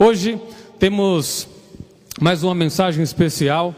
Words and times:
Hoje 0.00 0.40
temos 0.78 1.48
mais 2.20 2.44
uma 2.44 2.54
mensagem 2.54 3.02
especial 3.02 3.74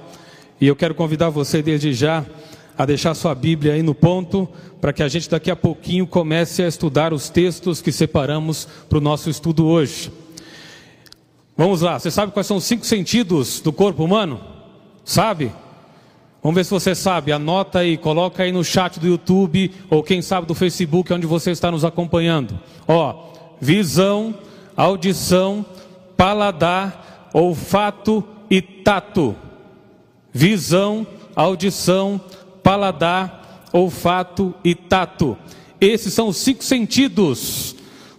e 0.61 0.66
eu 0.66 0.77
quero 0.77 0.95
convidar 0.95 1.30
você 1.30 1.62
desde 1.62 1.95
já 1.95 2.27
a 2.77 2.84
deixar 2.84 3.14
sua 3.14 3.34
Bíblia 3.34 3.72
aí 3.72 3.82
no 3.82 3.95
ponto 3.95 4.46
para 4.82 4.93
que 4.93 5.02
a 5.02 5.09
gente 5.09 5.30
daqui 5.30 5.50
a 5.50 5.56
pouquinho 5.56 6.06
comece 6.06 6.62
a 6.62 6.68
estudar 6.68 7.14
os 7.14 7.30
textos 7.30 7.80
que 7.80 7.91
separamos 7.91 8.68
para 8.86 8.98
o 8.98 9.00
nosso 9.00 9.30
estudo 9.30 9.64
hoje. 9.64 10.12
Vamos 11.56 11.80
lá, 11.80 11.98
você 11.98 12.11
sabe 12.11 12.32
quais 12.32 12.46
são 12.46 12.59
os 12.59 12.64
cinco 12.64 12.84
sentidos 12.84 13.59
do 13.62 13.73
corpo 13.73 14.05
humano? 14.05 14.43
Sabe? 15.02 15.50
Vamos 16.43 16.55
ver 16.55 16.64
se 16.64 16.71
você 16.71 16.95
sabe. 16.95 17.32
Anota 17.32 17.79
aí, 17.79 17.96
coloca 17.96 18.43
aí 18.43 18.52
no 18.52 18.62
chat 18.62 19.00
do 19.00 19.07
YouTube 19.07 19.73
ou 19.89 20.02
quem 20.02 20.21
sabe 20.21 20.46
do 20.46 20.55
Facebook 20.55 21.14
onde 21.14 21.27
você 21.27 21.50
está 21.50 21.71
nos 21.71 21.82
acompanhando. 21.82 22.61
Ó, 22.86 23.30
visão, 23.58 24.34
audição, 24.76 25.64
paladar, 26.20 27.30
olfato 27.32 28.22
e 28.50 28.60
tato. 28.60 29.34
Visão, 30.30 31.06
audição, 31.34 32.20
paladar, 32.62 33.70
olfato 33.72 34.55
e 34.62 34.74
tato. 34.74 35.34
Esses 35.80 36.12
são 36.12 36.28
os 36.28 36.36
cinco 36.36 36.62
sentidos 36.62 37.74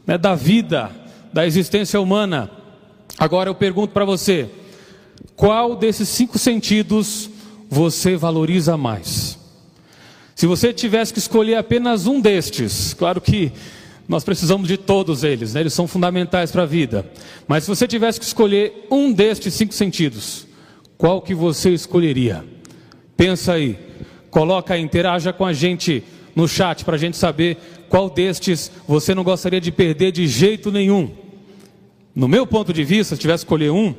né, 0.07 0.17
da 0.17 0.33
vida, 0.33 0.89
da 1.31 1.45
existência 1.45 2.01
humana. 2.01 2.49
Agora 3.19 3.51
eu 3.51 3.53
pergunto 3.53 3.93
para 3.93 4.03
você: 4.03 4.49
qual 5.35 5.75
desses 5.75 6.09
cinco 6.09 6.39
sentidos 6.39 7.29
você 7.69 8.15
valoriza 8.15 8.75
mais? 8.75 9.37
Se 10.33 10.47
você 10.47 10.73
tivesse 10.73 11.13
que 11.13 11.19
escolher 11.19 11.53
apenas 11.53 12.07
um 12.07 12.19
destes, 12.19 12.95
claro 12.95 13.21
que 13.21 13.51
nós 14.11 14.25
precisamos 14.25 14.67
de 14.67 14.75
todos 14.75 15.23
eles, 15.23 15.53
né? 15.53 15.61
eles 15.61 15.73
são 15.73 15.87
fundamentais 15.87 16.51
para 16.51 16.63
a 16.63 16.65
vida. 16.65 17.09
Mas 17.47 17.63
se 17.63 17.69
você 17.69 17.87
tivesse 17.87 18.19
que 18.19 18.25
escolher 18.25 18.85
um 18.91 19.09
destes 19.09 19.53
cinco 19.53 19.73
sentidos, 19.73 20.45
qual 20.97 21.21
que 21.21 21.33
você 21.33 21.69
escolheria? 21.69 22.43
Pensa 23.15 23.53
aí, 23.53 23.79
coloca 24.29 24.73
aí, 24.73 24.81
interaja 24.81 25.31
com 25.31 25.45
a 25.45 25.53
gente 25.53 26.03
no 26.35 26.45
chat 26.45 26.83
para 26.83 26.95
a 26.95 26.99
gente 26.99 27.15
saber 27.15 27.57
qual 27.87 28.09
destes 28.09 28.69
você 28.85 29.15
não 29.15 29.23
gostaria 29.23 29.61
de 29.61 29.71
perder 29.71 30.11
de 30.11 30.27
jeito 30.27 30.73
nenhum. 30.73 31.09
No 32.13 32.27
meu 32.27 32.45
ponto 32.45 32.73
de 32.73 32.83
vista, 32.83 33.15
se 33.15 33.21
tivesse 33.21 33.45
que 33.45 33.47
escolher 33.47 33.71
um, 33.71 33.95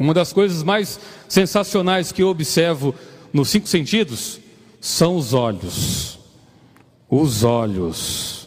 uma 0.00 0.12
das 0.12 0.32
coisas 0.32 0.64
mais 0.64 0.98
sensacionais 1.28 2.10
que 2.10 2.24
eu 2.24 2.28
observo 2.28 2.92
nos 3.32 3.50
cinco 3.50 3.68
sentidos 3.68 4.40
são 4.80 5.14
os 5.14 5.32
olhos. 5.32 6.18
Os 7.08 7.44
olhos. 7.44 8.37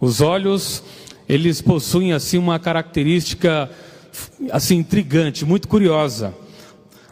Os 0.00 0.20
olhos, 0.20 0.82
eles 1.28 1.60
possuem 1.60 2.12
assim 2.12 2.38
uma 2.38 2.58
característica 2.58 3.70
assim 4.50 4.76
intrigante, 4.76 5.44
muito 5.44 5.68
curiosa. 5.68 6.34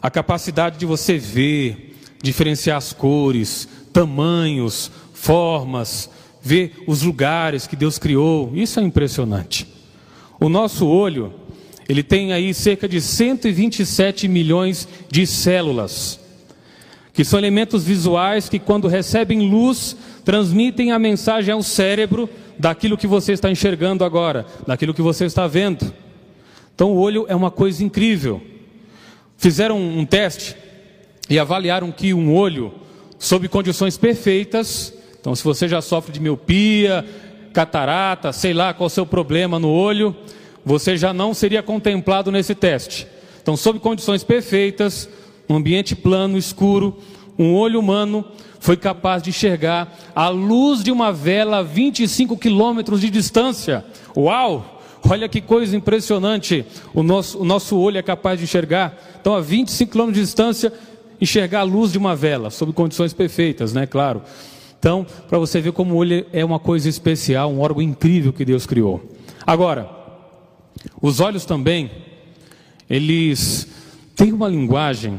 A 0.01 0.11
capacidade 0.11 0.79
de 0.79 0.87
você 0.87 1.19
ver, 1.19 1.97
diferenciar 2.23 2.79
as 2.79 2.93
cores, 2.93 3.69
tamanhos, 3.93 4.91
formas, 5.13 6.09
ver 6.41 6.83
os 6.87 7.03
lugares 7.03 7.67
que 7.67 7.77
Deus 7.77 7.99
criou. 7.99 8.53
Isso 8.55 8.81
é 8.81 8.83
impressionante. 8.83 9.67
O 10.41 10.49
nosso 10.49 10.87
olho, 10.87 11.35
ele 11.89 12.03
tem 12.03 12.33
aí 12.33 12.55
cerca 12.55 12.89
de 12.89 13.01
127 13.01 14.29
milhões 14.29 14.89
de 15.11 15.27
células, 15.27 16.19
que 17.13 17.25
são 17.25 17.39
elementos 17.39 17.85
visuais 17.85 18.49
que 18.49 18.59
quando 18.59 18.87
recebem 18.87 19.51
luz, 19.51 19.97
transmitem 20.29 20.93
a 20.93 20.99
mensagem 20.99 21.55
ao 21.55 21.63
cérebro 21.63 22.29
daquilo 22.59 22.99
que 22.99 23.07
você 23.07 23.33
está 23.33 23.51
enxergando 23.51 24.05
agora, 24.05 24.45
daquilo 24.67 24.93
que 24.93 25.01
você 25.01 25.25
está 25.25 25.47
vendo. 25.47 25.91
Então, 26.75 26.93
o 26.93 26.99
olho 26.99 27.25
é 27.31 27.35
uma 27.35 27.51
coisa 27.51 27.83
incrível. 27.83 28.39
Fizeram 29.39 29.81
um 29.81 30.05
teste 30.05 30.55
e 31.31 31.39
avaliaram 31.39 31.91
que 31.91 32.13
um 32.13 32.35
olho, 32.35 32.75
sob 33.19 33.49
condições 33.49 33.97
perfeitas, 33.97 34.93
então, 35.19 35.35
se 35.35 35.43
você 35.43 35.67
já 35.67 35.81
sofre 35.81 36.13
de 36.13 36.21
miopia, 36.21 37.07
catarata, 37.55 38.31
sei 38.31 38.53
lá 38.53 38.75
qual 38.75 38.85
é 38.85 38.89
o 38.89 38.91
seu 38.91 39.07
problema 39.07 39.59
no 39.59 39.71
olho, 39.71 40.15
você 40.63 40.95
já 40.95 41.11
não 41.11 41.33
seria 41.33 41.63
contemplado 41.63 42.31
nesse 42.31 42.55
teste. 42.55 43.07
Então, 43.41 43.57
sob 43.57 43.79
condições 43.79 44.23
perfeitas, 44.23 45.09
um 45.49 45.57
ambiente 45.57 45.97
plano, 45.97 46.37
escuro, 46.37 46.99
um 47.39 47.55
olho 47.55 47.79
humano 47.79 48.25
foi 48.59 48.77
capaz 48.77 49.23
de 49.23 49.31
enxergar 49.31 49.97
a 50.15 50.29
luz 50.29 50.83
de 50.83 50.91
uma 50.91 51.13
vela 51.13 51.59
a 51.59 51.63
25 51.63 52.37
quilômetros 52.37 53.01
de 53.01 53.11
distância. 53.11 53.85
Uau! 54.17 54.75
Olha 55.09 55.29
que 55.29 55.41
coisa 55.41 55.77
impressionante. 55.77 56.67
O 56.93 57.03
nosso, 57.03 57.39
o 57.39 57.45
nosso 57.45 57.79
olho 57.79 57.99
é 57.99 58.03
capaz 58.03 58.39
de 58.39 58.45
enxergar. 58.45 58.99
Então, 59.21 59.35
a 59.35 59.41
25 59.41 59.93
quilômetros 59.93 60.21
de 60.21 60.27
distância, 60.27 60.73
enxergar 61.21 61.61
a 61.61 61.63
luz 61.63 61.93
de 61.93 61.99
uma 61.99 62.17
vela, 62.17 62.51
sob 62.51 62.73
condições 62.73 63.13
perfeitas, 63.13 63.73
né? 63.73 63.87
Claro. 63.87 64.23
Então, 64.79 65.07
para 65.29 65.39
você 65.39 65.61
ver 65.61 65.73
como 65.73 65.95
o 65.95 65.97
olho 65.97 66.27
é 66.33 66.45
uma 66.45 66.59
coisa 66.59 66.89
especial, 66.89 67.51
um 67.51 67.61
órgão 67.61 67.83
incrível 67.83 68.33
que 68.33 68.45
Deus 68.45 68.67
criou. 68.67 69.03
Agora, 69.47 69.89
os 71.01 71.21
olhos 71.21 71.45
também, 71.45 71.91
eles 72.89 73.67
têm 74.15 74.33
uma 74.33 74.49
linguagem 74.49 75.19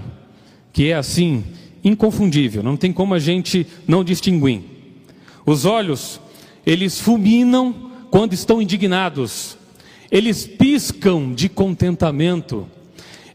que 0.71 0.91
é 0.91 0.95
assim, 0.95 1.43
inconfundível, 1.83 2.61
não 2.61 2.77
tem 2.77 2.91
como 2.91 3.13
a 3.13 3.19
gente 3.19 3.65
não 3.87 4.03
distinguir. 4.03 4.61
Os 5.45 5.65
olhos, 5.65 6.19
eles 6.65 6.99
fulminam 6.99 7.91
quando 8.11 8.33
estão 8.33 8.61
indignados, 8.61 9.57
eles 10.11 10.45
piscam 10.45 11.33
de 11.33 11.47
contentamento, 11.47 12.67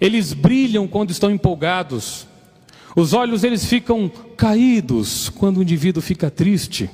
eles 0.01 0.33
brilham 0.33 0.87
quando 0.87 1.11
estão 1.11 1.31
empolgados. 1.31 2.27
Os 2.97 3.13
olhos 3.13 3.43
eles 3.43 3.65
ficam 3.65 4.11
caídos 4.37 5.29
quando 5.29 5.59
o 5.59 5.63
indivíduo 5.63 6.03
fica 6.03 6.31
triste. 6.31 6.91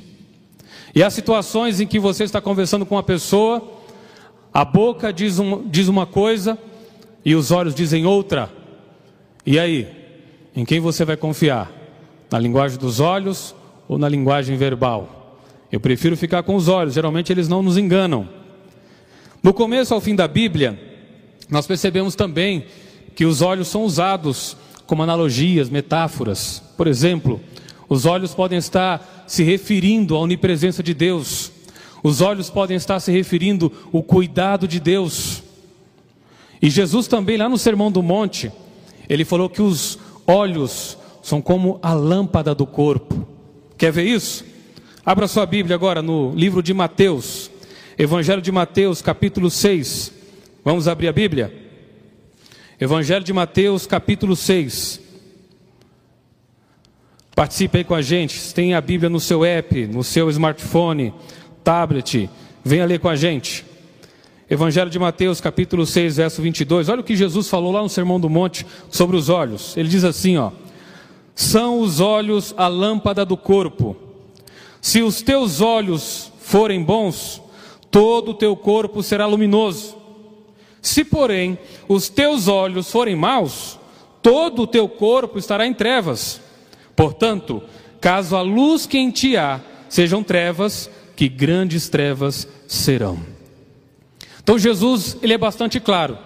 E 0.95 1.03
há 1.03 1.11
situações 1.11 1.81
em 1.81 1.87
que 1.87 1.99
você 1.99 2.25
está 2.25 2.41
conversando 2.41 2.85
com 2.85 2.95
uma 2.95 3.03
pessoa, 3.03 3.81
a 4.53 4.65
boca 4.65 5.13
diz, 5.13 5.39
um, 5.39 5.69
diz 5.69 5.89
uma 5.89 6.07
coisa 6.07 6.59
e 7.25 7.35
os 7.35 7.51
olhos 7.51 7.75
dizem 7.75 8.07
outra. 8.07 8.51
E 9.47 9.59
aí? 9.59 10.00
Em 10.55 10.65
quem 10.65 10.81
você 10.81 11.05
vai 11.05 11.17
confiar? 11.17 11.71
Na 12.31 12.39
linguagem 12.39 12.79
dos 12.79 13.01
olhos 13.01 13.55
ou 13.89 13.99
na 13.99 14.09
linguagem 14.09 14.57
verbal? 14.57 15.39
Eu 15.71 15.79
prefiro 15.79 16.17
ficar 16.17 16.43
com 16.43 16.57
os 16.57 16.69
olhos, 16.69 16.95
geralmente 16.95 17.33
eles 17.33 17.49
não 17.49 17.63
nos 17.63 17.79
enganam. 17.79 18.29
No 19.43 19.55
começo 19.55 19.95
ao 19.95 20.01
fim 20.01 20.15
da 20.15 20.27
Bíblia, 20.27 20.79
nós 21.49 21.67
percebemos 21.67 22.15
também 22.15 22.67
que 23.15 23.25
os 23.25 23.41
olhos 23.43 23.69
são 23.69 23.85
usados 23.85 24.57
como 24.87 25.03
analogias, 25.03 25.71
metáforas. 25.71 26.63
Por 26.77 26.87
exemplo, 26.87 27.41
os 27.89 28.05
olhos 28.05 28.35
podem 28.35 28.59
estar 28.59 29.25
se 29.27 29.45
referindo 29.45 30.17
à 30.17 30.19
onipresença 30.19 30.83
de 30.83 30.93
Deus. 30.93 31.53
Os 32.03 32.21
olhos 32.21 32.51
podem 32.51 32.77
estar 32.77 32.99
se 32.99 33.13
referindo 33.13 33.73
ao 33.93 34.03
cuidado 34.03 34.67
de 34.67 34.81
Deus. 34.81 35.43
E 36.61 36.69
Jesus 36.69 37.07
também, 37.07 37.37
lá 37.37 37.49
no 37.49 37.57
Sermão 37.57 37.91
do 37.91 38.03
Monte, 38.03 38.51
ele 39.09 39.25
falou 39.25 39.49
que 39.49 39.63
os 39.63 39.99
olhos 40.31 40.97
são 41.23 41.43
como 41.43 41.79
a 41.83 41.93
lâmpada 41.93 42.55
do 42.55 42.67
corpo. 42.67 43.27
Quer 43.77 43.93
ver 43.93 44.05
isso? 44.05 44.45
Abra 45.05 45.27
sua 45.27 45.45
Bíblia 45.45 45.75
agora 45.75 46.01
no 46.01 46.33
livro 46.35 46.63
de 46.63 46.73
Mateus, 46.73 47.51
Evangelho 47.99 48.41
de 48.41 48.53
Mateus, 48.53 49.03
capítulo 49.03 49.51
6. 49.51 50.13
Vamos 50.65 50.87
abrir 50.87 51.09
a 51.09 51.13
Bíblia? 51.13 51.53
Evangelho 52.81 53.25
de 53.25 53.33
Mateus, 53.33 53.87
capítulo 53.87 54.37
6. 54.37 55.01
Participe 57.35 57.79
aí 57.79 57.85
com 57.85 57.95
a 57.95 58.03
gente. 58.03 58.55
Tem 58.55 58.75
a 58.75 58.81
Bíblia 58.81 59.11
no 59.11 59.21
seu 59.21 59.45
app, 59.45 59.87
no 59.87 60.05
seu 60.05 60.31
smartphone, 60.31 61.13
tablet, 61.65 62.29
venha 62.65 62.87
ler 62.87 63.01
com 63.01 63.09
a 63.09 63.17
gente. 63.17 63.65
Evangelho 64.51 64.91
de 64.91 64.99
Mateus, 64.99 65.41
capítulo 65.41 65.87
6, 65.87 66.17
verso 66.17 66.43
22. 66.43 66.89
Olha 66.89 67.03
o 67.03 67.05
que 67.05 67.15
Jesus 67.15 67.49
falou 67.49 67.71
lá 67.71 67.83
no 67.83 67.89
Sermão 67.89 68.19
do 68.19 68.29
Monte 68.29 68.67
sobre 68.91 69.17
os 69.17 69.29
olhos. 69.29 69.77
Ele 69.77 69.89
diz 69.89 70.03
assim, 70.03 70.39
ó: 70.39 70.51
São 71.37 71.79
os 71.79 72.01
olhos 72.01 72.53
a 72.57 72.67
lâmpada 72.67 73.25
do 73.25 73.37
corpo. 73.37 73.97
Se 74.81 75.03
os 75.03 75.23
teus 75.23 75.61
olhos 75.61 76.33
forem 76.41 76.83
bons, 76.83 77.41
todo 77.93 78.33
o 78.33 78.35
teu 78.35 78.57
corpo 78.57 79.05
será 79.05 79.25
luminoso. 79.25 79.95
Se, 80.83 81.05
porém, 81.05 81.57
os 81.89 82.09
teus 82.09 82.49
olhos 82.49 82.91
forem 82.91 83.15
maus, 83.15 83.79
todo 84.21 84.63
o 84.63 84.67
teu 84.67 84.89
corpo 84.89 85.39
estará 85.39 85.65
em 85.65 85.73
trevas. 85.73 86.41
Portanto, 86.97 87.63
caso 88.01 88.35
a 88.35 88.43
luz 88.43 88.85
que 88.85 88.99
em 88.99 89.13
ti 89.13 89.37
há 89.37 89.61
sejam 89.89 90.25
trevas, 90.25 90.91
que 91.15 91.29
grandes 91.29 91.89
trevas 91.89 92.49
serão. 92.67 93.40
Então 94.51 94.59
Jesus, 94.59 95.17
ele 95.23 95.33
é 95.33 95.39
bastante 95.39 95.79
claro 95.79 96.19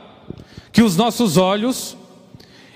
que 0.72 0.80
os 0.80 0.96
nossos 0.96 1.36
olhos 1.36 1.94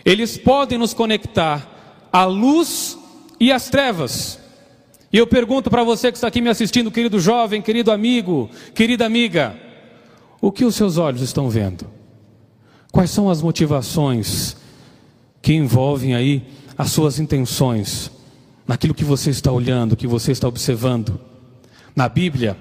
eles 0.05 0.37
podem 0.37 0.77
nos 0.77 0.93
conectar 0.93 2.07
à 2.13 2.27
luz 2.27 2.99
e 3.41 3.51
às 3.51 3.71
trevas. 3.71 4.39
E 5.11 5.17
eu 5.17 5.27
pergunto 5.27 5.71
para 5.71 5.83
você 5.83 6.13
que 6.13 6.19
está 6.19 6.29
aqui 6.29 6.43
me 6.43 6.51
assistindo, 6.51 6.91
querido 6.91 7.19
jovem, 7.19 7.63
querido 7.63 7.91
amigo, 7.91 8.51
querida 8.75 9.07
amiga, 9.07 9.59
o 10.39 10.53
que 10.53 10.67
os 10.67 10.75
seus 10.75 10.99
olhos 10.99 11.23
estão 11.23 11.49
vendo? 11.49 11.87
Quais 12.93 13.11
são 13.11 13.31
as 13.31 13.41
motivações 13.41 14.55
que 15.41 15.55
envolvem 15.55 16.15
aí 16.15 16.47
as 16.77 16.91
suas 16.91 17.19
intenções, 17.19 18.11
naquilo 18.67 18.93
que 18.93 19.03
você 19.03 19.31
está 19.31 19.51
olhando, 19.51 19.97
que 19.97 20.07
você 20.07 20.31
está 20.31 20.47
observando? 20.47 21.19
Na 21.97 22.07
Bíblia, 22.07 22.55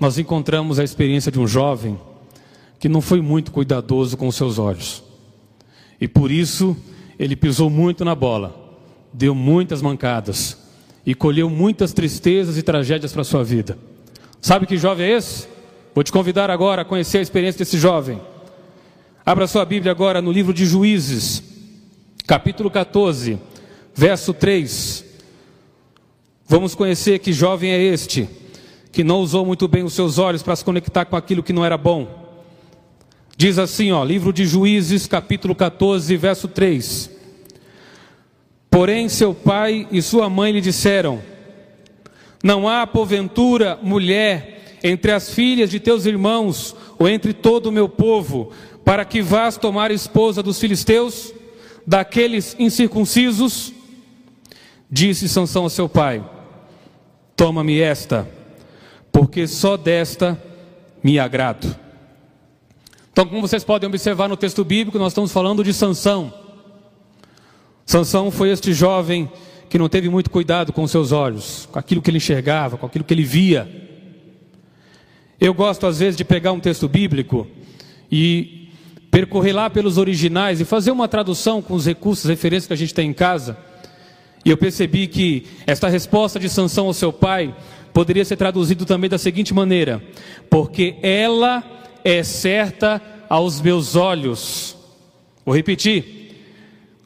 nós 0.00 0.16
encontramos 0.16 0.78
a 0.78 0.82
experiência 0.82 1.30
de 1.30 1.38
um 1.38 1.46
jovem 1.46 2.00
que 2.82 2.88
não 2.88 3.00
foi 3.00 3.20
muito 3.20 3.52
cuidadoso 3.52 4.16
com 4.16 4.26
os 4.26 4.34
seus 4.34 4.58
olhos. 4.58 5.04
E 6.00 6.08
por 6.08 6.32
isso 6.32 6.76
ele 7.16 7.36
pisou 7.36 7.70
muito 7.70 8.04
na 8.04 8.12
bola, 8.12 8.76
deu 9.12 9.36
muitas 9.36 9.80
mancadas 9.80 10.58
e 11.06 11.14
colheu 11.14 11.48
muitas 11.48 11.92
tristezas 11.92 12.58
e 12.58 12.62
tragédias 12.62 13.12
para 13.12 13.22
sua 13.22 13.44
vida. 13.44 13.78
Sabe 14.40 14.66
que 14.66 14.76
jovem 14.76 15.06
é 15.06 15.16
esse? 15.16 15.46
Vou 15.94 16.02
te 16.02 16.10
convidar 16.10 16.50
agora 16.50 16.82
a 16.82 16.84
conhecer 16.84 17.18
a 17.18 17.22
experiência 17.22 17.60
desse 17.60 17.78
jovem. 17.78 18.20
Abra 19.24 19.46
sua 19.46 19.64
Bíblia 19.64 19.92
agora 19.92 20.20
no 20.20 20.32
livro 20.32 20.52
de 20.52 20.66
Juízes, 20.66 21.40
capítulo 22.26 22.68
14, 22.68 23.38
verso 23.94 24.34
3. 24.34 25.04
Vamos 26.48 26.74
conhecer 26.74 27.20
que 27.20 27.32
jovem 27.32 27.70
é 27.70 27.80
este, 27.80 28.28
que 28.90 29.04
não 29.04 29.20
usou 29.20 29.46
muito 29.46 29.68
bem 29.68 29.84
os 29.84 29.92
seus 29.92 30.18
olhos 30.18 30.42
para 30.42 30.56
se 30.56 30.64
conectar 30.64 31.04
com 31.04 31.14
aquilo 31.14 31.44
que 31.44 31.52
não 31.52 31.64
era 31.64 31.78
bom. 31.78 32.21
Diz 33.42 33.58
assim, 33.58 33.90
ó, 33.90 34.04
livro 34.04 34.32
de 34.32 34.46
Juízes, 34.46 35.08
capítulo 35.08 35.52
14, 35.52 36.16
verso 36.16 36.46
3. 36.46 37.10
Porém, 38.70 39.08
seu 39.08 39.34
pai 39.34 39.88
e 39.90 40.00
sua 40.00 40.30
mãe 40.30 40.52
lhe 40.52 40.60
disseram: 40.60 41.20
Não 42.40 42.68
há 42.68 42.86
porventura 42.86 43.76
mulher 43.82 44.78
entre 44.80 45.10
as 45.10 45.34
filhas 45.34 45.70
de 45.70 45.80
teus 45.80 46.06
irmãos 46.06 46.76
ou 46.96 47.08
entre 47.08 47.32
todo 47.32 47.66
o 47.66 47.72
meu 47.72 47.88
povo, 47.88 48.52
para 48.84 49.04
que 49.04 49.20
vás 49.20 49.56
tomar 49.56 49.90
esposa 49.90 50.40
dos 50.40 50.60
filisteus, 50.60 51.34
daqueles 51.84 52.54
incircuncisos? 52.60 53.72
Disse 54.88 55.28
Sansão 55.28 55.66
a 55.66 55.70
seu 55.70 55.88
pai: 55.88 56.24
Toma-me 57.34 57.80
esta, 57.80 58.24
porque 59.10 59.48
só 59.48 59.76
desta 59.76 60.40
me 61.02 61.18
agrado. 61.18 61.81
Então, 63.12 63.26
como 63.26 63.42
vocês 63.42 63.62
podem 63.62 63.86
observar 63.86 64.26
no 64.26 64.38
texto 64.38 64.64
bíblico, 64.64 64.98
nós 64.98 65.12
estamos 65.12 65.30
falando 65.30 65.62
de 65.62 65.74
Sansão. 65.74 66.32
Sansão 67.84 68.30
foi 68.30 68.48
este 68.48 68.72
jovem 68.72 69.30
que 69.68 69.76
não 69.76 69.86
teve 69.86 70.08
muito 70.08 70.30
cuidado 70.30 70.72
com 70.72 70.86
seus 70.86 71.12
olhos, 71.12 71.68
com 71.70 71.78
aquilo 71.78 72.00
que 72.00 72.08
ele 72.08 72.16
enxergava, 72.16 72.78
com 72.78 72.86
aquilo 72.86 73.04
que 73.04 73.12
ele 73.12 73.22
via. 73.22 73.68
Eu 75.38 75.52
gosto 75.52 75.86
às 75.86 75.98
vezes 75.98 76.16
de 76.16 76.24
pegar 76.24 76.52
um 76.52 76.60
texto 76.60 76.88
bíblico 76.88 77.46
e 78.10 78.70
percorrer 79.10 79.52
lá 79.52 79.68
pelos 79.68 79.98
originais 79.98 80.58
e 80.58 80.64
fazer 80.64 80.90
uma 80.90 81.06
tradução 81.06 81.60
com 81.60 81.74
os 81.74 81.84
recursos, 81.84 82.24
referências 82.24 82.66
que 82.66 82.72
a 82.72 82.76
gente 82.76 82.94
tem 82.94 83.10
em 83.10 83.12
casa. 83.12 83.58
E 84.42 84.48
eu 84.48 84.56
percebi 84.56 85.06
que 85.06 85.46
esta 85.66 85.86
resposta 85.86 86.40
de 86.40 86.48
Sansão 86.48 86.86
ao 86.86 86.94
seu 86.94 87.12
pai 87.12 87.54
poderia 87.92 88.24
ser 88.24 88.36
traduzido 88.36 88.86
também 88.86 89.10
da 89.10 89.18
seguinte 89.18 89.52
maneira: 89.52 90.02
porque 90.48 90.96
ela 91.02 91.81
é 92.04 92.22
certa 92.22 93.00
aos 93.28 93.60
meus 93.60 93.96
olhos. 93.96 94.76
Vou 95.44 95.54
repetir. 95.54 96.36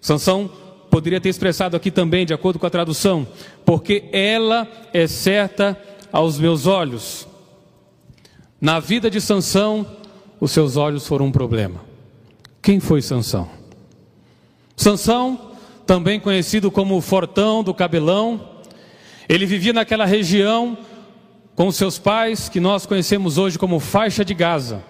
Sansão 0.00 0.50
poderia 0.90 1.20
ter 1.20 1.28
expressado 1.28 1.76
aqui 1.76 1.90
também, 1.90 2.24
de 2.24 2.32
acordo 2.32 2.58
com 2.58 2.66
a 2.66 2.70
tradução, 2.70 3.26
porque 3.64 4.04
ela 4.12 4.66
é 4.92 5.06
certa 5.06 5.78
aos 6.12 6.38
meus 6.38 6.66
olhos. 6.66 7.26
Na 8.60 8.80
vida 8.80 9.10
de 9.10 9.20
Sansão, 9.20 9.86
os 10.40 10.52
seus 10.52 10.76
olhos 10.76 11.06
foram 11.06 11.26
um 11.26 11.32
problema. 11.32 11.80
Quem 12.62 12.80
foi 12.80 13.02
Sansão? 13.02 13.48
Sansão, 14.76 15.52
também 15.86 16.18
conhecido 16.18 16.70
como 16.70 16.96
o 16.96 17.00
Fortão 17.00 17.62
do 17.62 17.72
Cabelão, 17.72 18.56
ele 19.28 19.46
vivia 19.46 19.72
naquela 19.72 20.04
região 20.04 20.76
com 21.56 21.72
seus 21.72 21.98
pais, 21.98 22.50
que 22.50 22.60
nós 22.60 22.84
conhecemos 22.84 23.38
hoje 23.38 23.58
como 23.58 23.80
faixa 23.80 24.22
de 24.22 24.34
Gaza. 24.34 24.84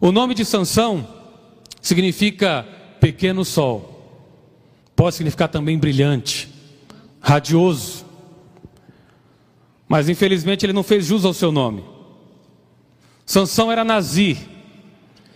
O 0.00 0.10
nome 0.10 0.34
de 0.34 0.44
Sansão 0.44 1.06
significa 1.80 2.66
pequeno 3.00 3.44
sol. 3.44 3.92
Pode 4.96 5.14
significar 5.14 5.48
também 5.48 5.78
brilhante, 5.78 6.52
radioso. 7.20 8.04
Mas 9.88 10.08
infelizmente 10.08 10.66
ele 10.66 10.72
não 10.72 10.82
fez 10.82 11.06
jus 11.06 11.24
ao 11.24 11.32
seu 11.32 11.52
nome. 11.52 11.84
Sansão 13.24 13.70
era 13.70 13.84
nazi, 13.84 14.36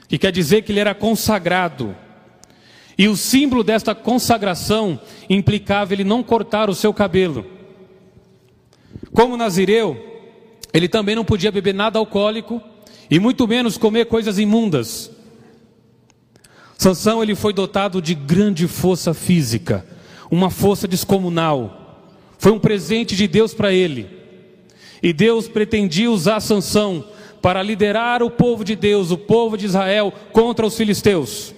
que 0.08 0.18
quer 0.18 0.32
dizer 0.32 0.62
que 0.62 0.72
ele 0.72 0.80
era 0.80 0.94
consagrado. 0.94 1.94
E 2.96 3.06
o 3.06 3.16
símbolo 3.16 3.62
desta 3.62 3.94
consagração 3.94 5.00
implicava 5.30 5.92
ele 5.92 6.02
não 6.02 6.20
cortar 6.20 6.68
o 6.68 6.74
seu 6.74 6.92
cabelo. 6.92 7.57
Como 9.12 9.36
nazireu, 9.36 9.96
ele 10.72 10.88
também 10.88 11.14
não 11.14 11.24
podia 11.24 11.50
beber 11.50 11.74
nada 11.74 11.98
alcoólico 11.98 12.60
e 13.10 13.18
muito 13.18 13.46
menos 13.48 13.78
comer 13.78 14.06
coisas 14.06 14.38
imundas. 14.38 15.10
Sansão 16.76 17.22
ele 17.22 17.34
foi 17.34 17.52
dotado 17.52 18.00
de 18.00 18.14
grande 18.14 18.68
força 18.68 19.12
física, 19.12 19.84
uma 20.30 20.50
força 20.50 20.86
descomunal. 20.86 22.14
Foi 22.38 22.52
um 22.52 22.58
presente 22.58 23.16
de 23.16 23.26
Deus 23.26 23.52
para 23.52 23.72
ele. 23.72 24.08
E 25.02 25.12
Deus 25.12 25.48
pretendia 25.48 26.10
usar 26.10 26.40
Sansão 26.40 27.04
para 27.42 27.62
liderar 27.62 28.22
o 28.22 28.30
povo 28.30 28.64
de 28.64 28.76
Deus, 28.76 29.10
o 29.10 29.18
povo 29.18 29.56
de 29.56 29.66
Israel 29.66 30.12
contra 30.32 30.66
os 30.66 30.76
filisteus. 30.76 31.54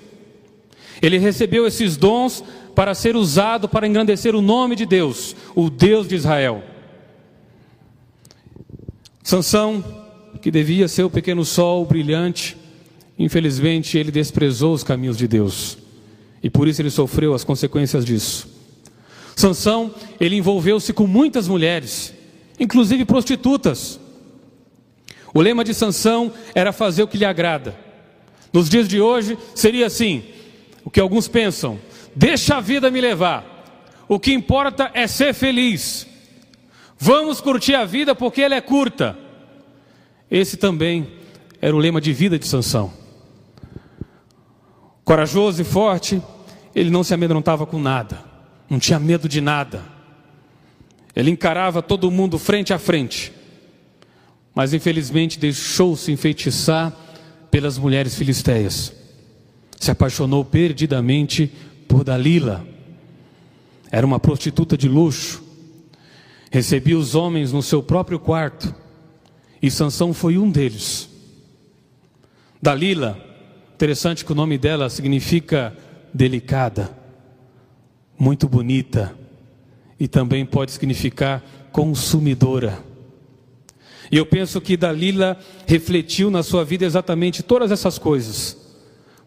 Ele 1.02 1.18
recebeu 1.18 1.66
esses 1.66 1.96
dons 1.96 2.44
para 2.74 2.94
ser 2.94 3.16
usado 3.16 3.68
para 3.68 3.86
engrandecer 3.86 4.34
o 4.34 4.42
nome 4.42 4.76
de 4.76 4.86
Deus, 4.86 5.34
o 5.54 5.68
Deus 5.68 6.06
de 6.06 6.14
Israel. 6.14 6.62
Sansão, 9.30 9.84
que 10.42 10.50
devia 10.50 10.88
ser 10.88 11.04
o 11.04 11.08
pequeno 11.08 11.44
sol 11.44 11.86
brilhante, 11.86 12.56
infelizmente 13.16 13.96
ele 13.96 14.10
desprezou 14.10 14.74
os 14.74 14.82
caminhos 14.82 15.16
de 15.16 15.28
Deus. 15.28 15.78
E 16.42 16.50
por 16.50 16.66
isso 16.66 16.82
ele 16.82 16.90
sofreu 16.90 17.32
as 17.32 17.44
consequências 17.44 18.04
disso. 18.04 18.48
Sansão, 19.36 19.94
ele 20.18 20.34
envolveu-se 20.34 20.92
com 20.92 21.06
muitas 21.06 21.46
mulheres, 21.46 22.12
inclusive 22.58 23.04
prostitutas. 23.04 24.00
O 25.32 25.40
lema 25.40 25.62
de 25.62 25.74
Sansão 25.74 26.32
era 26.52 26.72
fazer 26.72 27.04
o 27.04 27.06
que 27.06 27.16
lhe 27.16 27.24
agrada. 27.24 27.78
Nos 28.52 28.68
dias 28.68 28.88
de 28.88 29.00
hoje 29.00 29.38
seria 29.54 29.86
assim: 29.86 30.24
o 30.84 30.90
que 30.90 30.98
alguns 30.98 31.28
pensam, 31.28 31.78
deixa 32.16 32.56
a 32.56 32.60
vida 32.60 32.90
me 32.90 33.00
levar. 33.00 33.94
O 34.08 34.18
que 34.18 34.32
importa 34.32 34.90
é 34.92 35.06
ser 35.06 35.32
feliz. 35.32 36.10
Vamos 37.02 37.40
curtir 37.40 37.74
a 37.74 37.86
vida 37.86 38.14
porque 38.14 38.42
ela 38.42 38.54
é 38.54 38.60
curta. 38.60 39.16
Esse 40.30 40.56
também 40.56 41.08
era 41.60 41.74
o 41.74 41.78
lema 41.78 42.00
de 42.00 42.12
vida 42.12 42.38
de 42.38 42.46
Sansão. 42.46 42.92
Corajoso 45.04 45.60
e 45.60 45.64
forte, 45.64 46.22
ele 46.74 46.90
não 46.90 47.02
se 47.02 47.12
amedrontava 47.12 47.66
com 47.66 47.80
nada, 47.80 48.22
não 48.68 48.78
tinha 48.78 48.98
medo 48.98 49.28
de 49.28 49.40
nada. 49.40 49.82
Ele 51.16 51.30
encarava 51.30 51.82
todo 51.82 52.10
mundo 52.10 52.38
frente 52.38 52.72
a 52.72 52.78
frente. 52.78 53.32
Mas 54.54 54.72
infelizmente 54.72 55.38
deixou-se 55.38 56.12
enfeitiçar 56.12 56.96
pelas 57.50 57.76
mulheres 57.76 58.14
filisteias. 58.14 58.92
Se 59.78 59.90
apaixonou 59.90 60.44
perdidamente 60.44 61.52
por 61.88 62.04
Dalila. 62.04 62.64
Era 63.90 64.06
uma 64.06 64.20
prostituta 64.20 64.76
de 64.76 64.88
luxo 64.88 65.50
recebia 66.50 66.98
os 66.98 67.14
homens 67.14 67.52
no 67.52 67.62
seu 67.62 67.82
próprio 67.82 68.18
quarto, 68.18 68.74
e 69.60 69.70
Sansão 69.70 70.12
foi 70.12 70.38
um 70.38 70.50
deles. 70.50 71.08
Dalila, 72.60 73.18
interessante 73.74 74.24
que 74.24 74.32
o 74.32 74.34
nome 74.34 74.58
dela 74.58 74.88
significa 74.90 75.76
delicada, 76.12 76.96
muito 78.18 78.48
bonita, 78.48 79.14
e 79.98 80.08
também 80.08 80.44
pode 80.44 80.72
significar 80.72 81.42
consumidora. 81.72 82.78
E 84.10 84.16
eu 84.16 84.26
penso 84.26 84.60
que 84.60 84.76
Dalila 84.76 85.38
refletiu 85.66 86.30
na 86.30 86.42
sua 86.42 86.64
vida 86.64 86.84
exatamente 86.84 87.42
todas 87.42 87.70
essas 87.70 87.98
coisas, 87.98 88.56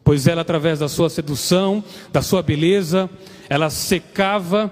pois 0.04 0.28
ela, 0.28 0.42
através 0.42 0.80
da 0.80 0.90
sua 0.90 1.10
sedução, 1.10 1.84
da 2.12 2.22
sua 2.22 2.42
beleza, 2.42 3.10
ela 3.50 3.70
secava 3.70 4.72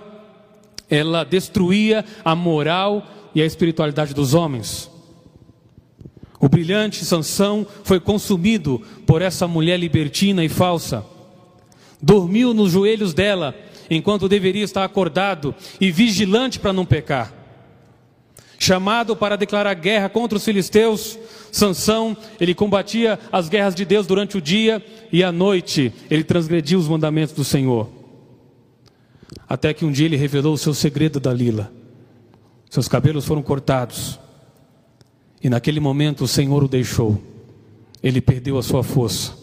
ela 0.92 1.24
destruía 1.24 2.04
a 2.24 2.36
moral 2.36 3.08
e 3.34 3.42
a 3.42 3.46
espiritualidade 3.46 4.14
dos 4.14 4.34
homens. 4.34 4.91
O 6.42 6.50
brilhante 6.50 7.06
Sansão 7.06 7.68
foi 7.84 8.00
consumido 8.00 8.82
por 9.06 9.22
essa 9.22 9.48
mulher 9.48 9.80
libertina 9.80 10.44
e 10.44 10.50
falsa. 10.50 11.06
Dormiu 12.02 12.52
nos 12.52 12.72
joelhos 12.72 13.14
dela, 13.14 13.56
enquanto 13.92 14.28
deveria 14.28 14.64
estar 14.64 14.84
acordado 14.84 15.54
e 15.80 15.92
vigilante 15.92 16.58
para 16.58 16.74
não 16.74 16.84
pecar. 16.84 17.32
Chamado 18.58 19.16
para 19.16 19.36
declarar 19.38 19.76
guerra 19.76 20.10
contra 20.10 20.36
os 20.36 20.44
filisteus, 20.44 21.18
Sansão, 21.52 22.18
ele 22.40 22.56
combatia 22.56 23.20
as 23.32 23.48
guerras 23.48 23.76
de 23.76 23.86
Deus 23.86 24.08
durante 24.08 24.38
o 24.38 24.42
dia 24.42 24.84
e 25.12 25.24
à 25.24 25.32
noite 25.32 25.94
ele 26.10 26.24
transgrediu 26.24 26.80
os 26.80 26.88
mandamentos 26.88 27.36
do 27.36 27.44
Senhor. 27.44 27.88
Até 29.48 29.76
que 29.76 29.86
um 29.86 29.92
dia 29.92 30.06
ele 30.08 30.16
revelou 30.16 30.54
o 30.54 30.58
seu 30.58 30.74
segredo 30.74 31.20
da 31.20 31.32
Lila. 31.32 31.72
Seus 32.68 32.88
cabelos 32.88 33.26
foram 33.26 33.44
cortados. 33.44 34.20
E 35.44 35.50
naquele 35.50 35.80
momento 35.80 36.24
o 36.24 36.28
Senhor 36.28 36.64
o 36.64 36.68
deixou. 36.68 37.22
Ele 38.02 38.22
perdeu 38.22 38.58
a 38.58 38.64
sua 38.64 38.84
força. 38.84 39.34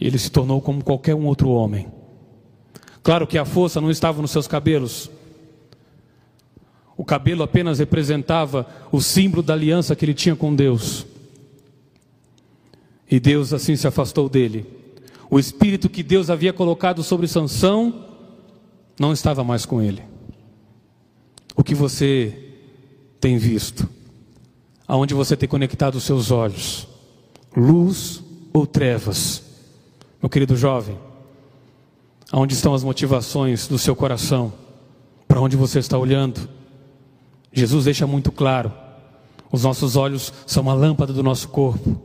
Ele 0.00 0.18
se 0.18 0.30
tornou 0.30 0.60
como 0.60 0.84
qualquer 0.84 1.14
um 1.14 1.26
outro 1.26 1.48
homem. 1.50 1.88
Claro 3.02 3.26
que 3.26 3.38
a 3.38 3.44
força 3.44 3.80
não 3.80 3.90
estava 3.90 4.22
nos 4.22 4.30
seus 4.30 4.46
cabelos. 4.46 5.10
O 6.96 7.04
cabelo 7.04 7.42
apenas 7.42 7.78
representava 7.78 8.66
o 8.92 9.00
símbolo 9.00 9.42
da 9.42 9.54
aliança 9.54 9.96
que 9.96 10.04
ele 10.04 10.14
tinha 10.14 10.36
com 10.36 10.54
Deus. 10.54 11.06
E 13.10 13.18
Deus 13.18 13.52
assim 13.52 13.76
se 13.76 13.86
afastou 13.86 14.28
dele. 14.28 14.66
O 15.30 15.38
espírito 15.38 15.88
que 15.88 16.02
Deus 16.02 16.30
havia 16.30 16.52
colocado 16.52 17.02
sobre 17.02 17.26
Sansão 17.26 18.04
não 18.98 19.12
estava 19.12 19.42
mais 19.42 19.64
com 19.64 19.80
ele. 19.80 20.02
O 21.56 21.64
que 21.64 21.74
você 21.74 22.52
tem 23.20 23.36
visto? 23.36 23.88
Aonde 24.88 25.12
você 25.12 25.36
tem 25.36 25.46
conectado 25.46 25.96
os 25.96 26.04
seus 26.04 26.30
olhos? 26.30 26.88
Luz 27.54 28.22
ou 28.54 28.66
trevas? 28.66 29.42
Meu 30.22 30.30
querido 30.30 30.56
jovem, 30.56 30.98
aonde 32.32 32.54
estão 32.54 32.72
as 32.72 32.82
motivações 32.82 33.68
do 33.68 33.78
seu 33.78 33.94
coração? 33.94 34.50
Para 35.28 35.42
onde 35.42 35.58
você 35.58 35.78
está 35.78 35.98
olhando? 35.98 36.48
Jesus 37.52 37.84
deixa 37.84 38.06
muito 38.06 38.32
claro: 38.32 38.72
os 39.52 39.62
nossos 39.62 39.94
olhos 39.94 40.32
são 40.46 40.70
a 40.70 40.74
lâmpada 40.74 41.12
do 41.12 41.22
nosso 41.22 41.48
corpo. 41.48 42.00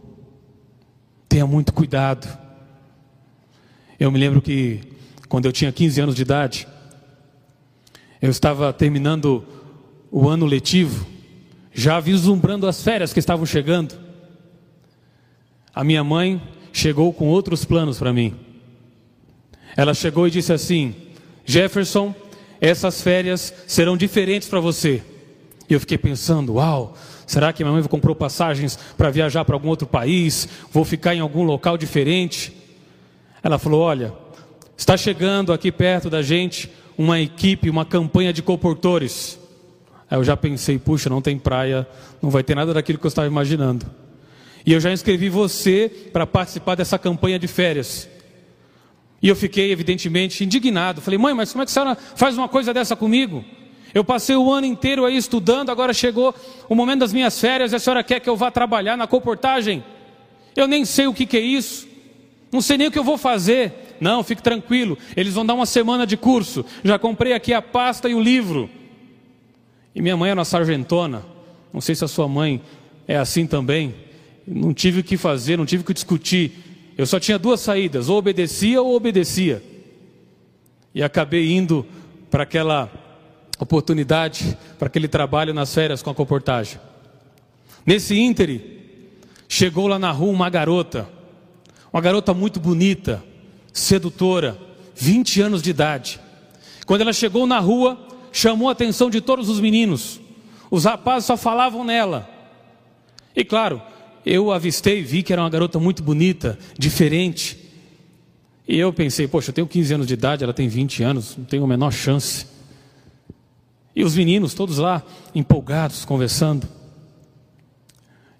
Tenha 1.29 1.47
muito 1.47 1.73
cuidado. 1.73 2.27
Eu 3.97 4.11
me 4.11 4.19
lembro 4.19 4.41
que 4.41 4.81
quando 5.29 5.45
eu 5.45 5.53
tinha 5.53 5.71
15 5.71 6.01
anos 6.01 6.15
de 6.15 6.21
idade, 6.21 6.67
eu 8.21 8.29
estava 8.29 8.73
terminando 8.73 9.43
o 10.11 10.27
ano 10.27 10.45
letivo, 10.45 11.12
já 11.73 11.99
vislumbrando 11.99 12.67
as 12.67 12.83
férias 12.83 13.11
que 13.11 13.19
estavam 13.19 13.45
chegando. 13.45 13.95
A 15.73 15.83
minha 15.83 16.03
mãe 16.03 16.41
chegou 16.71 17.11
com 17.11 17.27
outros 17.27 17.65
planos 17.65 17.97
para 17.97 18.13
mim. 18.13 18.35
Ela 19.75 19.93
chegou 19.93 20.27
e 20.27 20.31
disse 20.31 20.53
assim: 20.53 20.95
Jefferson, 21.45 22.13
essas 22.61 23.01
férias 23.01 23.53
serão 23.67 23.97
diferentes 23.97 24.47
para 24.47 24.59
você. 24.59 25.01
E 25.69 25.73
eu 25.73 25.79
fiquei 25.79 25.97
pensando: 25.97 26.53
uau, 26.53 26.95
Será 27.25 27.53
que 27.53 27.63
minha 27.63 27.73
mãe 27.73 27.83
comprou 27.83 28.15
passagens 28.15 28.77
para 28.97 29.09
viajar 29.09 29.45
para 29.45 29.55
algum 29.55 29.69
outro 29.69 29.87
país? 29.87 30.47
Vou 30.71 30.83
ficar 30.83 31.15
em 31.15 31.19
algum 31.19 31.43
local 31.43 31.77
diferente? 31.77 32.55
Ela 33.41 33.57
falou: 33.57 33.81
Olha, 33.81 34.13
está 34.77 34.97
chegando 34.97 35.53
aqui 35.53 35.71
perto 35.71 36.09
da 36.09 36.21
gente 36.21 36.69
uma 36.97 37.19
equipe, 37.19 37.69
uma 37.69 37.85
campanha 37.85 38.33
de 38.33 38.41
comportores. 38.41 39.39
Aí 40.13 40.19
eu 40.19 40.23
já 40.23 40.37
pensei: 40.37 40.77
puxa, 40.77 41.09
não 41.09 41.23
tem 41.23 41.39
praia, 41.39 41.87
não 42.21 42.29
vai 42.29 42.43
ter 42.43 42.53
nada 42.53 42.71
daquilo 42.71 42.99
que 42.99 43.05
eu 43.05 43.09
estava 43.09 43.27
imaginando. 43.27 43.83
E 44.63 44.71
eu 44.71 44.79
já 44.79 44.93
inscrevi 44.93 45.27
você 45.27 45.89
para 46.13 46.27
participar 46.27 46.75
dessa 46.75 46.99
campanha 46.99 47.39
de 47.39 47.47
férias. 47.47 48.07
E 49.23 49.27
eu 49.27 49.35
fiquei, 49.35 49.71
evidentemente, 49.71 50.43
indignado. 50.43 51.01
Falei: 51.01 51.17
Mãe, 51.17 51.33
mas 51.33 51.51
como 51.51 51.63
é 51.63 51.65
que 51.65 51.71
a 51.71 51.73
senhora 51.73 51.97
faz 52.15 52.37
uma 52.37 52.47
coisa 52.47 52.71
dessa 52.71 52.95
comigo? 52.95 53.43
Eu 53.91 54.03
passei 54.03 54.35
o 54.35 54.51
ano 54.51 54.67
inteiro 54.67 55.03
aí 55.03 55.17
estudando, 55.17 55.71
agora 55.71 55.91
chegou 55.95 56.35
o 56.69 56.75
momento 56.75 56.99
das 56.99 57.11
minhas 57.11 57.39
férias 57.39 57.71
e 57.71 57.75
a 57.75 57.79
senhora 57.79 58.03
quer 58.03 58.19
que 58.19 58.29
eu 58.29 58.37
vá 58.37 58.51
trabalhar 58.51 58.95
na 58.95 59.07
comportagem? 59.07 59.83
Eu 60.55 60.67
nem 60.67 60.85
sei 60.85 61.07
o 61.07 61.13
que, 61.13 61.25
que 61.25 61.37
é 61.37 61.41
isso, 61.41 61.87
não 62.51 62.61
sei 62.61 62.77
nem 62.77 62.85
o 62.85 62.91
que 62.91 62.99
eu 62.99 63.03
vou 63.03 63.17
fazer. 63.17 63.95
Não, 63.99 64.23
fique 64.23 64.43
tranquilo, 64.43 64.95
eles 65.17 65.33
vão 65.33 65.43
dar 65.43 65.55
uma 65.55 65.65
semana 65.65 66.05
de 66.05 66.17
curso. 66.17 66.63
Já 66.83 66.99
comprei 66.99 67.33
aqui 67.33 67.51
a 67.51 67.63
pasta 67.63 68.07
e 68.07 68.13
o 68.13 68.21
livro. 68.21 68.69
E 69.95 70.01
minha 70.01 70.17
mãe 70.17 70.31
era 70.31 70.39
uma 70.39 70.45
sargentona, 70.45 71.23
não 71.71 71.81
sei 71.81 71.95
se 71.95 72.03
a 72.03 72.07
sua 72.07 72.27
mãe 72.27 72.61
é 73.07 73.17
assim 73.17 73.45
também. 73.45 73.95
Não 74.45 74.73
tive 74.73 74.99
o 74.99 75.03
que 75.03 75.17
fazer, 75.17 75.57
não 75.57 75.65
tive 75.65 75.83
o 75.83 75.85
que 75.85 75.93
discutir. 75.93 76.93
Eu 76.97 77.05
só 77.05 77.19
tinha 77.19 77.39
duas 77.39 77.59
saídas, 77.59 78.09
ou 78.09 78.17
obedecia 78.17 78.81
ou 78.81 78.95
obedecia. 78.95 79.63
E 80.93 81.01
acabei 81.01 81.51
indo 81.51 81.85
para 82.29 82.43
aquela 82.43 82.91
oportunidade 83.59 84.57
para 84.77 84.87
aquele 84.87 85.07
trabalho 85.07 85.53
nas 85.53 85.73
férias 85.73 86.01
com 86.01 86.09
a 86.09 86.15
comportagem. 86.15 86.79
Nesse 87.85 88.17
íntere, 88.17 88.79
chegou 89.47 89.87
lá 89.87 89.97
na 89.97 90.11
rua 90.11 90.31
uma 90.31 90.49
garota, 90.49 91.07
uma 91.91 92.01
garota 92.01 92.33
muito 92.33 92.59
bonita, 92.59 93.23
sedutora, 93.71 94.57
20 94.95 95.41
anos 95.41 95.61
de 95.61 95.69
idade. 95.69 96.19
Quando 96.85 97.01
ela 97.01 97.13
chegou 97.13 97.47
na 97.47 97.59
rua, 97.59 97.97
chamou 98.33 98.67
a 98.67 98.71
atenção 98.71 99.09
de 99.09 99.21
todos 99.21 99.47
os 99.47 99.61
meninos. 99.61 100.19
Os 100.69 100.83
rapazes 100.83 101.27
só 101.27 101.37
falavam 101.37 101.85
nela. 101.85 102.27
E 103.35 103.45
claro, 103.45 103.81
eu 104.25 104.51
avistei 104.51 104.99
e 104.99 105.03
vi 105.03 105.21
que 105.21 105.31
era 105.31 105.41
uma 105.41 105.49
garota 105.49 105.79
muito 105.79 106.01
bonita, 106.01 106.57
diferente. 106.77 107.59
E 108.67 108.77
eu 108.77 108.91
pensei, 108.91 109.27
poxa, 109.27 109.51
eu 109.51 109.53
tenho 109.53 109.67
15 109.67 109.93
anos 109.93 110.07
de 110.07 110.15
idade, 110.15 110.43
ela 110.43 110.53
tem 110.53 110.67
20 110.67 111.03
anos, 111.03 111.37
não 111.37 111.45
tenho 111.45 111.63
a 111.63 111.67
menor 111.67 111.91
chance. 111.91 112.47
E 113.95 114.03
os 114.03 114.15
meninos 114.15 114.55
todos 114.55 114.79
lá 114.79 115.03
empolgados, 115.35 116.03
conversando. 116.03 116.67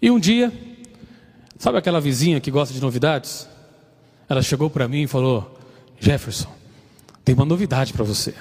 E 0.02 0.10
um 0.10 0.20
dia, 0.20 0.52
sabe 1.60 1.78
aquela 1.78 2.02
vizinha 2.02 2.42
que 2.42 2.50
gosta 2.50 2.74
de 2.74 2.82
novidades? 2.82 3.48
Ela 4.28 4.42
chegou 4.42 4.70
para 4.70 4.88
mim 4.88 5.04
e 5.04 5.08
falou: 5.08 5.60
Jefferson, 6.00 6.52
tem 7.24 7.36
uma 7.36 7.46
novidade 7.46 7.94
para 7.94 8.04
você. 8.04 8.34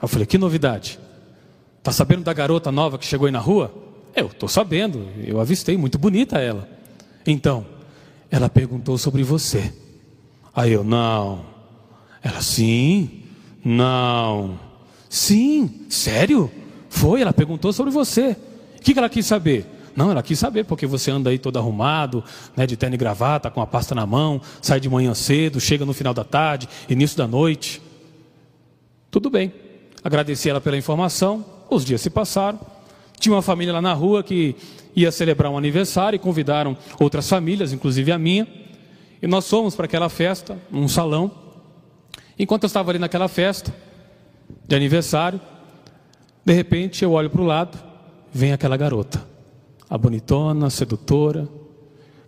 Eu 0.00 0.08
falei: 0.08 0.26
Que 0.26 0.38
novidade? 0.38 0.98
Tá 1.82 1.92
sabendo 1.92 2.24
da 2.24 2.32
garota 2.32 2.70
nova 2.70 2.98
que 2.98 3.06
chegou 3.06 3.26
aí 3.26 3.32
na 3.32 3.38
rua? 3.38 3.72
Eu 4.14 4.26
estou 4.26 4.48
sabendo, 4.48 5.06
eu 5.24 5.40
avistei, 5.40 5.76
muito 5.76 5.98
bonita 5.98 6.38
ela. 6.38 6.68
Então, 7.26 7.66
ela 8.30 8.48
perguntou 8.48 8.98
sobre 8.98 9.22
você. 9.22 9.72
Aí 10.54 10.72
eu: 10.72 10.84
Não. 10.84 11.44
Ela: 12.22 12.40
Sim. 12.40 13.22
Não. 13.64 14.58
Sim, 15.08 15.86
sério? 15.88 16.50
Foi, 16.88 17.20
ela 17.20 17.32
perguntou 17.32 17.72
sobre 17.72 17.92
você. 17.92 18.36
O 18.76 18.80
que 18.80 18.96
ela 18.96 19.08
quis 19.08 19.26
saber? 19.26 19.66
Não, 19.96 20.10
ela 20.10 20.22
quis 20.22 20.38
saber 20.38 20.64
porque 20.64 20.86
você 20.86 21.10
anda 21.10 21.30
aí 21.30 21.38
todo 21.38 21.58
arrumado, 21.58 22.22
né, 22.56 22.66
de 22.66 22.76
terno 22.76 22.94
e 22.94 22.98
gravata, 22.98 23.50
com 23.50 23.60
a 23.60 23.66
pasta 23.66 23.96
na 23.96 24.06
mão, 24.06 24.40
sai 24.62 24.78
de 24.78 24.88
manhã 24.88 25.12
cedo, 25.12 25.60
chega 25.60 25.84
no 25.84 25.92
final 25.92 26.14
da 26.14 26.22
tarde, 26.22 26.68
início 26.88 27.18
da 27.18 27.26
noite. 27.26 27.82
Tudo 29.10 29.28
bem. 29.28 29.52
Agradeci 30.02 30.48
ela 30.48 30.60
pela 30.60 30.76
informação. 30.76 31.44
Os 31.70 31.84
dias 31.84 32.00
se 32.00 32.10
passaram. 32.10 32.58
Tinha 33.18 33.34
uma 33.34 33.42
família 33.42 33.72
lá 33.72 33.82
na 33.82 33.92
rua 33.92 34.22
que 34.22 34.54
ia 34.94 35.10
celebrar 35.10 35.50
um 35.50 35.58
aniversário 35.58 36.16
e 36.16 36.18
convidaram 36.18 36.76
outras 36.98 37.28
famílias, 37.28 37.72
inclusive 37.72 38.12
a 38.12 38.18
minha. 38.18 38.46
E 39.20 39.26
nós 39.26 39.48
fomos 39.48 39.74
para 39.74 39.86
aquela 39.86 40.08
festa, 40.08 40.56
num 40.70 40.88
salão. 40.88 41.30
Enquanto 42.38 42.62
eu 42.62 42.68
estava 42.68 42.90
ali 42.90 42.98
naquela 42.98 43.26
festa, 43.26 43.74
de 44.66 44.76
aniversário. 44.76 45.40
De 46.44 46.52
repente 46.52 47.02
eu 47.02 47.12
olho 47.12 47.30
para 47.30 47.40
o 47.40 47.44
lado, 47.44 47.78
vem 48.32 48.52
aquela 48.52 48.76
garota, 48.76 49.24
a 49.88 49.96
bonitona, 49.96 50.70
sedutora, 50.70 51.48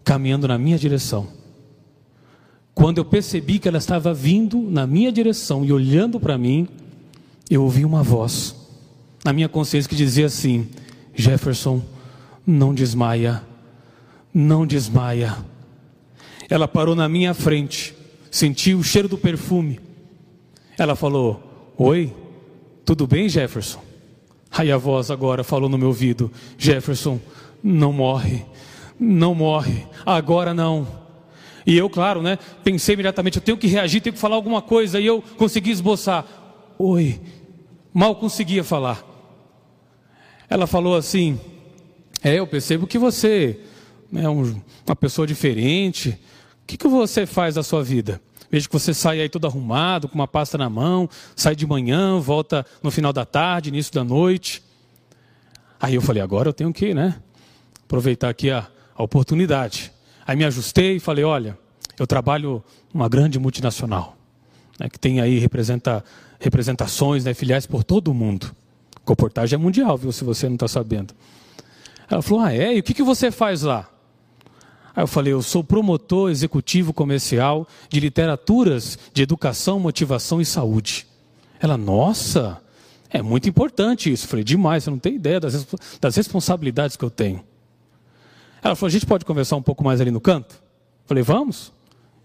caminhando 0.04 0.48
na 0.48 0.58
minha 0.58 0.78
direção. 0.78 1.28
Quando 2.74 2.98
eu 2.98 3.04
percebi 3.04 3.58
que 3.58 3.68
ela 3.68 3.78
estava 3.78 4.14
vindo 4.14 4.58
na 4.58 4.86
minha 4.86 5.12
direção 5.12 5.64
e 5.64 5.72
olhando 5.72 6.18
para 6.18 6.38
mim, 6.38 6.68
eu 7.50 7.64
ouvi 7.64 7.84
uma 7.84 8.02
voz 8.02 8.54
na 9.24 9.32
minha 9.32 9.48
consciência 9.48 9.88
que 9.88 9.96
dizia 9.96 10.26
assim: 10.26 10.68
Jefferson, 11.14 11.82
não 12.46 12.72
desmaia, 12.72 13.42
não 14.32 14.66
desmaia. 14.66 15.36
Ela 16.48 16.66
parou 16.66 16.94
na 16.94 17.08
minha 17.08 17.34
frente, 17.34 17.94
senti 18.30 18.74
o 18.74 18.82
cheiro 18.82 19.08
do 19.08 19.18
perfume. 19.18 19.80
Ela 20.78 20.94
falou: 20.94 21.74
Oi, 21.76 22.14
tudo 22.84 23.06
bem, 23.06 23.28
Jefferson? 23.28 23.80
Aí 24.50 24.72
a 24.72 24.76
voz 24.76 25.10
agora 25.10 25.44
falou 25.44 25.68
no 25.68 25.78
meu 25.78 25.88
ouvido: 25.88 26.30
Jefferson, 26.56 27.20
não 27.62 27.92
morre, 27.92 28.44
não 28.98 29.34
morre, 29.34 29.86
agora 30.04 30.54
não. 30.54 31.00
E 31.66 31.76
eu, 31.76 31.90
claro, 31.90 32.22
né, 32.22 32.38
pensei 32.64 32.94
imediatamente: 32.94 33.36
eu 33.36 33.42
tenho 33.42 33.58
que 33.58 33.66
reagir, 33.66 34.00
tenho 34.00 34.14
que 34.14 34.20
falar 34.20 34.36
alguma 34.36 34.62
coisa. 34.62 34.98
E 34.98 35.06
eu 35.06 35.22
consegui 35.36 35.70
esboçar: 35.70 36.24
Oi, 36.78 37.20
mal 37.92 38.14
conseguia 38.16 38.64
falar. 38.64 39.04
Ela 40.48 40.66
falou 40.66 40.96
assim: 40.96 41.38
É, 42.22 42.34
eu 42.38 42.46
percebo 42.46 42.86
que 42.86 42.98
você 42.98 43.60
é 44.14 44.28
um, 44.28 44.60
uma 44.86 44.96
pessoa 44.96 45.26
diferente. 45.26 46.18
O 46.62 46.66
que, 46.66 46.76
que 46.76 46.88
você 46.88 47.26
faz 47.26 47.54
da 47.54 47.62
sua 47.62 47.82
vida? 47.82 48.20
Vejo 48.50 48.68
que 48.68 48.72
você 48.72 48.92
sai 48.92 49.20
aí 49.20 49.28
todo 49.28 49.46
arrumado, 49.46 50.08
com 50.08 50.16
uma 50.16 50.26
pasta 50.26 50.58
na 50.58 50.68
mão, 50.68 51.08
sai 51.36 51.54
de 51.54 51.66
manhã, 51.66 52.18
volta 52.18 52.66
no 52.82 52.90
final 52.90 53.12
da 53.12 53.24
tarde, 53.24 53.68
início 53.68 53.92
da 53.92 54.02
noite. 54.02 54.62
Aí 55.80 55.94
eu 55.94 56.02
falei, 56.02 56.20
agora 56.20 56.48
eu 56.48 56.52
tenho 56.52 56.72
que, 56.72 56.92
né? 56.92 57.14
Aproveitar 57.84 58.28
aqui 58.28 58.50
a, 58.50 58.66
a 58.94 59.02
oportunidade. 59.02 59.92
Aí 60.26 60.36
me 60.36 60.44
ajustei 60.44 60.96
e 60.96 61.00
falei, 61.00 61.24
olha, 61.24 61.56
eu 61.98 62.06
trabalho 62.06 62.62
numa 62.92 63.08
grande 63.08 63.38
multinacional, 63.38 64.16
né, 64.78 64.88
que 64.88 64.98
tem 64.98 65.20
aí 65.20 65.38
representa, 65.38 66.04
representações, 66.40 67.24
né, 67.24 67.34
filiais 67.34 67.66
por 67.66 67.84
todo 67.84 68.08
o 68.08 68.14
mundo. 68.14 68.50
Comportagem 69.04 69.56
é 69.56 69.58
mundial, 69.58 69.96
viu, 69.96 70.10
se 70.10 70.24
você 70.24 70.48
não 70.48 70.54
está 70.54 70.66
sabendo. 70.66 71.14
Ela 72.08 72.22
falou, 72.22 72.42
ah, 72.42 72.52
é? 72.52 72.74
E 72.74 72.80
o 72.80 72.82
que, 72.82 72.94
que 72.94 73.02
você 73.02 73.30
faz 73.30 73.62
lá? 73.62 73.88
Aí 74.96 75.02
eu 75.02 75.06
falei, 75.06 75.32
eu 75.32 75.42
sou 75.42 75.62
promotor 75.62 76.30
executivo 76.30 76.92
comercial 76.92 77.68
de 77.88 78.00
literaturas 78.00 78.98
de 79.12 79.22
educação, 79.22 79.78
motivação 79.78 80.40
e 80.40 80.44
saúde. 80.44 81.06
Ela, 81.60 81.76
nossa, 81.76 82.60
é 83.08 83.22
muito 83.22 83.48
importante 83.48 84.10
isso. 84.12 84.24
Eu 84.24 84.30
falei, 84.30 84.44
demais, 84.44 84.84
você 84.84 84.90
não 84.90 84.98
tem 84.98 85.14
ideia 85.14 85.38
das, 85.38 85.66
das 86.00 86.16
responsabilidades 86.16 86.96
que 86.96 87.04
eu 87.04 87.10
tenho. 87.10 87.44
Ela 88.62 88.74
falou, 88.74 88.88
a 88.88 88.92
gente 88.92 89.06
pode 89.06 89.24
conversar 89.24 89.56
um 89.56 89.62
pouco 89.62 89.84
mais 89.84 90.00
ali 90.00 90.10
no 90.10 90.20
canto? 90.20 90.54
Eu 90.54 91.08
falei, 91.08 91.22
vamos. 91.22 91.72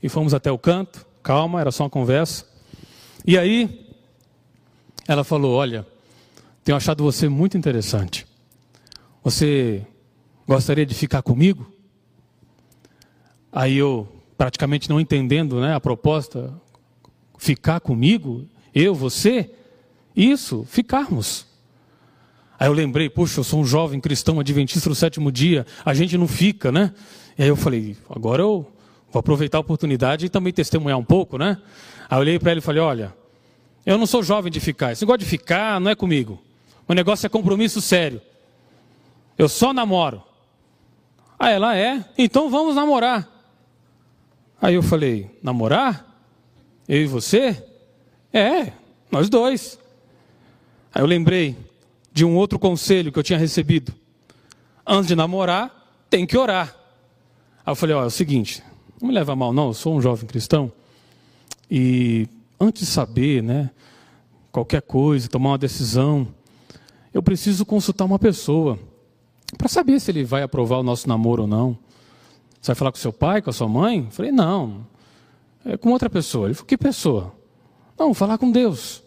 E 0.02 0.10
fomos 0.10 0.34
até 0.34 0.52
o 0.52 0.58
canto, 0.58 1.06
calma, 1.22 1.62
era 1.62 1.72
só 1.72 1.84
uma 1.84 1.90
conversa. 1.90 2.46
E 3.26 3.38
aí, 3.38 3.85
ela 5.08 5.24
falou, 5.24 5.54
olha, 5.56 5.86
tenho 6.64 6.76
achado 6.76 7.04
você 7.04 7.30
muito 7.30 7.58
interessante. 7.58 8.26
Você 9.24 9.86
gostaria 10.48 10.86
de 10.86 10.96
ficar 10.96 11.22
comigo? 11.22 11.72
Aí 13.52 13.78
eu, 13.78 14.08
praticamente 14.38 14.90
não 14.90 15.00
entendendo 15.00 15.62
né, 15.62 15.74
a 15.74 15.80
proposta, 15.80 16.54
ficar 17.38 17.80
comigo, 17.80 18.46
eu, 18.74 18.94
você, 18.94 19.50
isso, 20.16 20.66
ficarmos. 20.70 21.46
Aí 22.60 22.68
eu 22.68 22.74
lembrei, 22.74 23.10
puxa, 23.10 23.40
eu 23.40 23.44
sou 23.44 23.62
um 23.62 23.66
jovem 23.66 24.00
cristão 24.00 24.40
adventista 24.40 24.90
do 24.90 24.96
sétimo 24.96 25.32
dia, 25.32 25.66
a 25.84 25.94
gente 25.94 26.18
não 26.18 26.28
fica, 26.28 26.72
né? 26.72 26.94
E 27.38 27.44
aí 27.44 27.50
eu 27.50 27.56
falei, 27.56 27.98
agora 28.10 28.42
eu 28.42 28.66
vou 29.12 29.20
aproveitar 29.20 29.58
a 29.58 29.62
oportunidade 29.62 30.26
e 30.26 30.30
também 30.30 30.52
testemunhar 30.52 30.98
um 30.98 31.04
pouco, 31.04 31.38
né? 31.38 31.58
Aí 32.10 32.18
eu 32.18 32.22
olhei 32.22 32.40
para 32.40 32.52
ele 32.52 32.60
e 32.60 32.64
falei, 32.64 32.82
olha, 32.82 33.14
eu 33.86 33.98
não 33.98 34.06
sou 34.06 34.24
jovem 34.24 34.52
de 34.52 34.60
ficar, 34.60 34.92
esse 34.92 35.04
negócio 35.04 35.20
de 35.20 35.26
ficar 35.26 35.80
não 35.80 35.92
é 35.92 35.96
comigo. 35.96 36.42
O 36.88 36.94
negócio 36.94 37.26
é 37.26 37.30
compromisso 37.30 37.82
sério. 37.82 38.22
Eu 39.38 39.50
só 39.50 39.74
namoro. 39.74 40.24
Aí 41.38 41.54
ela 41.54 41.78
é, 41.78 42.04
então 42.18 42.50
vamos 42.50 42.76
namorar. 42.76 43.30
Aí 44.62 44.76
eu 44.76 44.84
falei: 44.84 45.30
namorar? 45.44 46.06
Eu 46.88 47.02
e 47.02 47.06
você? 47.06 47.64
É, 48.32 48.72
nós 49.12 49.30
dois. 49.30 49.78
Aí 50.94 51.02
eu 51.02 51.06
lembrei 51.06 51.58
de 52.14 52.24
um 52.24 52.36
outro 52.36 52.58
conselho 52.58 53.12
que 53.12 53.20
eu 53.20 53.24
tinha 53.24 53.38
recebido. 53.38 53.94
Antes 54.88 55.08
de 55.08 55.16
namorar, 55.16 56.06
tem 56.10 56.26
que 56.26 56.38
orar. 56.38 56.76
Aí 57.66 57.72
eu 57.72 57.76
falei: 57.76 57.96
ó, 57.96 58.04
é 58.04 58.08
o 58.08 58.12
seguinte, 58.12 58.64
não 59.02 59.10
me 59.10 59.14
leva 59.14 59.36
mal, 59.36 59.52
não, 59.52 59.68
eu 59.68 59.74
sou 59.74 59.96
um 59.96 60.02
jovem 60.02 60.26
cristão. 60.26 60.72
E 61.70 62.28
antes 62.60 62.88
de 62.88 62.92
saber, 62.92 63.44
né, 63.44 63.72
qualquer 64.52 64.82
coisa, 64.82 65.28
tomar 65.28 65.52
uma 65.52 65.58
decisão, 65.58 66.28
eu 67.14 67.22
preciso 67.22 67.66
consultar 67.66 68.06
uma 68.06 68.20
pessoa 68.20 68.80
para 69.58 69.68
saber 69.68 70.00
se 70.00 70.12
ele 70.12 70.24
vai 70.24 70.44
aprovar 70.44 70.80
o 70.80 70.84
nosso 70.84 71.08
namoro 71.08 71.44
ou 71.44 71.48
não. 71.48 71.78
Você 72.62 72.68
vai 72.68 72.76
falar 72.76 72.92
com 72.92 72.98
seu 72.98 73.14
pai, 73.14 73.42
com 73.42 73.50
a 73.50 73.54
sua 73.54 73.68
mãe? 73.68 74.06
Eu 74.06 74.12
falei, 74.12 74.32
não. 74.32 74.88
É 75.66 75.78
com 75.78 75.92
outra 75.92 76.10
pessoa. 76.10 76.48
Ele 76.48 76.54
falou, 76.54 76.68
que 76.68 76.78
pessoa? 76.78 77.34
Não, 77.98 78.14
falar 78.14 78.38
com 78.38 78.52
Deus. 78.52 79.04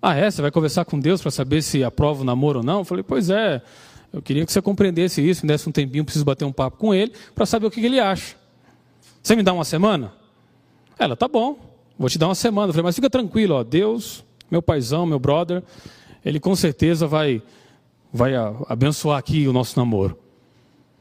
Ah, 0.00 0.14
é? 0.14 0.30
Você 0.30 0.40
vai 0.40 0.50
conversar 0.50 0.84
com 0.84 0.98
Deus 0.98 1.20
para 1.20 1.30
saber 1.30 1.62
se 1.62 1.82
aprova 1.84 2.22
o 2.22 2.24
namoro 2.24 2.60
ou 2.60 2.64
não? 2.64 2.78
Eu 2.78 2.84
falei, 2.84 3.02
pois 3.02 3.30
é. 3.30 3.62
Eu 4.12 4.20
queria 4.20 4.44
que 4.44 4.52
você 4.52 4.60
compreendesse 4.60 5.26
isso, 5.26 5.46
me 5.46 5.52
desse 5.52 5.68
um 5.68 5.72
tempinho, 5.72 6.04
preciso 6.04 6.24
bater 6.24 6.44
um 6.44 6.52
papo 6.52 6.76
com 6.76 6.92
ele 6.92 7.12
para 7.34 7.46
saber 7.46 7.66
o 7.66 7.70
que 7.70 7.84
ele 7.84 8.00
acha. 8.00 8.34
Você 9.22 9.36
me 9.36 9.42
dá 9.42 9.52
uma 9.52 9.64
semana? 9.64 10.12
Ela, 10.98 11.16
tá 11.16 11.28
bom, 11.28 11.58
vou 12.00 12.08
te 12.08 12.18
dar 12.18 12.28
uma 12.28 12.34
semana. 12.34 12.70
Eu 12.70 12.72
falei, 12.72 12.84
mas 12.84 12.94
fica 12.94 13.10
tranquilo, 13.10 13.56
ó, 13.56 13.62
Deus, 13.62 14.24
meu 14.50 14.62
paizão, 14.62 15.04
meu 15.04 15.18
brother, 15.18 15.62
ele 16.24 16.40
com 16.40 16.56
certeza 16.56 17.06
vai, 17.06 17.42
vai 18.10 18.32
abençoar 18.68 19.18
aqui 19.18 19.46
o 19.46 19.52
nosso 19.52 19.78
namoro. 19.78 20.18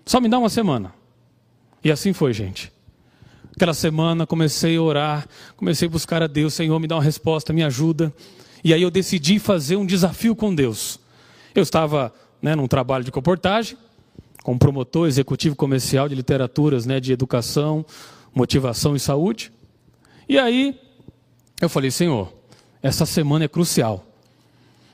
Só 0.05 0.19
me 0.19 0.27
dá 0.27 0.37
uma 0.37 0.49
semana. 0.49 0.93
E 1.81 1.89
assim 1.89 2.11
foi, 2.11 2.33
gente. 2.33 2.69
Aquela 3.55 3.73
semana 3.73 4.27
comecei 4.27 4.75
a 4.75 4.81
orar, 4.81 5.27
comecei 5.55 5.87
a 5.87 5.91
buscar 5.91 6.21
a 6.21 6.27
Deus, 6.27 6.53
Senhor, 6.53 6.77
me 6.79 6.87
dá 6.87 6.97
uma 6.97 7.03
resposta, 7.03 7.53
me 7.53 7.63
ajuda. 7.63 8.13
E 8.61 8.73
aí 8.73 8.81
eu 8.81 8.91
decidi 8.91 9.39
fazer 9.39 9.77
um 9.77 9.85
desafio 9.85 10.35
com 10.35 10.53
Deus. 10.53 10.99
Eu 11.55 11.63
estava 11.63 12.13
né, 12.41 12.55
num 12.55 12.67
trabalho 12.67 13.05
de 13.05 13.11
comportagem, 13.11 13.77
como 14.43 14.59
promotor 14.59 15.07
executivo 15.07 15.55
comercial 15.55 16.09
de 16.09 16.15
literaturas 16.15 16.85
né, 16.85 16.99
de 16.99 17.13
educação, 17.13 17.85
motivação 18.35 18.95
e 18.97 18.99
saúde. 18.99 19.51
E 20.27 20.37
aí 20.37 20.77
eu 21.59 21.69
falei, 21.69 21.91
Senhor, 21.91 22.31
essa 22.81 23.05
semana 23.05 23.45
é 23.45 23.47
crucial. 23.47 24.05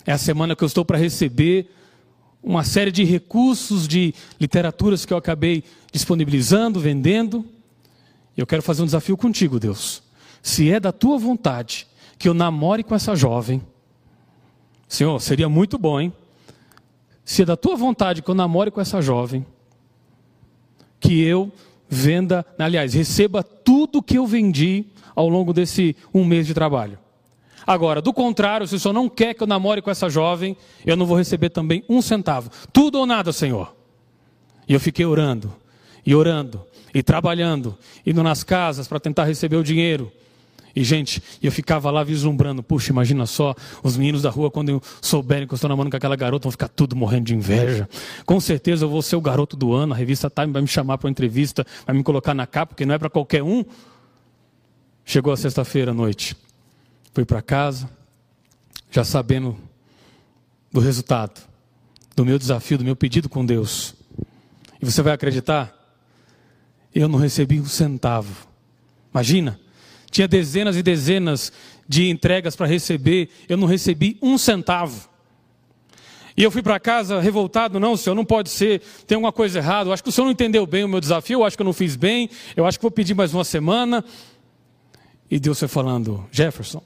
É 0.06 0.12
a 0.12 0.18
semana 0.18 0.56
que 0.56 0.64
eu 0.64 0.68
estou 0.68 0.84
para 0.86 0.98
receber 0.98 1.72
uma 2.42 2.64
série 2.64 2.92
de 2.92 3.04
recursos 3.04 3.88
de 3.88 4.14
literaturas 4.40 5.06
que 5.06 5.12
eu 5.12 5.18
acabei 5.18 5.64
disponibilizando, 5.92 6.80
vendendo. 6.80 7.46
Eu 8.38 8.46
quero 8.46 8.62
fazer 8.62 8.84
um 8.84 8.86
desafio 8.86 9.18
contigo, 9.18 9.60
Deus. 9.60 10.04
Se 10.44 10.70
é 10.70 10.80
da 10.80 10.92
tua 10.92 11.18
vontade 11.18 11.88
que 12.20 12.30
eu 12.30 12.34
namore 12.34 12.84
com 12.84 12.94
essa 12.94 13.16
jovem, 13.16 13.62
Senhor, 14.88 15.20
seria 15.20 15.50
muito 15.50 15.78
bom, 15.78 16.00
hein? 16.00 16.14
Se 17.24 17.42
é 17.42 17.46
da 17.46 17.58
tua 17.58 17.76
vontade 17.76 18.22
que 18.22 18.30
eu 18.30 18.36
namore 18.36 18.70
com 18.70 18.80
essa 18.80 19.02
jovem, 19.02 19.44
que 21.00 21.24
eu 21.24 21.52
venda, 21.90 22.46
aliás, 22.60 22.94
receba 22.94 23.44
tudo 23.44 24.04
que 24.04 24.18
eu 24.18 24.28
vendi 24.28 24.86
ao 25.16 25.30
longo 25.30 25.54
desse 25.54 25.96
um 26.14 26.26
mês 26.26 26.46
de 26.46 26.54
trabalho. 26.54 27.00
Agora, 27.66 28.02
do 28.02 28.14
contrário, 28.14 28.68
se 28.68 28.76
o 28.76 28.80
Senhor 28.80 28.94
não 28.94 29.10
quer 29.10 29.34
que 29.34 29.42
eu 29.42 29.48
namore 29.48 29.82
com 29.82 29.90
essa 29.90 30.10
jovem, 30.10 30.56
eu 30.86 30.96
não 30.96 31.06
vou 31.06 31.18
receber 31.18 31.50
também 31.50 31.84
um 31.90 32.02
centavo. 32.02 32.52
Tudo 32.72 33.00
ou 33.00 33.06
nada, 33.06 33.34
Senhor. 33.34 33.76
E 34.68 34.74
eu 34.74 34.80
fiquei 34.80 35.06
orando, 35.06 35.52
e 36.06 36.14
orando, 36.14 36.62
e 36.94 37.02
trabalhando, 37.02 37.78
indo 38.06 38.22
nas 38.22 38.44
casas 38.44 38.88
para 38.88 39.00
tentar 39.00 39.26
receber 39.26 39.56
o 39.56 39.64
dinheiro. 39.64 40.12
E, 40.76 40.84
gente, 40.84 41.24
eu 41.42 41.52
ficava 41.52 41.90
lá 41.90 42.04
vislumbrando. 42.04 42.62
Puxa, 42.62 42.92
imagina 42.92 43.26
só, 43.26 43.56
os 43.82 43.96
meninos 43.96 44.22
da 44.22 44.30
rua, 44.30 44.52
quando 44.52 44.82
souberem 45.02 45.48
que 45.48 45.54
eu 45.54 45.56
estou 45.56 45.70
namorando 45.70 45.92
com 45.92 45.98
aquela 45.98 46.18
garota, 46.18 46.44
vão 46.44 46.52
ficar 46.52 46.68
tudo 46.68 46.96
morrendo 46.96 47.26
de 47.26 47.36
inveja. 47.36 47.88
Com 48.26 48.40
certeza 48.42 48.84
eu 48.84 48.90
vou 48.90 49.02
ser 49.02 49.16
o 49.16 49.22
garoto 49.22 49.56
do 49.56 49.74
ano, 49.74 49.94
a 49.94 49.98
revista 49.98 50.30
Time 50.30 50.52
vai 50.52 50.62
me 50.62 50.68
chamar 50.68 50.98
para 50.98 51.08
uma 51.08 51.12
entrevista, 51.12 51.66
vai 51.86 51.96
me 51.96 52.04
colocar 52.04 52.34
na 52.34 52.46
capa, 52.46 52.74
porque 52.74 52.86
não 52.86 52.94
é 52.94 52.98
para 52.98 53.10
qualquer 53.10 53.42
um. 53.42 53.64
Chegou 55.06 55.32
a 55.32 55.38
sexta-feira 55.38 55.92
à 55.92 55.94
noite. 55.94 56.36
Fui 57.14 57.24
para 57.24 57.40
casa, 57.40 57.88
já 58.90 59.04
sabendo 59.04 59.56
do 60.72 60.80
resultado, 60.80 61.48
do 62.16 62.26
meu 62.26 62.40
desafio, 62.40 62.80
do 62.80 62.84
meu 62.84 62.96
pedido 62.96 63.30
com 63.30 63.46
Deus. 63.46 63.94
E 64.82 64.86
você 64.86 65.04
vai 65.04 65.14
acreditar? 65.14 65.74
Eu 66.94 67.08
não 67.08 67.20
recebi 67.20 67.60
um 67.60 67.66
centavo. 67.66 68.48
Imagina, 69.14 69.60
tinha 70.10 70.28
dezenas 70.28 70.76
e 70.76 70.82
dezenas 70.82 71.54
de 71.88 72.10
entregas 72.10 72.56
para 72.56 72.66
receber, 72.66 73.30
eu 73.48 73.58
não 73.58 73.68
recebi 73.68 74.18
um 74.22 74.40
centavo. 74.40 75.08
E 76.36 76.44
eu 76.44 76.52
fui 76.52 76.62
para 76.62 76.80
casa 76.80 77.22
revoltado, 77.22 77.80
não, 77.80 77.96
senhor, 77.96 78.16
não 78.16 78.26
pode 78.26 78.50
ser, 78.50 78.82
tem 79.08 79.16
alguma 79.16 79.32
coisa 79.32 79.60
errada, 79.60 79.90
eu 79.90 79.94
acho 79.94 80.04
que 80.04 80.10
o 80.10 80.12
senhor 80.12 80.26
não 80.26 80.32
entendeu 80.32 80.66
bem 80.66 80.84
o 80.84 80.90
meu 80.90 81.00
desafio, 81.00 81.40
eu 81.40 81.44
acho 81.46 81.56
que 81.56 81.62
eu 81.62 81.66
não 81.66 81.72
fiz 81.72 81.96
bem, 81.96 82.30
eu 82.56 82.66
acho 82.66 82.78
que 82.78 82.82
vou 82.82 82.92
pedir 82.92 83.14
mais 83.14 83.34
uma 83.34 83.44
semana. 83.44 84.04
E 85.30 85.40
Deus 85.40 85.60
foi 85.60 85.68
falando, 85.68 86.26
Jefferson, 86.32 86.82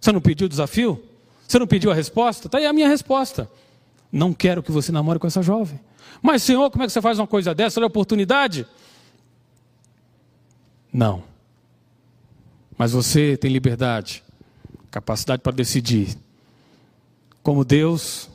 você 0.00 0.12
não 0.12 0.20
pediu 0.20 0.46
o 0.46 0.48
desafio? 0.48 1.02
Você 1.46 1.58
não 1.58 1.66
pediu 1.66 1.90
a 1.90 1.94
resposta? 1.94 2.46
Está 2.46 2.58
aí 2.58 2.66
a 2.66 2.72
minha 2.72 2.88
resposta. 2.88 3.50
Não 4.10 4.32
quero 4.32 4.62
que 4.62 4.72
você 4.72 4.90
namore 4.90 5.18
com 5.18 5.26
essa 5.26 5.42
jovem. 5.42 5.78
Mas, 6.22 6.42
Senhor, 6.42 6.70
como 6.70 6.84
é 6.84 6.86
que 6.86 6.92
você 6.92 7.02
faz 7.02 7.18
uma 7.18 7.26
coisa 7.26 7.54
dessa? 7.54 7.78
Olha 7.78 7.86
a 7.86 7.88
oportunidade. 7.88 8.66
Não. 10.92 11.24
Mas 12.78 12.92
você 12.92 13.36
tem 13.36 13.50
liberdade, 13.50 14.22
capacidade 14.90 15.42
para 15.42 15.52
decidir. 15.52 16.16
Como 17.42 17.64
Deus, 17.64 18.30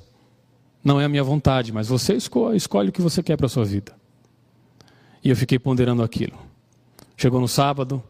não 0.83 0.99
é 0.99 1.05
a 1.05 1.09
minha 1.09 1.23
vontade, 1.23 1.71
mas 1.71 1.87
você 1.87 2.13
escolhe, 2.13 2.57
escolhe 2.57 2.89
o 2.89 2.91
que 2.91 3.01
você 3.01 3.23
quer 3.23 3.37
para 3.37 3.47
a 3.47 3.49
sua 3.49 3.65
vida. 3.65 3.93
E 5.23 5.29
eu 5.29 5.35
fiquei 5.35 5.59
ponderando 5.59 6.03
aquilo. 6.03 6.37
Chegou 7.17 7.41
no 7.41 7.47
sábado, 7.47 8.03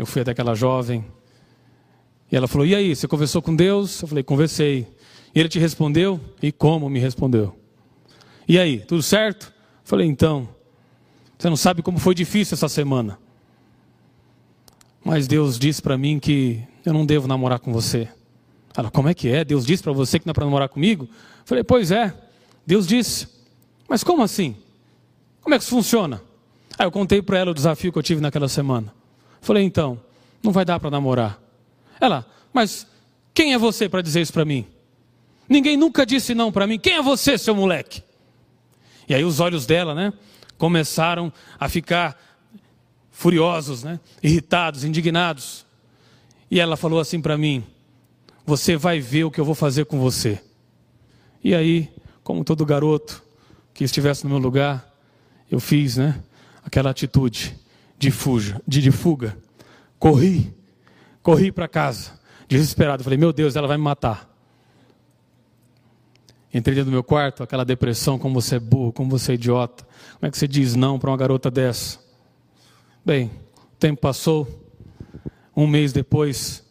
eu 0.00 0.06
fui 0.06 0.22
até 0.22 0.30
aquela 0.30 0.54
jovem, 0.54 1.04
e 2.30 2.36
ela 2.36 2.46
falou: 2.46 2.66
E 2.66 2.74
aí, 2.74 2.94
você 2.94 3.08
conversou 3.08 3.42
com 3.42 3.54
Deus? 3.54 4.00
Eu 4.00 4.08
falei: 4.08 4.22
Conversei. 4.22 4.86
E 5.34 5.40
ele 5.40 5.48
te 5.48 5.58
respondeu? 5.58 6.20
E 6.42 6.52
como 6.52 6.88
me 6.88 6.98
respondeu? 6.98 7.56
E 8.46 8.58
aí, 8.58 8.80
tudo 8.80 9.02
certo? 9.02 9.46
Eu 9.46 9.52
falei: 9.84 10.06
Então, 10.06 10.48
você 11.36 11.48
não 11.48 11.56
sabe 11.56 11.82
como 11.82 11.98
foi 11.98 12.14
difícil 12.14 12.54
essa 12.54 12.68
semana. 12.68 13.18
Mas 15.04 15.26
Deus 15.26 15.58
disse 15.58 15.80
para 15.80 15.96
mim 15.96 16.18
que 16.18 16.62
eu 16.84 16.92
não 16.92 17.06
devo 17.06 17.26
namorar 17.26 17.58
com 17.58 17.72
você. 17.72 18.08
Ela, 18.76 18.90
como 18.90 19.08
é 19.08 19.14
que 19.14 19.28
é? 19.28 19.44
Deus 19.44 19.66
disse 19.66 19.82
para 19.82 19.92
você 19.92 20.18
que 20.18 20.26
não 20.26 20.30
é 20.30 20.34
para 20.34 20.44
namorar 20.44 20.68
comigo? 20.68 21.04
Eu 21.04 21.46
falei: 21.46 21.64
Pois 21.64 21.90
é. 21.90 22.14
Deus 22.66 22.86
disse. 22.86 23.26
Mas 23.88 24.04
como 24.04 24.22
assim? 24.22 24.56
Como 25.40 25.54
é 25.54 25.58
que 25.58 25.64
isso 25.64 25.74
funciona? 25.74 26.22
Aí 26.78 26.86
eu 26.86 26.92
contei 26.92 27.20
para 27.20 27.38
ela 27.38 27.50
o 27.50 27.54
desafio 27.54 27.90
que 27.90 27.98
eu 27.98 28.02
tive 28.02 28.20
naquela 28.20 28.48
semana. 28.48 28.94
Falei, 29.40 29.64
então, 29.64 30.00
não 30.42 30.52
vai 30.52 30.64
dar 30.64 30.78
para 30.78 30.90
namorar. 30.90 31.40
Ela, 32.00 32.26
mas 32.52 32.86
quem 33.34 33.52
é 33.52 33.58
você 33.58 33.88
para 33.88 34.02
dizer 34.02 34.20
isso 34.20 34.32
para 34.32 34.44
mim? 34.44 34.66
Ninguém 35.48 35.76
nunca 35.76 36.06
disse 36.06 36.34
não 36.34 36.52
para 36.52 36.66
mim. 36.66 36.78
Quem 36.78 36.94
é 36.94 37.02
você, 37.02 37.36
seu 37.36 37.54
moleque? 37.54 38.02
E 39.08 39.14
aí 39.14 39.24
os 39.24 39.40
olhos 39.40 39.66
dela, 39.66 39.94
né, 39.94 40.12
começaram 40.56 41.32
a 41.58 41.68
ficar 41.68 42.16
furiosos, 43.10 43.82
né, 43.82 43.98
irritados, 44.22 44.84
indignados. 44.84 45.66
E 46.50 46.60
ela 46.60 46.76
falou 46.76 47.00
assim 47.00 47.20
para 47.20 47.36
mim: 47.36 47.64
Você 48.46 48.76
vai 48.76 49.00
ver 49.00 49.24
o 49.24 49.30
que 49.30 49.40
eu 49.40 49.44
vou 49.44 49.54
fazer 49.54 49.86
com 49.86 49.98
você. 49.98 50.40
E 51.42 51.54
aí, 51.54 51.90
como 52.22 52.44
todo 52.44 52.64
garoto 52.64 53.22
que 53.74 53.82
estivesse 53.82 54.24
no 54.24 54.30
meu 54.30 54.38
lugar, 54.38 54.88
eu 55.50 55.58
fiz, 55.58 55.96
né, 55.96 56.22
aquela 56.62 56.90
atitude 56.90 57.58
de 58.00 58.10
fuga, 58.10 58.62
de, 58.66 58.80
de 58.80 58.90
fuga. 58.90 59.36
Corri, 59.98 60.56
corri 61.22 61.52
para 61.52 61.68
casa, 61.68 62.18
desesperado. 62.48 63.04
Falei: 63.04 63.18
Meu 63.18 63.30
Deus, 63.30 63.54
ela 63.54 63.68
vai 63.68 63.76
me 63.76 63.84
matar. 63.84 64.28
Entrei 66.52 66.74
dentro 66.74 66.90
do 66.90 66.94
meu 66.94 67.04
quarto, 67.04 67.42
aquela 67.42 67.64
depressão, 67.64 68.18
como 68.18 68.40
você 68.40 68.56
é 68.56 68.58
burro, 68.58 68.92
como 68.92 69.10
você 69.10 69.32
é 69.32 69.34
idiota. 69.34 69.84
Como 70.14 70.26
é 70.26 70.30
que 70.30 70.38
você 70.38 70.48
diz 70.48 70.74
não 70.74 70.98
para 70.98 71.10
uma 71.10 71.16
garota 71.16 71.50
dessa? 71.50 72.00
Bem, 73.04 73.30
o 73.54 73.76
tempo 73.78 74.00
passou. 74.00 74.48
Um 75.54 75.66
mês 75.66 75.92
depois, 75.92 76.64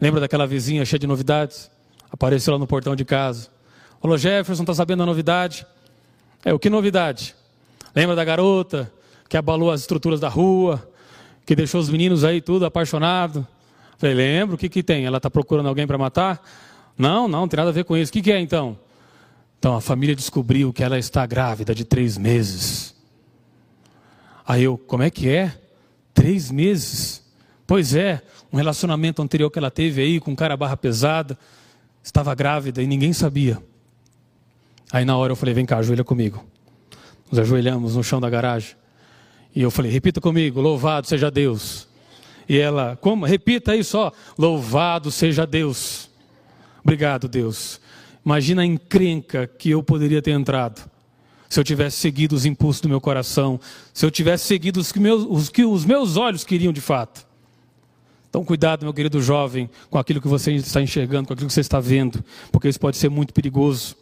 lembra 0.00 0.20
daquela 0.20 0.46
vizinha 0.46 0.84
cheia 0.84 0.98
de 0.98 1.06
novidades? 1.06 1.70
Apareceu 2.10 2.52
lá 2.52 2.58
no 2.58 2.66
portão 2.66 2.94
de 2.94 3.04
casa. 3.04 3.48
Falou, 4.00 4.18
Jefferson, 4.18 4.62
está 4.62 4.74
sabendo 4.74 4.98
da 4.98 5.06
novidade? 5.06 5.66
É, 6.44 6.52
o 6.52 6.58
que 6.58 6.68
novidade? 6.68 7.34
Lembra 7.94 8.14
da 8.14 8.24
garota 8.24 8.92
que 9.28 9.36
abalou 9.36 9.70
as 9.70 9.80
estruturas 9.80 10.20
da 10.20 10.28
rua, 10.28 10.88
que 11.44 11.54
deixou 11.54 11.80
os 11.80 11.88
meninos 11.88 12.24
aí 12.24 12.40
tudo 12.40 12.64
apaixonado? 12.64 13.46
Falei, 13.98 14.14
lembro, 14.14 14.56
o 14.56 14.58
que, 14.58 14.68
que 14.68 14.82
tem? 14.82 15.06
Ela 15.06 15.16
está 15.16 15.30
procurando 15.30 15.68
alguém 15.68 15.86
para 15.86 15.96
matar? 15.96 16.42
Não, 16.98 17.28
não, 17.28 17.40
não 17.40 17.48
tem 17.48 17.56
nada 17.56 17.70
a 17.70 17.72
ver 17.72 17.84
com 17.84 17.96
isso. 17.96 18.10
O 18.10 18.12
que, 18.12 18.22
que 18.22 18.32
é 18.32 18.40
então? 18.40 18.78
Então 19.58 19.74
a 19.74 19.80
família 19.80 20.14
descobriu 20.14 20.72
que 20.72 20.82
ela 20.82 20.98
está 20.98 21.26
grávida 21.26 21.74
de 21.74 21.84
três 21.84 22.18
meses. 22.18 22.94
Aí 24.46 24.62
eu, 24.64 24.78
como 24.78 25.02
é 25.02 25.10
que 25.10 25.28
é? 25.28 25.52
Três 26.14 26.50
meses? 26.50 27.22
Pois 27.66 27.94
é, 27.94 28.22
um 28.52 28.56
relacionamento 28.56 29.20
anterior 29.20 29.50
que 29.50 29.58
ela 29.58 29.70
teve 29.70 30.00
aí 30.00 30.20
com 30.20 30.30
um 30.30 30.36
cara 30.36 30.56
barra 30.56 30.76
pesada, 30.76 31.36
estava 32.02 32.34
grávida 32.34 32.82
e 32.82 32.86
ninguém 32.86 33.12
sabia. 33.12 33.60
Aí 34.92 35.04
na 35.04 35.16
hora 35.16 35.32
eu 35.32 35.36
falei, 35.36 35.52
vem 35.52 35.66
cá, 35.66 35.78
ajoelha 35.78 36.04
comigo. 36.04 36.44
Nos 37.30 37.40
ajoelhamos 37.40 37.96
no 37.96 38.04
chão 38.04 38.20
da 38.20 38.30
garagem. 38.30 38.76
E 39.56 39.62
eu 39.62 39.70
falei, 39.70 39.90
repita 39.90 40.20
comigo, 40.20 40.60
louvado 40.60 41.06
seja 41.06 41.30
Deus. 41.30 41.88
E 42.46 42.58
ela, 42.58 42.96
como? 43.00 43.24
Repita 43.24 43.72
aí 43.72 43.82
só, 43.82 44.12
louvado 44.38 45.10
seja 45.10 45.46
Deus. 45.46 46.10
Obrigado, 46.84 47.26
Deus. 47.26 47.80
Imagina 48.24 48.60
a 48.60 48.66
encrenca 48.66 49.46
que 49.46 49.70
eu 49.70 49.82
poderia 49.82 50.20
ter 50.20 50.32
entrado 50.32 50.88
se 51.48 51.60
eu 51.60 51.64
tivesse 51.64 51.96
seguido 51.96 52.34
os 52.34 52.44
impulsos 52.44 52.82
do 52.82 52.88
meu 52.88 53.00
coração, 53.00 53.58
se 53.94 54.04
eu 54.04 54.10
tivesse 54.10 54.44
seguido 54.44 54.80
os 54.80 54.92
que, 54.92 55.00
meus, 55.00 55.24
os 55.28 55.48
que 55.48 55.64
os 55.64 55.84
meus 55.84 56.16
olhos 56.16 56.44
queriam 56.44 56.72
de 56.72 56.80
fato. 56.80 57.26
Então, 58.28 58.44
cuidado, 58.44 58.84
meu 58.84 58.92
querido 58.92 59.22
jovem, 59.22 59.70
com 59.88 59.96
aquilo 59.96 60.20
que 60.20 60.28
você 60.28 60.52
está 60.52 60.82
enxergando, 60.82 61.28
com 61.28 61.32
aquilo 61.32 61.46
que 61.46 61.54
você 61.54 61.60
está 61.60 61.80
vendo, 61.80 62.22
porque 62.52 62.68
isso 62.68 62.80
pode 62.80 62.96
ser 62.96 63.08
muito 63.08 63.32
perigoso. 63.32 63.96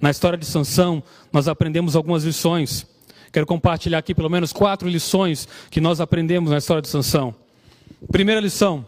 Na 0.00 0.10
história 0.10 0.38
de 0.38 0.46
Sansão, 0.46 1.02
nós 1.32 1.48
aprendemos 1.48 1.96
algumas 1.96 2.22
lições. 2.24 2.86
Quero 3.32 3.46
compartilhar 3.46 3.98
aqui 3.98 4.14
pelo 4.14 4.28
menos 4.28 4.52
quatro 4.52 4.86
lições 4.86 5.48
que 5.70 5.80
nós 5.80 6.00
aprendemos 6.00 6.50
na 6.50 6.58
história 6.58 6.82
de 6.82 6.88
Sansão. 6.88 7.34
Primeira 8.10 8.40
lição: 8.40 8.84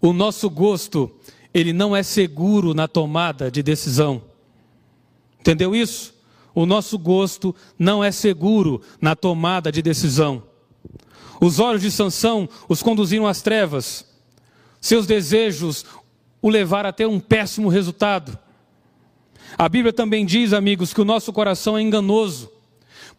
o 0.00 0.12
nosso 0.12 0.50
gosto 0.50 1.10
ele 1.54 1.72
não 1.72 1.94
é 1.94 2.02
seguro 2.02 2.74
na 2.74 2.88
tomada 2.88 3.50
de 3.50 3.62
decisão. 3.62 4.22
Entendeu 5.40 5.74
isso? 5.74 6.14
O 6.54 6.66
nosso 6.66 6.98
gosto 6.98 7.54
não 7.78 8.02
é 8.02 8.10
seguro 8.10 8.82
na 9.00 9.14
tomada 9.14 9.70
de 9.70 9.82
decisão. 9.82 10.42
Os 11.40 11.58
olhos 11.58 11.82
de 11.82 11.90
Sansão 11.90 12.48
os 12.68 12.82
conduziram 12.82 13.26
às 13.26 13.42
trevas. 13.42 14.06
Seus 14.80 15.06
desejos 15.06 15.84
o 16.40 16.48
levaram 16.48 16.90
a 16.90 16.92
ter 16.92 17.06
um 17.06 17.20
péssimo 17.20 17.68
resultado. 17.68 18.38
A 19.56 19.68
Bíblia 19.68 19.92
também 19.92 20.26
diz, 20.26 20.52
amigos, 20.52 20.92
que 20.92 21.00
o 21.00 21.04
nosso 21.04 21.32
coração 21.32 21.76
é 21.76 21.82
enganoso. 21.82 22.51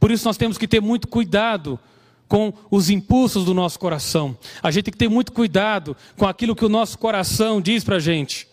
Por 0.03 0.11
isso 0.11 0.25
nós 0.25 0.35
temos 0.35 0.57
que 0.57 0.67
ter 0.67 0.81
muito 0.81 1.07
cuidado 1.07 1.79
com 2.27 2.51
os 2.69 2.89
impulsos 2.89 3.45
do 3.45 3.53
nosso 3.53 3.79
coração. 3.79 4.37
A 4.61 4.69
gente 4.69 4.83
tem 4.83 4.91
que 4.91 4.97
ter 4.97 5.07
muito 5.07 5.31
cuidado 5.31 5.95
com 6.17 6.27
aquilo 6.27 6.57
que 6.57 6.65
o 6.65 6.67
nosso 6.67 6.99
coração 6.99 7.61
diz 7.61 7.85
para 7.85 7.95
a 7.95 7.99
gente. 8.01 8.45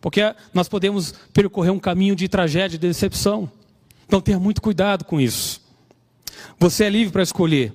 Porque 0.00 0.32
nós 0.54 0.68
podemos 0.68 1.12
percorrer 1.32 1.70
um 1.70 1.78
caminho 1.80 2.14
de 2.14 2.28
tragédia 2.28 2.76
e 2.76 2.78
de 2.78 2.86
decepção. 2.86 3.50
Então 4.06 4.20
tenha 4.20 4.38
muito 4.38 4.62
cuidado 4.62 5.04
com 5.04 5.20
isso. 5.20 5.60
Você 6.60 6.84
é 6.84 6.88
livre 6.88 7.14
para 7.14 7.24
escolher. 7.24 7.72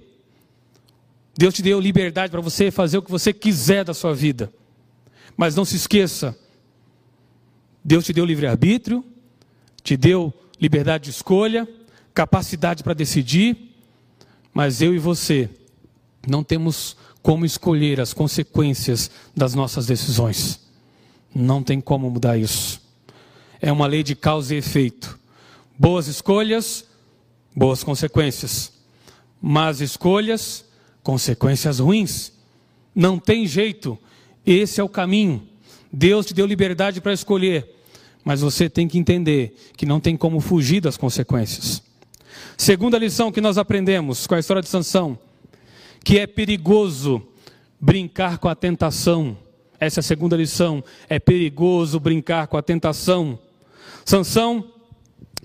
Deus 1.37 1.53
te 1.53 1.61
deu 1.61 1.81
liberdade 1.81 2.31
para 2.31 2.39
você 2.39 2.71
fazer 2.71 2.99
o 2.99 3.01
que 3.01 3.11
você 3.11 3.33
quiser 3.33 3.83
da 3.83 3.93
sua 3.93 4.15
vida. 4.15 4.49
Mas 5.35 5.53
não 5.53 5.65
se 5.65 5.75
esqueça, 5.75 6.33
Deus 7.83 8.05
te 8.05 8.13
deu 8.13 8.23
livre-arbítrio, 8.23 9.03
te 9.83 9.97
deu 9.97 10.33
liberdade 10.57 11.03
de 11.03 11.09
escolha, 11.09 11.67
capacidade 12.15 12.81
para 12.81 12.93
decidir, 12.93 13.75
mas 14.53 14.81
eu 14.81 14.95
e 14.95 14.99
você 14.99 15.49
não 16.25 16.43
temos 16.43 16.95
como 17.21 17.45
escolher 17.45 17.99
as 17.99 18.13
consequências 18.13 19.11
das 19.35 19.53
nossas 19.53 19.85
decisões. 19.85 20.61
Não 21.33 21.61
tem 21.61 21.81
como 21.81 22.09
mudar 22.09 22.37
isso. 22.37 22.81
É 23.61 23.69
uma 23.71 23.85
lei 23.85 24.01
de 24.01 24.15
causa 24.15 24.55
e 24.55 24.59
efeito. 24.59 25.19
Boas 25.77 26.07
escolhas, 26.07 26.85
boas 27.53 27.83
consequências. 27.83 28.71
Más 29.41 29.81
escolhas, 29.81 30.63
consequências 31.03 31.79
ruins. 31.79 32.31
Não 32.95 33.19
tem 33.19 33.45
jeito. 33.45 33.99
Esse 34.45 34.79
é 34.79 34.83
o 34.83 34.89
caminho. 34.89 35.45
Deus 35.91 36.25
te 36.25 36.33
deu 36.33 36.45
liberdade 36.45 37.01
para 37.01 37.13
escolher, 37.13 37.75
mas 38.23 38.41
você 38.41 38.69
tem 38.69 38.87
que 38.87 38.97
entender 38.97 39.57
que 39.75 39.85
não 39.85 39.99
tem 39.99 40.15
como 40.15 40.39
fugir 40.39 40.79
das 40.81 40.95
consequências. 40.95 41.83
Segunda 42.57 42.97
lição 42.97 43.31
que 43.31 43.41
nós 43.41 43.57
aprendemos 43.57 44.25
com 44.27 44.35
a 44.35 44.39
história 44.39 44.61
de 44.61 44.69
Sansão, 44.69 45.17
que 46.03 46.19
é 46.19 46.27
perigoso 46.27 47.21
brincar 47.79 48.37
com 48.37 48.47
a 48.47 48.55
tentação. 48.55 49.37
Essa 49.79 49.99
é 49.99 50.01
a 50.01 50.03
segunda 50.03 50.35
lição. 50.35 50.83
É 51.09 51.19
perigoso 51.19 51.99
brincar 51.99 52.47
com 52.47 52.57
a 52.57 52.61
tentação. 52.61 53.37
Sansão, 54.05 54.71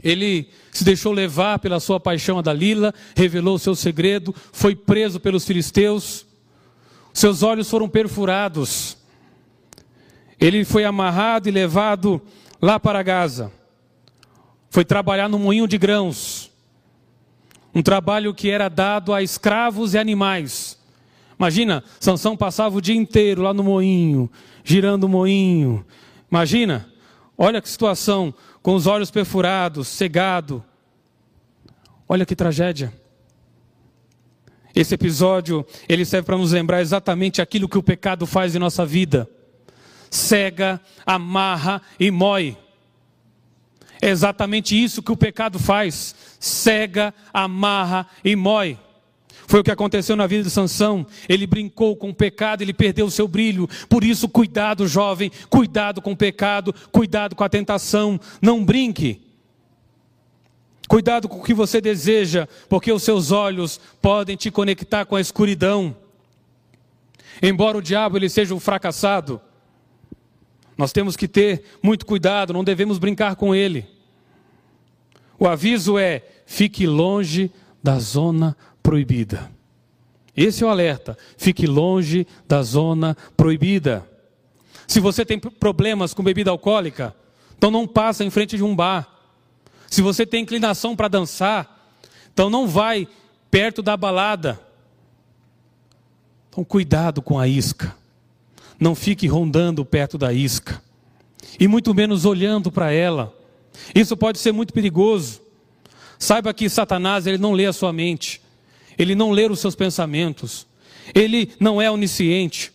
ele 0.03 0.49
se 0.71 0.85
deixou 0.85 1.13
levar 1.13 1.59
pela 1.59 1.81
sua 1.81 1.99
paixão 1.99 2.39
a 2.39 2.43
Dalila, 2.43 2.95
revelou 3.17 3.57
o 3.57 3.59
seu 3.59 3.75
segredo, 3.75 4.35
foi 4.53 4.75
preso 4.75 5.19
pelos 5.19 5.45
filisteus. 5.45 6.27
Seus 7.13 7.43
olhos 7.43 7.69
foram 7.69 7.89
perfurados. 7.89 8.97
Ele 10.41 10.65
foi 10.65 10.85
amarrado 10.85 11.49
e 11.49 11.53
levado 11.53 12.23
lá 12.63 12.81
para 12.81 13.03
Gaza. 13.03 13.53
Foi 14.71 14.85
trabalhar 14.85 15.29
no 15.29 15.39
moinho 15.39 15.67
de 15.67 15.77
grãos. 15.77 16.40
Um 17.75 17.83
trabalho 17.83 18.35
que 18.35 18.51
era 18.51 18.69
dado 18.69 19.15
a 19.15 19.23
escravos 19.23 19.95
e 19.95 19.99
animais. 19.99 20.79
Imagina, 21.39 21.83
Sansão 21.99 22.37
passava 22.37 22.77
o 22.77 22.81
dia 22.81 22.95
inteiro 22.95 23.43
lá 23.43 23.55
no 23.55 23.65
moinho, 23.65 24.31
girando 24.63 25.05
o 25.05 25.09
moinho. 25.09 25.85
Imagina, 26.31 26.87
olha 27.39 27.63
que 27.63 27.69
situação, 27.69 28.35
com 28.63 28.75
os 28.75 28.87
olhos 28.87 29.11
perfurados, 29.11 29.89
cegado. 29.89 30.63
Olha 32.09 32.27
que 32.27 32.37
tragédia. 32.37 32.93
Esse 34.75 34.95
episódio, 34.95 35.65
ele 35.89 36.05
serve 36.05 36.27
para 36.27 36.37
nos 36.37 36.53
lembrar 36.53 36.81
exatamente 36.81 37.41
aquilo 37.41 37.69
que 37.69 37.79
o 37.79 37.83
pecado 37.83 38.27
faz 38.27 38.55
em 38.55 38.59
nossa 38.59 38.85
vida. 38.85 39.29
Cega, 40.11 40.81
amarra 41.07 41.81
e 41.99 42.11
mói. 42.11 42.57
É 44.03 44.09
exatamente 44.09 44.81
isso 44.81 45.03
que 45.03 45.13
o 45.13 45.17
pecado 45.17 45.59
faz: 45.59 46.15
cega, 46.39 47.13
amarra 47.33 48.07
e 48.25 48.35
mói. 48.35 48.79
Foi 49.47 49.61
o 49.61 49.65
que 49.65 49.71
aconteceu 49.71 50.15
na 50.15 50.29
vida 50.29 50.45
de 50.45 50.51
Sansão. 50.51 51.05
Ele 51.29 51.45
brincou 51.45 51.97
com 51.97 52.11
o 52.11 52.15
pecado, 52.15 52.63
ele 52.63 52.73
perdeu 52.73 53.07
o 53.07 53.11
seu 53.11 53.27
brilho. 53.27 53.69
Por 53.89 54.05
isso, 54.05 54.29
cuidado, 54.29 54.87
jovem, 54.87 55.31
cuidado 55.49 56.01
com 56.01 56.13
o 56.13 56.17
pecado, 56.17 56.73
cuidado 56.93 57.35
com 57.35 57.43
a 57.43 57.49
tentação. 57.49 58.21
Não 58.41 58.65
brinque. 58.65 59.21
Cuidado 60.89 61.29
com 61.29 61.39
o 61.39 61.43
que 61.43 61.53
você 61.53 61.81
deseja, 61.81 62.49
porque 62.69 62.93
os 62.93 63.03
seus 63.03 63.33
olhos 63.33 63.81
podem 64.01 64.37
te 64.37 64.51
conectar 64.53 65.05
com 65.05 65.17
a 65.17 65.21
escuridão. 65.21 65.97
Embora 67.43 67.79
o 67.79 67.83
diabo 67.83 68.17
ele 68.17 68.29
seja 68.29 68.55
um 68.55 68.61
fracassado, 68.61 69.41
nós 70.81 70.93
temos 70.93 71.15
que 71.15 71.29
ter 71.29 71.63
muito 71.83 72.07
cuidado, 72.07 72.55
não 72.55 72.65
devemos 72.65 72.97
brincar 72.97 73.37
com 73.37 73.55
ele. 73.55 73.87
O 75.39 75.47
aviso 75.47 75.99
é: 75.99 76.23
fique 76.47 76.87
longe 76.87 77.53
da 77.83 77.99
zona 77.99 78.57
proibida. 78.83 79.51
Esse 80.35 80.65
é 80.65 80.67
o 80.67 80.71
alerta. 80.71 81.19
Fique 81.37 81.67
longe 81.67 82.27
da 82.49 82.63
zona 82.63 83.15
proibida. 83.37 84.09
Se 84.87 85.01
você 85.01 85.23
tem 85.23 85.39
problemas 85.39 86.15
com 86.15 86.23
bebida 86.23 86.51
alcoólica, 86.51 87.15
então 87.59 87.71
não 87.71 87.87
passa 87.87 88.25
em 88.25 88.31
frente 88.31 88.57
de 88.57 88.65
um 88.65 88.75
bar. 88.75 89.07
Se 89.87 90.01
você 90.01 90.25
tem 90.25 90.45
inclinação 90.45 90.97
para 90.97 91.09
dançar, 91.09 91.93
então 92.33 92.49
não 92.49 92.67
vai 92.67 93.07
perto 93.51 93.83
da 93.83 93.99
balada. 93.99 94.59
Então 96.49 96.65
cuidado 96.65 97.21
com 97.21 97.39
a 97.39 97.47
isca. 97.47 98.00
Não 98.81 98.95
fique 98.95 99.27
rondando 99.27 99.85
perto 99.85 100.17
da 100.17 100.33
isca. 100.33 100.83
E 101.59 101.69
muito 101.69 101.95
menos 101.95 102.25
olhando 102.25 102.73
para 102.73 102.91
ela. 102.91 103.37
Isso 103.95 104.17
pode 104.17 104.39
ser 104.39 104.53
muito 104.53 104.73
perigoso. 104.73 105.43
Saiba 106.19 106.55
que 106.55 106.69
Satanás 106.69 107.27
ele 107.27 107.39
não 107.39 107.53
lê 107.53 107.67
a 107.67 107.73
sua 107.73 107.93
mente. 107.93 108.41
Ele 108.99 109.15
não 109.15 109.31
lê 109.31 109.47
os 109.47 109.61
seus 109.61 109.75
pensamentos. 109.75 110.67
Ele 111.15 111.53
não 111.61 111.81
é 111.81 111.91
onisciente. 111.91 112.73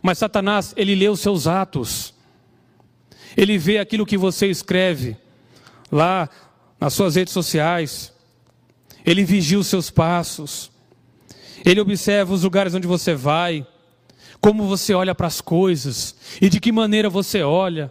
Mas 0.00 0.18
Satanás, 0.18 0.72
ele 0.76 0.94
lê 0.94 1.08
os 1.08 1.20
seus 1.20 1.46
atos. 1.46 2.14
Ele 3.36 3.58
vê 3.58 3.78
aquilo 3.78 4.06
que 4.06 4.18
você 4.18 4.46
escreve 4.48 5.16
lá 5.90 6.28
nas 6.78 6.92
suas 6.94 7.16
redes 7.16 7.32
sociais. 7.32 8.12
Ele 9.04 9.24
vigia 9.24 9.58
os 9.58 9.66
seus 9.66 9.90
passos. 9.90 10.70
Ele 11.64 11.80
observa 11.80 12.32
os 12.32 12.42
lugares 12.42 12.74
onde 12.74 12.86
você 12.86 13.14
vai, 13.14 13.66
como 14.44 14.66
você 14.66 14.92
olha 14.92 15.14
para 15.14 15.26
as 15.26 15.40
coisas 15.40 16.14
e 16.38 16.50
de 16.50 16.60
que 16.60 16.70
maneira 16.70 17.08
você 17.08 17.42
olha. 17.42 17.90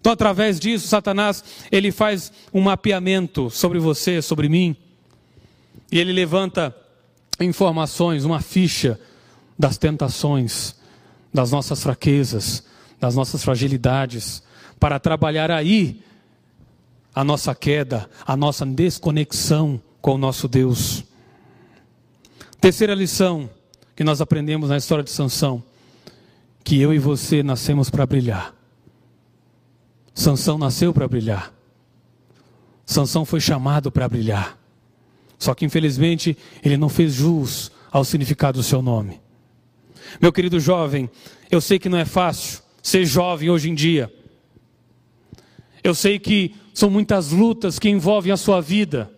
Então, 0.00 0.12
através 0.12 0.58
disso, 0.58 0.88
Satanás, 0.88 1.44
ele 1.70 1.92
faz 1.92 2.32
um 2.52 2.60
mapeamento 2.60 3.48
sobre 3.48 3.78
você, 3.78 4.20
sobre 4.20 4.48
mim. 4.48 4.74
E 5.92 6.00
ele 6.00 6.12
levanta 6.12 6.76
informações, 7.38 8.24
uma 8.24 8.40
ficha 8.40 8.98
das 9.56 9.78
tentações, 9.78 10.74
das 11.32 11.52
nossas 11.52 11.80
fraquezas, 11.84 12.64
das 12.98 13.14
nossas 13.14 13.44
fragilidades, 13.44 14.42
para 14.80 14.98
trabalhar 14.98 15.52
aí 15.52 16.02
a 17.14 17.22
nossa 17.22 17.54
queda, 17.54 18.10
a 18.26 18.36
nossa 18.36 18.66
desconexão 18.66 19.80
com 20.00 20.16
o 20.16 20.18
nosso 20.18 20.48
Deus. 20.48 21.04
Terceira 22.60 22.92
lição 22.92 23.48
que 23.94 24.04
nós 24.04 24.20
aprendemos 24.20 24.70
na 24.70 24.76
história 24.76 25.04
de 25.04 25.10
Sansão, 25.10 25.62
que 26.64 26.80
eu 26.80 26.94
e 26.94 26.98
você 26.98 27.42
nascemos 27.42 27.90
para 27.90 28.06
brilhar. 28.06 28.54
Sansão 30.14 30.58
nasceu 30.58 30.92
para 30.92 31.08
brilhar. 31.08 31.52
Sansão 32.84 33.24
foi 33.24 33.40
chamado 33.40 33.90
para 33.90 34.08
brilhar. 34.08 34.58
Só 35.38 35.54
que 35.54 35.64
infelizmente 35.64 36.36
ele 36.62 36.76
não 36.76 36.88
fez 36.88 37.14
jus 37.14 37.72
ao 37.90 38.04
significado 38.04 38.58
do 38.58 38.62
seu 38.62 38.80
nome. 38.80 39.20
Meu 40.20 40.32
querido 40.32 40.60
jovem, 40.60 41.10
eu 41.50 41.60
sei 41.60 41.78
que 41.78 41.88
não 41.88 41.98
é 41.98 42.04
fácil 42.04 42.62
ser 42.82 43.04
jovem 43.04 43.50
hoje 43.50 43.70
em 43.70 43.74
dia. 43.74 44.12
Eu 45.82 45.94
sei 45.94 46.18
que 46.18 46.54
são 46.74 46.90
muitas 46.90 47.32
lutas 47.32 47.78
que 47.78 47.88
envolvem 47.88 48.32
a 48.32 48.36
sua 48.36 48.60
vida. 48.60 49.10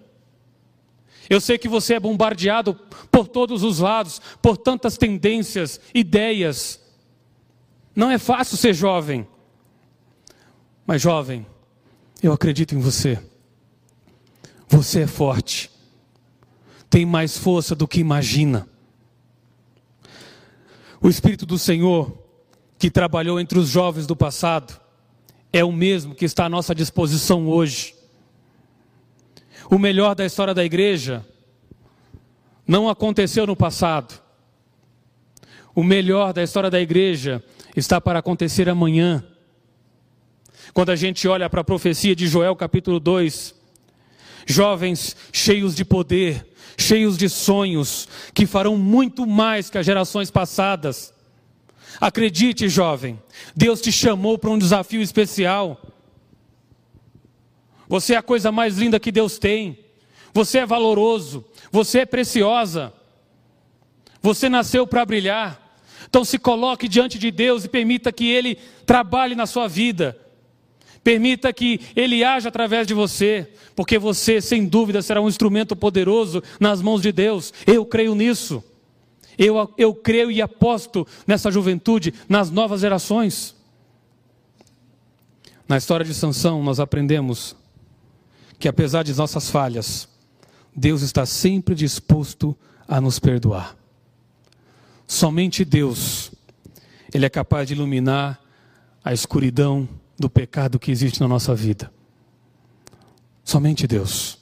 Eu 1.28 1.40
sei 1.40 1.58
que 1.58 1.68
você 1.68 1.94
é 1.94 2.00
bombardeado 2.00 2.74
por 3.10 3.28
todos 3.28 3.62
os 3.62 3.78
lados, 3.78 4.20
por 4.42 4.56
tantas 4.56 4.96
tendências, 4.96 5.80
ideias. 5.94 6.80
Não 7.94 8.10
é 8.10 8.18
fácil 8.18 8.56
ser 8.56 8.74
jovem. 8.74 9.26
Mas, 10.86 11.00
jovem, 11.00 11.46
eu 12.22 12.32
acredito 12.32 12.74
em 12.74 12.78
você. 12.78 13.18
Você 14.68 15.02
é 15.02 15.06
forte. 15.06 15.70
Tem 16.90 17.06
mais 17.06 17.38
força 17.38 17.74
do 17.74 17.88
que 17.88 18.00
imagina. 18.00 18.68
O 21.00 21.08
Espírito 21.08 21.44
do 21.44 21.58
Senhor, 21.58 22.16
que 22.78 22.90
trabalhou 22.90 23.38
entre 23.38 23.58
os 23.58 23.68
jovens 23.68 24.06
do 24.06 24.16
passado, 24.16 24.80
é 25.52 25.64
o 25.64 25.72
mesmo 25.72 26.14
que 26.14 26.24
está 26.24 26.46
à 26.46 26.48
nossa 26.48 26.74
disposição 26.74 27.46
hoje. 27.46 27.93
O 29.70 29.78
melhor 29.78 30.14
da 30.14 30.24
história 30.24 30.54
da 30.54 30.64
igreja 30.64 31.24
não 32.66 32.88
aconteceu 32.88 33.46
no 33.46 33.56
passado. 33.56 34.20
O 35.74 35.82
melhor 35.82 36.32
da 36.32 36.42
história 36.42 36.70
da 36.70 36.80
igreja 36.80 37.42
está 37.76 38.00
para 38.00 38.20
acontecer 38.20 38.68
amanhã. 38.68 39.24
Quando 40.72 40.90
a 40.90 40.96
gente 40.96 41.26
olha 41.28 41.48
para 41.50 41.60
a 41.60 41.64
profecia 41.64 42.14
de 42.14 42.26
Joel 42.26 42.56
capítulo 42.56 42.98
2, 42.98 43.54
jovens 44.46 45.16
cheios 45.32 45.74
de 45.74 45.84
poder, 45.84 46.46
cheios 46.76 47.16
de 47.16 47.28
sonhos, 47.28 48.08
que 48.32 48.46
farão 48.46 48.76
muito 48.76 49.26
mais 49.26 49.70
que 49.70 49.78
as 49.78 49.86
gerações 49.86 50.30
passadas. 50.30 51.12
Acredite, 52.00 52.68
jovem, 52.68 53.20
Deus 53.54 53.80
te 53.80 53.92
chamou 53.92 54.38
para 54.38 54.50
um 54.50 54.58
desafio 54.58 55.00
especial. 55.00 55.80
Você 57.88 58.14
é 58.14 58.16
a 58.16 58.22
coisa 58.22 58.50
mais 58.50 58.78
linda 58.78 59.00
que 59.00 59.12
Deus 59.12 59.38
tem. 59.38 59.78
Você 60.32 60.58
é 60.58 60.66
valoroso. 60.66 61.44
Você 61.70 62.00
é 62.00 62.06
preciosa. 62.06 62.92
Você 64.22 64.48
nasceu 64.48 64.86
para 64.86 65.04
brilhar. 65.04 65.60
Então 66.08 66.24
se 66.24 66.38
coloque 66.38 66.88
diante 66.88 67.18
de 67.18 67.30
Deus 67.30 67.64
e 67.64 67.68
permita 67.68 68.12
que 68.12 68.30
Ele 68.30 68.56
trabalhe 68.86 69.34
na 69.34 69.46
sua 69.46 69.68
vida. 69.68 70.18
Permita 71.02 71.52
que 71.52 71.80
Ele 71.94 72.24
haja 72.24 72.48
através 72.48 72.86
de 72.86 72.94
você, 72.94 73.50
porque 73.76 73.98
você, 73.98 74.40
sem 74.40 74.66
dúvida, 74.66 75.02
será 75.02 75.20
um 75.20 75.28
instrumento 75.28 75.76
poderoso 75.76 76.42
nas 76.58 76.80
mãos 76.80 77.02
de 77.02 77.12
Deus. 77.12 77.52
Eu 77.66 77.84
creio 77.84 78.14
nisso. 78.14 78.64
Eu, 79.36 79.74
eu 79.76 79.94
creio 79.94 80.30
e 80.30 80.40
aposto 80.40 81.06
nessa 81.26 81.50
juventude, 81.50 82.14
nas 82.28 82.50
novas 82.50 82.80
gerações. 82.80 83.54
Na 85.68 85.76
história 85.76 86.06
de 86.06 86.14
Sansão, 86.14 86.62
nós 86.62 86.78
aprendemos 86.78 87.56
que 88.64 88.68
apesar 88.68 89.02
de 89.02 89.12
nossas 89.12 89.50
falhas, 89.50 90.08
Deus 90.74 91.02
está 91.02 91.26
sempre 91.26 91.74
disposto 91.74 92.56
a 92.88 92.98
nos 92.98 93.18
perdoar. 93.18 93.76
Somente 95.06 95.66
Deus, 95.66 96.32
Ele 97.12 97.26
é 97.26 97.28
capaz 97.28 97.68
de 97.68 97.74
iluminar 97.74 98.40
a 99.04 99.12
escuridão 99.12 99.86
do 100.18 100.30
pecado 100.30 100.78
que 100.78 100.90
existe 100.90 101.20
na 101.20 101.28
nossa 101.28 101.54
vida. 101.54 101.92
Somente 103.44 103.86
Deus. 103.86 104.38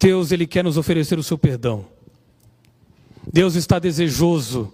Deus, 0.00 0.32
Ele 0.32 0.46
quer 0.46 0.64
nos 0.64 0.78
oferecer 0.78 1.18
o 1.18 1.22
seu 1.22 1.36
perdão. 1.36 1.84
Deus 3.30 3.54
está 3.54 3.78
desejoso 3.78 4.72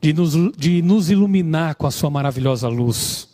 de 0.00 0.12
nos, 0.12 0.34
de 0.56 0.80
nos 0.82 1.10
iluminar 1.10 1.74
com 1.74 1.88
a 1.88 1.90
sua 1.90 2.10
maravilhosa 2.10 2.68
luz. 2.68 3.28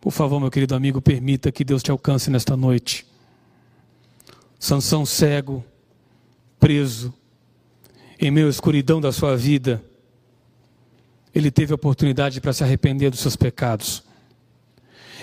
Por 0.00 0.12
favor, 0.12 0.40
meu 0.40 0.50
querido 0.50 0.74
amigo, 0.74 1.00
permita 1.00 1.50
que 1.50 1.64
Deus 1.64 1.82
te 1.82 1.90
alcance 1.90 2.30
nesta 2.30 2.56
noite. 2.56 3.06
Sansão 4.58 5.04
cego, 5.04 5.64
preso, 6.58 7.12
em 8.18 8.30
meio 8.30 8.46
à 8.46 8.50
escuridão 8.50 9.00
da 9.00 9.12
sua 9.12 9.36
vida, 9.36 9.82
ele 11.34 11.50
teve 11.50 11.72
a 11.72 11.74
oportunidade 11.74 12.40
para 12.40 12.52
se 12.52 12.64
arrepender 12.64 13.10
dos 13.10 13.20
seus 13.20 13.36
pecados. 13.36 14.02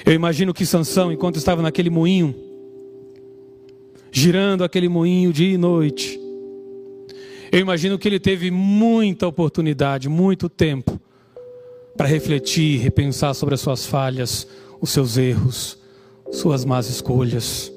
Eu 0.06 0.14
imagino 0.14 0.54
que 0.54 0.66
Sansão, 0.66 1.12
enquanto 1.12 1.38
estava 1.38 1.62
naquele 1.62 1.90
moinho, 1.90 2.36
girando 4.12 4.64
aquele 4.64 4.88
moinho 4.88 5.34
dia 5.34 5.54
e 5.54 5.58
noite, 5.58 6.20
eu 7.52 7.60
imagino 7.60 7.98
que 7.98 8.08
ele 8.08 8.20
teve 8.20 8.52
muita 8.52 9.28
oportunidade, 9.28 10.10
muito 10.10 10.50
tempo, 10.50 11.00
para 11.96 12.08
refletir, 12.08 12.80
repensar 12.80 13.34
sobre 13.34 13.56
as 13.56 13.62
suas 13.62 13.86
falhas, 13.86 14.48
os 14.84 14.90
seus 14.90 15.16
erros, 15.16 15.78
suas 16.30 16.66
más 16.66 16.90
escolhas. 16.90 17.72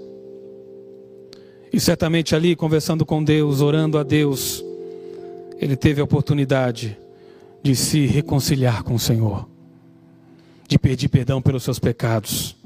E 1.72 1.78
certamente 1.78 2.34
ali, 2.34 2.56
conversando 2.56 3.06
com 3.06 3.22
Deus, 3.22 3.60
orando 3.60 3.96
a 3.96 4.02
Deus, 4.02 4.64
ele 5.60 5.76
teve 5.76 6.00
a 6.00 6.04
oportunidade 6.04 6.98
de 7.62 7.76
se 7.76 8.06
reconciliar 8.06 8.82
com 8.82 8.96
o 8.96 8.98
Senhor, 8.98 9.48
de 10.66 10.80
pedir 10.80 11.08
perdão 11.08 11.40
pelos 11.40 11.62
seus 11.62 11.78
pecados. 11.78 12.56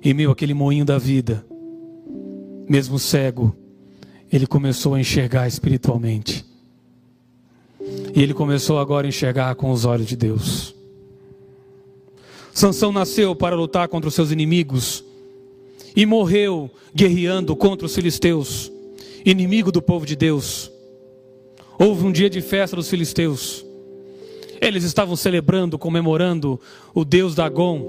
E 0.00 0.14
meio 0.14 0.30
aquele 0.30 0.54
moinho 0.54 0.84
da 0.84 0.98
vida, 0.98 1.44
mesmo 2.68 2.96
cego, 2.96 3.56
ele 4.30 4.46
começou 4.46 4.94
a 4.94 5.00
enxergar 5.00 5.48
espiritualmente. 5.48 6.46
E 8.14 8.22
ele 8.22 8.34
começou 8.34 8.78
agora 8.78 9.04
a 9.04 9.08
enxergar 9.08 9.56
com 9.56 9.72
os 9.72 9.84
olhos 9.84 10.06
de 10.06 10.14
Deus. 10.14 10.78
Sansão 12.52 12.92
nasceu 12.92 13.34
para 13.34 13.54
lutar 13.56 13.88
contra 13.88 14.08
os 14.08 14.14
seus 14.14 14.30
inimigos 14.30 15.04
e 15.94 16.04
morreu 16.04 16.70
guerreando 16.94 17.54
contra 17.54 17.86
os 17.86 17.94
filisteus, 17.94 18.70
inimigo 19.24 19.70
do 19.70 19.80
povo 19.80 20.04
de 20.04 20.16
Deus. 20.16 20.70
Houve 21.78 22.06
um 22.06 22.12
dia 22.12 22.28
de 22.28 22.40
festa 22.40 22.76
dos 22.76 22.88
filisteus. 22.88 23.64
Eles 24.60 24.84
estavam 24.84 25.16
celebrando, 25.16 25.78
comemorando 25.78 26.60
o 26.94 27.04
deus 27.04 27.34
Dagon, 27.34 27.80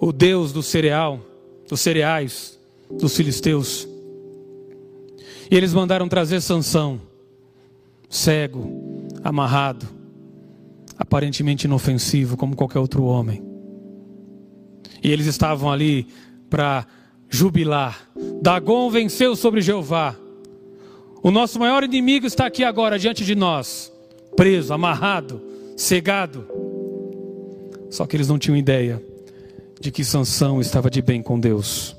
o 0.00 0.12
Deus 0.12 0.52
do 0.52 0.62
cereal, 0.62 1.20
dos 1.68 1.80
cereais, 1.80 2.58
dos 2.88 3.16
filisteus. 3.16 3.88
E 5.50 5.56
eles 5.56 5.74
mandaram 5.74 6.08
trazer 6.08 6.40
Sansão, 6.40 7.00
cego, 8.08 8.70
amarrado, 9.24 9.97
aparentemente 10.98 11.66
inofensivo 11.66 12.36
como 12.36 12.56
qualquer 12.56 12.80
outro 12.80 13.04
homem. 13.04 13.42
E 15.02 15.10
eles 15.12 15.26
estavam 15.26 15.70
ali 15.70 16.08
para 16.50 16.86
jubilar. 17.28 18.10
Dagon 18.42 18.90
venceu 18.90 19.36
sobre 19.36 19.60
Jeová. 19.60 20.16
O 21.22 21.30
nosso 21.30 21.58
maior 21.58 21.84
inimigo 21.84 22.26
está 22.26 22.46
aqui 22.46 22.64
agora 22.64 22.98
diante 22.98 23.24
de 23.24 23.34
nós, 23.34 23.92
preso, 24.36 24.72
amarrado, 24.72 25.40
cegado. 25.76 26.46
Só 27.90 28.06
que 28.06 28.16
eles 28.16 28.28
não 28.28 28.38
tinham 28.38 28.56
ideia 28.56 29.02
de 29.80 29.90
que 29.90 30.04
Sansão 30.04 30.60
estava 30.60 30.90
de 30.90 31.00
bem 31.00 31.22
com 31.22 31.38
Deus. 31.38 31.96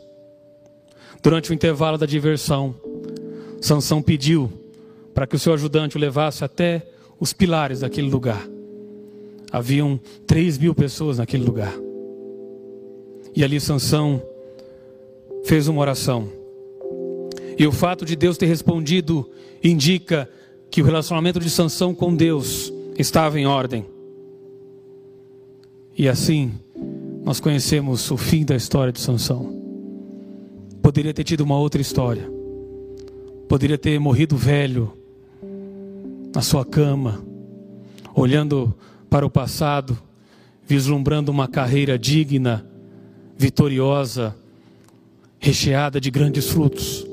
Durante 1.21 1.51
o 1.51 1.53
intervalo 1.53 1.97
da 1.97 2.05
diversão, 2.05 2.75
Sansão 3.61 4.01
pediu 4.01 4.51
para 5.13 5.27
que 5.27 5.35
o 5.35 5.39
seu 5.39 5.53
ajudante 5.53 5.97
o 5.97 5.99
levasse 5.99 6.43
até 6.43 6.85
os 7.19 7.33
pilares 7.33 7.81
daquele 7.81 8.09
lugar. 8.09 8.41
Haviam 9.51 9.99
três 10.27 10.57
mil 10.57 10.75
pessoas 10.75 11.17
naquele 11.17 11.43
lugar. 11.43 11.73
E 13.35 13.43
ali 13.43 13.59
Sansão 13.59 14.21
fez 15.43 15.67
uma 15.67 15.81
oração. 15.81 16.29
E 17.57 17.65
o 17.65 17.71
fato 17.71 18.05
de 18.05 18.15
Deus 18.15 18.37
ter 18.37 18.45
respondido 18.45 19.29
indica 19.63 20.29
que 20.69 20.81
o 20.81 20.85
relacionamento 20.85 21.39
de 21.39 21.49
Sansão 21.49 21.93
com 21.93 22.15
Deus 22.15 22.71
estava 22.97 23.39
em 23.39 23.45
ordem. 23.45 23.85
E 25.97 26.07
assim, 26.07 26.53
nós 27.23 27.39
conhecemos 27.39 28.09
o 28.11 28.17
fim 28.17 28.45
da 28.45 28.55
história 28.55 28.93
de 28.93 28.99
Sansão. 28.99 29.57
Poderia 30.81 31.13
ter 31.13 31.23
tido 31.23 31.41
uma 31.41 31.57
outra 31.59 31.81
história. 31.81 32.31
Poderia 33.47 33.77
ter 33.77 33.99
morrido 33.99 34.37
velho 34.37 34.93
na 36.33 36.41
sua 36.41 36.63
cama, 36.63 37.21
olhando 38.15 38.73
para 39.09 39.25
o 39.25 39.29
passado, 39.29 39.97
vislumbrando 40.67 41.31
uma 41.31 41.47
carreira 41.47 41.97
digna, 41.97 42.65
vitoriosa, 43.37 44.35
recheada 45.39 45.99
de 45.99 46.11
grandes 46.11 46.49
frutos. 46.49 47.07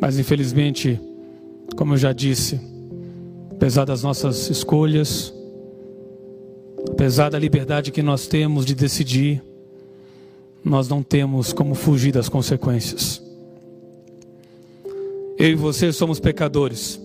Mas 0.00 0.18
infelizmente, 0.18 0.98
como 1.76 1.94
eu 1.94 1.98
já 1.98 2.12
disse, 2.12 2.60
apesar 3.50 3.84
das 3.84 4.02
nossas 4.02 4.48
escolhas, 4.48 5.32
apesar 6.88 7.30
da 7.30 7.38
liberdade 7.38 7.90
que 7.90 8.02
nós 8.02 8.26
temos 8.26 8.64
de 8.64 8.74
decidir, 8.74 9.42
nós 10.64 10.88
não 10.88 11.02
temos 11.02 11.52
como 11.52 11.74
fugir 11.74 12.12
das 12.12 12.28
consequências. 12.28 13.20
Eu 15.36 15.48
e 15.48 15.54
você 15.56 15.92
somos 15.92 16.20
pecadores. 16.20 17.01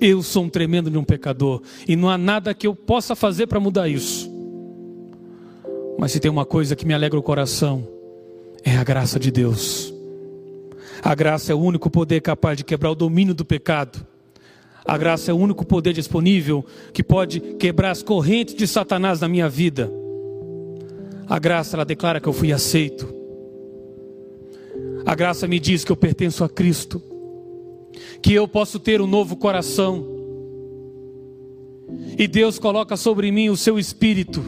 Eu 0.00 0.22
sou 0.22 0.44
um 0.44 0.48
tremendo 0.48 0.90
de 0.90 0.98
um 0.98 1.04
pecador 1.04 1.62
e 1.86 1.96
não 1.96 2.10
há 2.10 2.18
nada 2.18 2.54
que 2.54 2.66
eu 2.66 2.74
possa 2.74 3.14
fazer 3.14 3.46
para 3.46 3.60
mudar 3.60 3.88
isso. 3.88 4.32
Mas 5.98 6.12
se 6.12 6.20
tem 6.20 6.30
uma 6.30 6.44
coisa 6.44 6.74
que 6.74 6.86
me 6.86 6.92
alegra 6.92 7.18
o 7.18 7.22
coração, 7.22 7.88
é 8.64 8.76
a 8.76 8.84
graça 8.84 9.18
de 9.18 9.30
Deus. 9.30 9.94
A 11.02 11.14
graça 11.14 11.52
é 11.52 11.54
o 11.54 11.60
único 11.60 11.90
poder 11.90 12.20
capaz 12.20 12.56
de 12.56 12.64
quebrar 12.64 12.90
o 12.90 12.94
domínio 12.94 13.34
do 13.34 13.44
pecado. 13.44 14.04
A 14.84 14.98
graça 14.98 15.30
é 15.30 15.34
o 15.34 15.38
único 15.38 15.64
poder 15.64 15.92
disponível 15.92 16.64
que 16.92 17.02
pode 17.02 17.40
quebrar 17.40 17.90
as 17.90 18.02
correntes 18.02 18.54
de 18.54 18.66
Satanás 18.66 19.20
na 19.20 19.28
minha 19.28 19.48
vida. 19.48 19.90
A 21.26 21.38
graça 21.38 21.76
ela 21.76 21.84
declara 21.84 22.20
que 22.20 22.28
eu 22.28 22.32
fui 22.32 22.52
aceito. 22.52 23.14
A 25.06 25.14
graça 25.14 25.46
me 25.46 25.58
diz 25.58 25.84
que 25.84 25.92
eu 25.92 25.96
pertenço 25.96 26.42
a 26.44 26.48
Cristo, 26.48 27.02
que 28.22 28.32
eu 28.32 28.46
posso 28.48 28.78
ter 28.78 29.00
um 29.00 29.06
novo 29.06 29.36
coração. 29.36 30.06
E 32.18 32.26
Deus 32.26 32.58
coloca 32.58 32.96
sobre 32.96 33.30
mim 33.30 33.48
o 33.48 33.56
seu 33.56 33.78
espírito 33.78 34.42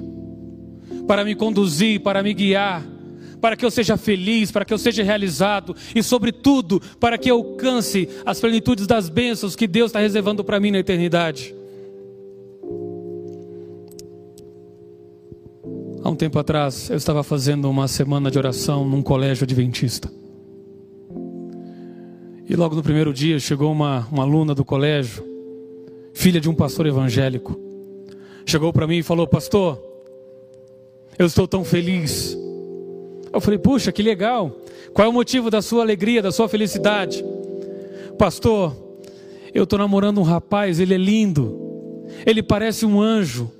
para 1.07 1.25
me 1.25 1.35
conduzir, 1.35 2.01
para 2.01 2.23
me 2.23 2.35
guiar 2.35 2.97
para 3.41 3.57
que 3.57 3.65
eu 3.65 3.71
seja 3.71 3.97
feliz, 3.97 4.51
para 4.51 4.65
que 4.65 4.73
eu 4.73 4.79
seja 4.79 5.03
realizado 5.03 5.77
e, 5.95 6.03
sobretudo, 6.03 6.81
para 6.99 7.19
que 7.19 7.31
eu 7.31 7.37
alcance 7.37 8.09
as 8.25 8.41
plenitudes 8.41 8.87
das 8.87 9.09
bênçãos 9.09 9.55
que 9.55 9.67
Deus 9.67 9.91
está 9.91 10.01
reservando 10.01 10.43
para 10.43 10.59
mim 10.59 10.71
na 10.71 10.79
eternidade. 10.79 11.55
Há 16.03 16.09
um 16.09 16.17
tempo 16.17 16.39
atrás, 16.39 16.89
eu 16.89 16.97
estava 16.97 17.23
fazendo 17.23 17.69
uma 17.69 17.89
semana 17.89 18.31
de 18.31 18.39
oração 18.39 18.85
num 18.85 19.03
colégio 19.03 19.45
adventista. 19.45 20.11
E 22.49 22.55
logo 22.55 22.75
no 22.75 22.83
primeiro 22.83 23.13
dia 23.13 23.39
chegou 23.39 23.73
uma, 23.73 24.07
uma 24.11 24.23
aluna 24.23 24.55
do 24.55 24.65
colégio, 24.65 25.25
filha 26.15 26.41
de 26.41 26.49
um 26.49 26.55
pastor 26.55 26.87
evangélico. 26.87 27.59
Chegou 28.45 28.73
para 28.73 28.87
mim 28.87 28.99
e 28.99 29.03
falou: 29.03 29.27
Pastor, 29.27 29.83
eu 31.19 31.27
estou 31.27 31.49
tão 31.49 31.65
feliz 31.65 32.37
eu 33.37 33.41
falei, 33.41 33.59
puxa, 33.59 33.93
que 33.93 34.03
legal. 34.03 34.51
Qual 34.95 35.07
é 35.07 35.11
o 35.11 35.13
motivo 35.13 35.51
da 35.51 35.61
sua 35.61 35.83
alegria, 35.83 36.23
da 36.23 36.33
sua 36.33 36.49
felicidade? 36.49 37.23
Pastor, 38.19 38.75
eu 39.53 39.65
estou 39.65 39.79
namorando 39.79 40.19
um 40.19 40.23
rapaz, 40.23 40.81
ele 40.81 40.95
é 40.95 40.97
lindo. 40.97 42.05
Ele 42.25 42.43
parece 42.43 42.87
um 42.87 42.99
anjo. 42.99 43.53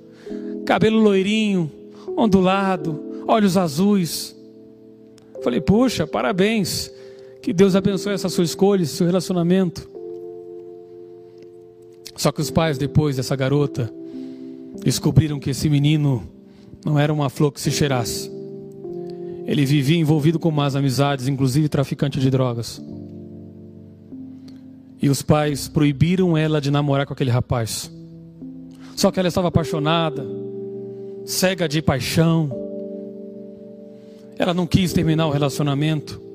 Cabelo 0.65 0.97
loirinho, 0.97 1.71
ondulado, 2.17 3.23
olhos 3.27 3.55
azuis. 3.55 4.35
Falei, 5.43 5.61
puxa, 5.61 6.07
parabéns. 6.07 6.91
Que 7.47 7.53
Deus 7.53 7.77
abençoe 7.77 8.11
essa 8.11 8.27
sua 8.27 8.43
escolha, 8.43 8.83
esse 8.83 8.97
seu 8.97 9.07
relacionamento. 9.07 9.89
Só 12.13 12.29
que 12.29 12.41
os 12.41 12.51
pais, 12.51 12.77
depois 12.77 13.15
dessa 13.15 13.37
garota, 13.37 13.89
descobriram 14.83 15.39
que 15.39 15.51
esse 15.51 15.69
menino 15.69 16.23
não 16.85 16.99
era 16.99 17.13
uma 17.13 17.29
flor 17.29 17.53
que 17.53 17.61
se 17.61 17.71
cheirasse. 17.71 18.29
Ele 19.45 19.65
vivia 19.65 19.95
envolvido 19.97 20.37
com 20.37 20.51
más 20.51 20.75
amizades, 20.75 21.29
inclusive 21.29 21.69
traficante 21.69 22.19
de 22.19 22.29
drogas. 22.29 22.81
E 25.01 25.07
os 25.07 25.21
pais 25.21 25.69
proibiram 25.69 26.35
ela 26.35 26.59
de 26.59 26.69
namorar 26.69 27.05
com 27.05 27.13
aquele 27.13 27.31
rapaz. 27.31 27.89
Só 28.93 29.09
que 29.09 29.21
ela 29.21 29.29
estava 29.29 29.47
apaixonada, 29.47 30.21
cega 31.25 31.65
de 31.65 31.81
paixão. 31.81 32.51
Ela 34.37 34.53
não 34.53 34.67
quis 34.67 34.91
terminar 34.91 35.27
o 35.27 35.31
relacionamento 35.31 36.26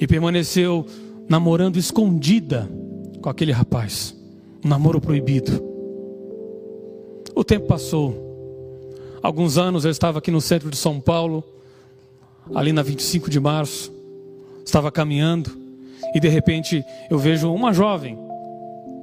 e 0.00 0.06
permaneceu 0.06 0.86
namorando 1.28 1.76
escondida 1.76 2.68
com 3.20 3.28
aquele 3.28 3.52
rapaz. 3.52 4.14
Um 4.64 4.68
namoro 4.68 5.00
proibido. 5.00 5.62
O 7.34 7.44
tempo 7.44 7.66
passou. 7.66 8.26
Alguns 9.22 9.58
anos 9.58 9.84
eu 9.84 9.90
estava 9.90 10.18
aqui 10.18 10.30
no 10.30 10.40
centro 10.40 10.70
de 10.70 10.76
São 10.76 11.00
Paulo 11.00 11.44
ali 12.54 12.72
na 12.72 12.82
25 12.82 13.28
de 13.28 13.38
março, 13.38 13.92
estava 14.64 14.90
caminhando 14.90 15.50
e 16.14 16.20
de 16.20 16.28
repente 16.28 16.84
eu 17.10 17.18
vejo 17.18 17.52
uma 17.52 17.72
jovem 17.72 18.18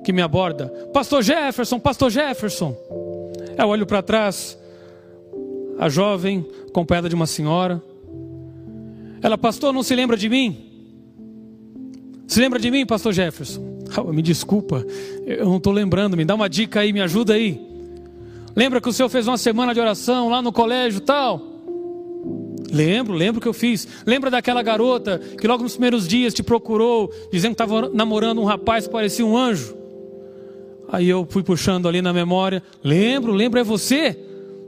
que 0.04 0.14
me 0.14 0.22
aborda: 0.22 0.68
Pastor 0.94 1.24
Jefferson, 1.24 1.80
Pastor 1.80 2.10
Jefferson. 2.10 2.76
Eu 3.58 3.68
olho 3.68 3.86
para 3.86 4.02
trás, 4.02 4.58
a 5.80 5.88
jovem, 5.88 6.46
acompanhada 6.68 7.08
de 7.08 7.16
uma 7.16 7.26
senhora. 7.26 7.82
Ela, 9.22 9.38
pastor, 9.38 9.74
não 9.74 9.82
se 9.82 9.96
lembra 9.96 10.18
de 10.18 10.30
mim? 10.30 10.65
Se 12.28 12.40
lembra 12.40 12.60
de 12.60 12.72
mim, 12.72 12.86
pastor 12.86 13.14
Jefferson? 13.14 13.76
Oh, 13.98 14.12
me 14.12 14.22
desculpa, 14.22 14.86
eu 15.26 15.46
não 15.46 15.58
estou 15.58 15.72
lembrando, 15.72 16.18
me 16.18 16.26
dá 16.26 16.36
uma 16.36 16.50
dica 16.50 16.80
aí, 16.80 16.92
me 16.92 17.02
ajuda 17.02 17.34
aí. 17.34 17.62
Lembra 18.56 18.82
que 18.82 18.90
o 18.90 18.94
senhor 18.94 19.10
fez 19.10 19.28
uma 19.28 19.38
semana 19.38 19.74
de 19.74 19.80
oração 19.80 20.30
lá 20.30 20.42
no 20.42 20.52
colégio 20.52 21.02
tal? 21.02 21.42
Lembro, 22.72 23.14
lembro 23.14 23.40
que 23.40 23.48
eu 23.48 23.54
fiz. 23.54 23.88
Lembra 24.06 24.32
daquela 24.32 24.62
garota 24.62 25.20
que 25.20 25.48
logo 25.48 25.64
nos 25.64 25.74
primeiros 25.74 26.08
dias 26.08 26.34
te 26.34 26.42
procurou, 26.42 27.12
dizendo 27.32 27.56
que 27.56 27.64
estava 27.64 27.90
namorando 27.90 28.42
um 28.42 28.46
rapaz 28.46 28.88
que 28.88 28.92
parecia 28.92 29.26
um 29.26 29.38
anjo? 29.38 29.76
Aí 30.90 31.08
eu 31.08 31.28
fui 31.30 31.44
puxando 31.44 31.88
ali 31.88 32.02
na 32.02 32.14
memória. 32.14 32.62
Lembro, 32.84 33.34
lembro, 33.34 33.60
é 33.60 33.64
você? 33.64 34.18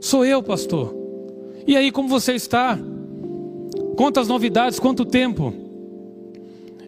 Sou 0.00 0.24
eu, 0.24 0.42
pastor. 0.42 0.94
E 1.66 1.76
aí, 1.76 1.90
como 1.90 2.08
você 2.08 2.34
está? 2.34 2.78
Quantas 3.96 4.28
novidades, 4.28 4.78
quanto 4.78 5.04
tempo? 5.04 5.67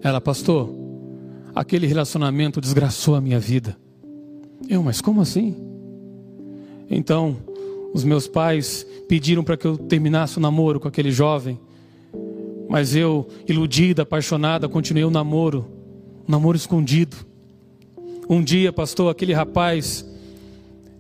Ela, 0.02 0.20
pastor, 0.20 0.74
aquele 1.54 1.86
relacionamento 1.86 2.60
desgraçou 2.60 3.14
a 3.14 3.20
minha 3.20 3.38
vida. 3.38 3.76
Eu, 4.68 4.82
mas 4.82 5.00
como 5.00 5.20
assim? 5.20 5.54
Então, 6.88 7.36
os 7.92 8.04
meus 8.04 8.26
pais 8.26 8.86
pediram 9.08 9.44
para 9.44 9.56
que 9.56 9.66
eu 9.66 9.76
terminasse 9.76 10.38
o 10.38 10.40
namoro 10.40 10.80
com 10.80 10.88
aquele 10.88 11.10
jovem, 11.10 11.58
mas 12.68 12.94
eu, 12.94 13.26
iludida, 13.48 14.02
apaixonada, 14.02 14.68
continuei 14.68 15.04
o 15.04 15.10
namoro, 15.10 15.66
um 16.28 16.30
namoro 16.30 16.56
escondido. 16.56 17.16
Um 18.28 18.42
dia, 18.42 18.72
pastor, 18.72 19.10
aquele 19.10 19.32
rapaz, 19.32 20.08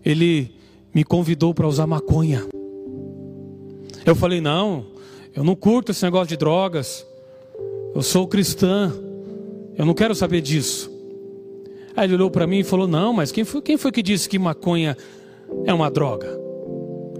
ele 0.04 0.52
me 0.92 1.04
convidou 1.04 1.54
para 1.54 1.68
usar 1.68 1.86
maconha. 1.86 2.44
Eu 4.04 4.16
falei: 4.16 4.40
Não, 4.40 4.86
eu 5.34 5.44
não 5.44 5.54
curto 5.54 5.92
esse 5.92 6.04
negócio 6.04 6.28
de 6.28 6.36
drogas. 6.36 7.06
Eu 7.94 8.02
sou 8.02 8.26
cristã. 8.26 8.92
Eu 9.76 9.84
não 9.84 9.94
quero 9.94 10.14
saber 10.14 10.40
disso. 10.40 10.90
Aí 11.96 12.06
ele 12.06 12.14
olhou 12.14 12.30
para 12.30 12.46
mim 12.46 12.60
e 12.60 12.64
falou: 12.64 12.86
Não, 12.86 13.12
mas 13.12 13.32
quem 13.32 13.44
foi, 13.44 13.62
quem 13.62 13.76
foi 13.76 13.90
que 13.90 14.02
disse 14.02 14.28
que 14.28 14.38
maconha 14.38 14.96
é 15.64 15.74
uma 15.74 15.90
droga? 15.90 16.38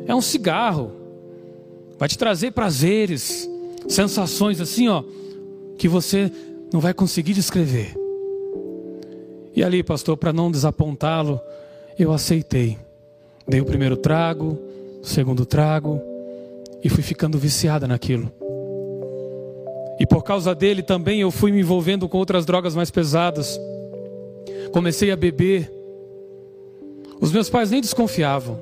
É 0.06 0.14
um 0.14 0.20
cigarro. 0.20 0.92
Vai 1.98 2.08
te 2.08 2.16
trazer 2.16 2.52
prazeres, 2.52 3.48
sensações 3.88 4.60
assim, 4.60 4.88
ó, 4.88 5.04
que 5.76 5.86
você 5.88 6.30
não 6.72 6.80
vai 6.80 6.94
conseguir 6.94 7.34
descrever. 7.34 7.94
E 9.54 9.62
ali, 9.62 9.82
pastor, 9.82 10.16
para 10.16 10.32
não 10.32 10.50
desapontá-lo, 10.50 11.40
eu 11.98 12.12
aceitei. 12.12 12.78
Dei 13.46 13.60
o 13.60 13.64
primeiro 13.64 13.96
trago, 13.96 14.58
o 15.02 15.06
segundo 15.06 15.44
trago, 15.44 16.00
e 16.82 16.88
fui 16.88 17.02
ficando 17.02 17.38
viciada 17.38 17.86
naquilo. 17.86 18.39
E 20.00 20.06
por 20.06 20.24
causa 20.24 20.54
dele 20.54 20.82
também 20.82 21.20
eu 21.20 21.30
fui 21.30 21.52
me 21.52 21.60
envolvendo 21.60 22.08
com 22.08 22.16
outras 22.16 22.46
drogas 22.46 22.74
mais 22.74 22.90
pesadas. 22.90 23.60
Comecei 24.72 25.10
a 25.10 25.16
beber. 25.16 25.70
Os 27.20 27.30
meus 27.30 27.50
pais 27.50 27.70
nem 27.70 27.82
desconfiavam. 27.82 28.58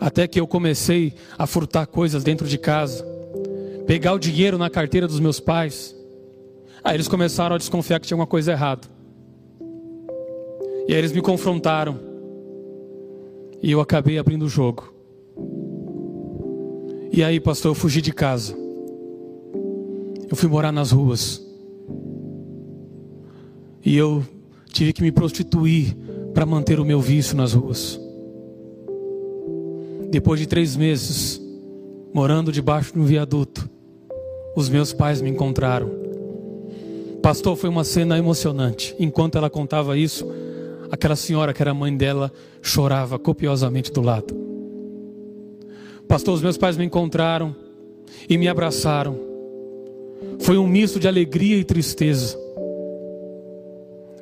Até 0.00 0.26
que 0.26 0.40
eu 0.40 0.48
comecei 0.48 1.14
a 1.38 1.46
furtar 1.46 1.86
coisas 1.86 2.24
dentro 2.24 2.48
de 2.48 2.58
casa, 2.58 3.06
pegar 3.86 4.14
o 4.14 4.18
dinheiro 4.18 4.58
na 4.58 4.68
carteira 4.68 5.06
dos 5.06 5.20
meus 5.20 5.38
pais. 5.38 5.94
Aí 6.82 6.96
eles 6.96 7.06
começaram 7.06 7.54
a 7.54 7.58
desconfiar 7.58 8.00
que 8.00 8.06
tinha 8.08 8.16
alguma 8.16 8.26
coisa 8.26 8.50
errada. 8.50 8.88
E 10.88 10.92
aí 10.92 10.98
eles 10.98 11.12
me 11.12 11.22
confrontaram. 11.22 12.00
E 13.62 13.70
eu 13.70 13.80
acabei 13.80 14.18
abrindo 14.18 14.44
o 14.44 14.48
jogo. 14.48 14.92
E 17.12 17.22
aí, 17.22 17.38
pastor, 17.38 17.70
eu 17.70 17.74
fugi 17.76 18.00
de 18.00 18.12
casa. 18.12 18.67
Eu 20.28 20.36
fui 20.36 20.48
morar 20.48 20.72
nas 20.72 20.90
ruas. 20.90 21.42
E 23.84 23.96
eu 23.96 24.24
tive 24.72 24.92
que 24.92 25.02
me 25.02 25.10
prostituir 25.10 25.96
para 26.34 26.44
manter 26.44 26.78
o 26.78 26.84
meu 26.84 27.00
vício 27.00 27.36
nas 27.36 27.54
ruas. 27.54 28.00
Depois 30.10 30.38
de 30.40 30.46
três 30.46 30.76
meses, 30.76 31.40
morando 32.12 32.52
debaixo 32.52 32.92
de 32.92 33.00
um 33.00 33.04
viaduto, 33.04 33.68
os 34.54 34.68
meus 34.68 34.92
pais 34.92 35.20
me 35.20 35.30
encontraram. 35.30 35.90
Pastor, 37.22 37.56
foi 37.56 37.68
uma 37.68 37.84
cena 37.84 38.16
emocionante. 38.16 38.94
Enquanto 38.98 39.36
ela 39.36 39.50
contava 39.50 39.96
isso, 39.96 40.26
aquela 40.90 41.16
senhora 41.16 41.52
que 41.52 41.62
era 41.62 41.74
mãe 41.74 41.96
dela 41.96 42.32
chorava 42.62 43.18
copiosamente 43.18 43.92
do 43.92 44.00
lado. 44.00 44.34
Pastor, 46.06 46.34
os 46.34 46.42
meus 46.42 46.56
pais 46.56 46.76
me 46.76 46.84
encontraram 46.84 47.54
e 48.28 48.38
me 48.38 48.48
abraçaram. 48.48 49.27
Foi 50.40 50.56
um 50.56 50.66
misto 50.66 50.98
de 50.98 51.08
alegria 51.08 51.56
e 51.56 51.64
tristeza. 51.64 52.38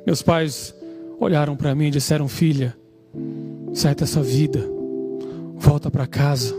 Meus 0.05 0.21
pais 0.21 0.73
olharam 1.19 1.55
para 1.55 1.73
mim 1.75 1.87
e 1.87 1.91
disseram: 1.91 2.27
Filha, 2.27 2.75
sai 3.73 3.95
dessa 3.95 4.21
vida, 4.21 4.63
volta 5.55 5.89
para 5.91 6.07
casa. 6.07 6.55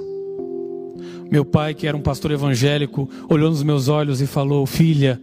Meu 1.30 1.45
pai, 1.45 1.74
que 1.74 1.86
era 1.86 1.97
um 1.97 2.01
pastor 2.01 2.30
evangélico, 2.30 3.09
olhou 3.28 3.51
nos 3.51 3.62
meus 3.62 3.89
olhos 3.89 4.20
e 4.20 4.26
falou: 4.26 4.64
Filha, 4.66 5.20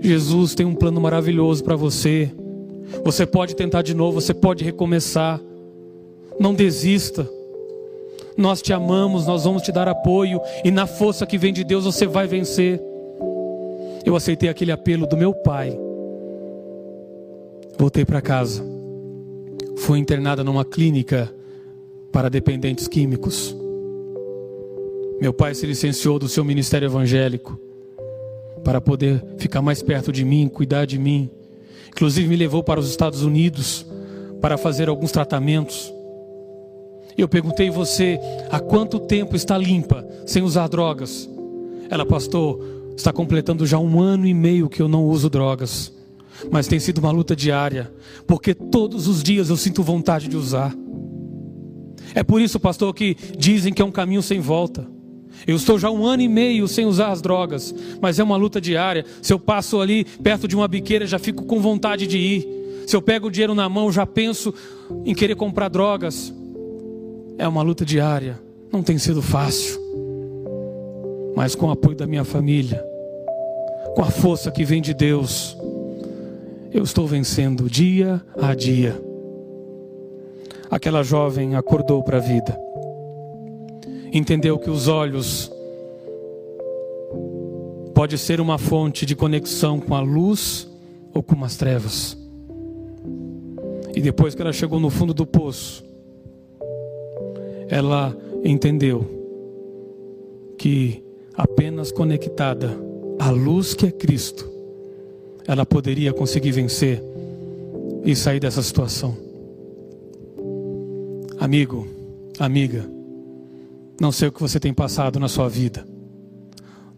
Jesus 0.00 0.54
tem 0.54 0.64
um 0.66 0.74
plano 0.74 1.00
maravilhoso 1.00 1.62
para 1.64 1.76
você. 1.76 2.32
Você 3.04 3.26
pode 3.26 3.54
tentar 3.54 3.82
de 3.82 3.94
novo, 3.94 4.20
você 4.20 4.32
pode 4.32 4.64
recomeçar. 4.64 5.40
Não 6.38 6.54
desista. 6.54 7.28
Nós 8.36 8.62
te 8.62 8.72
amamos, 8.72 9.26
nós 9.26 9.44
vamos 9.44 9.62
te 9.62 9.72
dar 9.72 9.88
apoio 9.88 10.40
e 10.64 10.70
na 10.70 10.86
força 10.86 11.26
que 11.26 11.36
vem 11.36 11.52
de 11.52 11.64
Deus 11.64 11.84
você 11.84 12.06
vai 12.06 12.28
vencer. 12.28 12.80
Eu 14.04 14.16
aceitei 14.16 14.48
aquele 14.48 14.72
apelo 14.72 15.06
do 15.06 15.16
meu 15.16 15.34
pai. 15.34 15.78
Voltei 17.78 18.04
para 18.04 18.20
casa. 18.20 18.64
Fui 19.78 19.98
internada 19.98 20.42
numa 20.42 20.64
clínica 20.64 21.32
para 22.10 22.28
dependentes 22.28 22.88
químicos. 22.88 23.56
Meu 25.20 25.32
pai 25.32 25.54
se 25.54 25.66
licenciou 25.66 26.18
do 26.18 26.28
seu 26.28 26.44
ministério 26.44 26.86
evangélico 26.86 27.58
para 28.64 28.80
poder 28.80 29.24
ficar 29.36 29.62
mais 29.62 29.82
perto 29.82 30.12
de 30.12 30.24
mim, 30.24 30.48
cuidar 30.48 30.84
de 30.84 30.98
mim. 30.98 31.30
Inclusive 31.88 32.28
me 32.28 32.36
levou 32.36 32.62
para 32.62 32.78
os 32.78 32.88
Estados 32.88 33.22
Unidos 33.22 33.86
para 34.40 34.56
fazer 34.56 34.88
alguns 34.88 35.10
tratamentos. 35.10 35.92
Eu 37.16 37.28
perguntei 37.28 37.70
você 37.70 38.18
há 38.50 38.60
quanto 38.60 39.00
tempo 39.00 39.34
está 39.34 39.58
limpa, 39.58 40.06
sem 40.24 40.42
usar 40.42 40.68
drogas? 40.68 41.28
Ela, 41.90 42.06
pastor, 42.06 42.60
está 42.98 43.12
completando 43.12 43.64
já 43.64 43.78
um 43.78 44.00
ano 44.00 44.26
e 44.26 44.34
meio 44.34 44.68
que 44.68 44.82
eu 44.82 44.88
não 44.88 45.04
uso 45.04 45.30
drogas. 45.30 45.92
Mas 46.50 46.66
tem 46.66 46.78
sido 46.78 46.98
uma 46.98 47.10
luta 47.10 47.34
diária, 47.34 47.92
porque 48.26 48.54
todos 48.54 49.06
os 49.08 49.22
dias 49.22 49.50
eu 49.50 49.56
sinto 49.56 49.82
vontade 49.82 50.28
de 50.28 50.36
usar. 50.36 50.74
É 52.14 52.22
por 52.22 52.40
isso, 52.40 52.58
pastor, 52.58 52.92
que 52.94 53.16
dizem 53.36 53.72
que 53.72 53.80
é 53.80 53.84
um 53.84 53.90
caminho 53.90 54.22
sem 54.22 54.40
volta. 54.40 54.86
Eu 55.46 55.56
estou 55.56 55.78
já 55.78 55.90
um 55.90 56.04
ano 56.04 56.22
e 56.22 56.28
meio 56.28 56.66
sem 56.66 56.86
usar 56.86 57.12
as 57.12 57.22
drogas, 57.22 57.74
mas 58.00 58.18
é 58.18 58.24
uma 58.24 58.36
luta 58.36 58.60
diária. 58.60 59.04
Se 59.22 59.32
eu 59.32 59.38
passo 59.38 59.80
ali 59.80 60.04
perto 60.04 60.48
de 60.48 60.56
uma 60.56 60.66
biqueira, 60.66 61.06
já 61.06 61.18
fico 61.18 61.44
com 61.44 61.60
vontade 61.60 62.06
de 62.06 62.18
ir. 62.18 62.48
Se 62.86 62.96
eu 62.96 63.02
pego 63.02 63.28
o 63.28 63.30
dinheiro 63.30 63.54
na 63.54 63.68
mão, 63.68 63.92
já 63.92 64.04
penso 64.04 64.52
em 65.04 65.14
querer 65.14 65.36
comprar 65.36 65.68
drogas. 65.68 66.32
É 67.36 67.46
uma 67.46 67.62
luta 67.62 67.84
diária. 67.84 68.40
Não 68.72 68.82
tem 68.82 68.98
sido 68.98 69.22
fácil. 69.22 69.87
Mas 71.38 71.54
com 71.54 71.68
o 71.68 71.70
apoio 71.70 71.96
da 71.96 72.06
minha 72.06 72.24
família, 72.24 72.84
com 73.94 74.02
a 74.02 74.10
força 74.10 74.50
que 74.50 74.64
vem 74.64 74.82
de 74.82 74.92
Deus, 74.92 75.56
eu 76.74 76.82
estou 76.82 77.06
vencendo 77.06 77.70
dia 77.70 78.20
a 78.42 78.54
dia. 78.54 79.00
Aquela 80.70 81.02
jovem 81.02 81.54
acordou 81.54 82.02
para 82.02 82.18
a 82.18 82.20
vida 82.20 82.68
entendeu 84.12 84.58
que 84.58 84.70
os 84.70 84.88
olhos 84.88 85.50
pode 87.94 88.16
ser 88.16 88.40
uma 88.40 88.58
fonte 88.58 89.04
de 89.04 89.14
conexão 89.16 89.80
com 89.80 89.94
a 89.94 90.00
luz 90.00 90.68
ou 91.12 91.22
com 91.22 91.42
as 91.44 91.56
trevas. 91.56 92.16
E 93.94 94.00
depois 94.00 94.34
que 94.34 94.42
ela 94.42 94.52
chegou 94.52 94.78
no 94.78 94.90
fundo 94.90 95.12
do 95.12 95.26
poço, 95.26 95.84
ela 97.68 98.16
entendeu 98.44 99.04
que 100.56 101.02
apenas 101.38 101.92
conectada 101.92 102.76
à 103.16 103.30
luz 103.30 103.72
que 103.72 103.86
é 103.86 103.92
Cristo, 103.92 104.50
ela 105.46 105.64
poderia 105.64 106.12
conseguir 106.12 106.50
vencer 106.50 107.00
e 108.04 108.16
sair 108.16 108.40
dessa 108.40 108.60
situação. 108.60 109.16
Amigo, 111.38 111.86
amiga, 112.40 112.84
não 114.00 114.10
sei 114.10 114.28
o 114.28 114.32
que 114.32 114.40
você 114.40 114.58
tem 114.58 114.74
passado 114.74 115.20
na 115.20 115.28
sua 115.28 115.48
vida. 115.48 115.86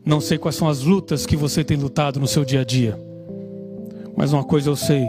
Não 0.04 0.22
sei 0.22 0.38
quais 0.38 0.56
são 0.56 0.68
as 0.68 0.80
lutas 0.80 1.26
que 1.26 1.36
você 1.36 1.62
tem 1.62 1.76
lutado 1.76 2.18
no 2.18 2.26
seu 2.26 2.42
dia 2.42 2.62
a 2.62 2.64
dia. 2.64 2.98
Mas 4.16 4.32
uma 4.32 4.42
coisa 4.42 4.70
eu 4.70 4.76
sei: 4.76 5.06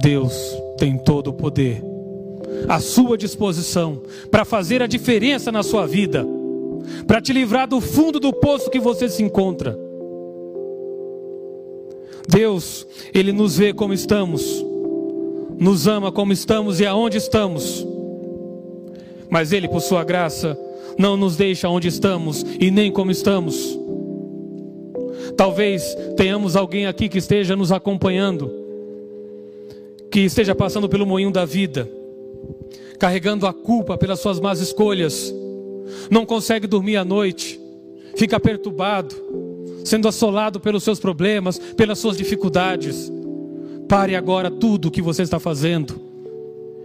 Deus 0.00 0.56
tem 0.78 0.96
todo 0.96 1.28
o 1.28 1.34
poder 1.34 1.84
à 2.66 2.80
sua 2.80 3.18
disposição 3.18 4.02
para 4.30 4.44
fazer 4.44 4.82
a 4.82 4.86
diferença 4.86 5.52
na 5.52 5.62
sua 5.62 5.86
vida, 5.86 6.26
para 7.06 7.20
te 7.20 7.32
livrar 7.32 7.68
do 7.68 7.80
fundo 7.80 8.18
do 8.18 8.32
poço 8.32 8.70
que 8.70 8.80
você 8.80 9.08
se 9.08 9.22
encontra. 9.22 9.78
Deus, 12.28 12.86
Ele 13.14 13.32
nos 13.32 13.56
vê 13.56 13.72
como 13.72 13.92
estamos, 13.92 14.64
nos 15.58 15.86
ama 15.86 16.10
como 16.10 16.32
estamos 16.32 16.80
e 16.80 16.86
aonde 16.86 17.18
estamos. 17.18 17.86
Mas 19.30 19.52
Ele, 19.52 19.68
por 19.68 19.80
Sua 19.80 20.04
graça, 20.04 20.58
não 20.98 21.16
nos 21.16 21.36
deixa 21.36 21.68
onde 21.68 21.88
estamos 21.88 22.44
e 22.58 22.70
nem 22.70 22.90
como 22.90 23.10
estamos. 23.10 23.78
Talvez 25.36 25.96
tenhamos 26.16 26.56
alguém 26.56 26.86
aqui 26.86 27.08
que 27.08 27.18
esteja 27.18 27.54
nos 27.54 27.70
acompanhando, 27.70 28.50
que 30.10 30.20
esteja 30.20 30.54
passando 30.54 30.88
pelo 30.88 31.06
moinho 31.06 31.30
da 31.30 31.44
vida, 31.44 31.88
carregando 32.98 33.46
a 33.46 33.52
culpa 33.52 33.98
pelas 33.98 34.20
suas 34.20 34.40
más 34.40 34.60
escolhas, 34.60 35.34
não 36.10 36.26
consegue 36.26 36.66
dormir 36.66 36.96
à 36.96 37.04
noite, 37.04 37.60
fica 38.16 38.38
perturbado, 38.40 39.14
sendo 39.84 40.08
assolado 40.08 40.58
pelos 40.58 40.82
seus 40.82 40.98
problemas, 40.98 41.58
pelas 41.58 41.98
suas 41.98 42.16
dificuldades. 42.16 43.10
Pare 43.88 44.16
agora 44.16 44.50
tudo 44.50 44.88
o 44.88 44.90
que 44.90 45.02
você 45.02 45.22
está 45.22 45.38
fazendo 45.38 46.00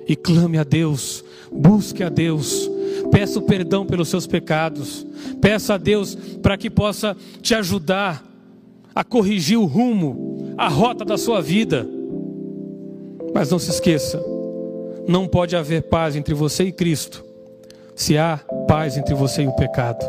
e 0.08 0.16
clame 0.16 0.58
a 0.58 0.64
Deus, 0.64 1.24
busque 1.52 2.04
a 2.04 2.10
Deus, 2.10 2.70
Peça 3.10 3.42
perdão 3.42 3.86
pelos 3.86 4.10
seus 4.10 4.28
pecados. 4.28 5.06
Peça 5.40 5.74
a 5.74 5.78
Deus 5.78 6.16
para 6.42 6.58
que 6.58 6.70
possa 6.70 7.16
te 7.42 7.56
ajudar 7.56 8.24
a 8.94 9.04
corrigir 9.04 9.58
o 9.58 9.66
rumo, 9.66 10.54
a 10.58 10.68
rota 10.68 11.04
da 11.04 11.18
sua 11.18 11.42
vida. 11.42 11.88
Mas 13.34 13.50
não 13.50 13.58
se 13.58 13.70
esqueça, 13.70 14.22
não 15.08 15.28
pode 15.28 15.56
haver 15.56 15.84
paz 15.84 16.16
entre 16.16 16.34
você 16.34 16.66
e 16.66 16.72
Cristo 16.72 17.31
se 18.02 18.18
há 18.18 18.40
paz 18.68 18.98
entre 18.98 19.14
você 19.14 19.44
e 19.44 19.48
o 19.48 19.52
pecado. 19.52 20.04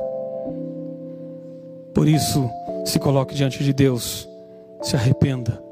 Por 1.92 2.08
isso, 2.08 2.48
se 2.86 2.98
coloque 2.98 3.34
diante 3.34 3.62
de 3.62 3.70
Deus, 3.70 4.26
se 4.80 4.96
arrependa, 4.96 5.62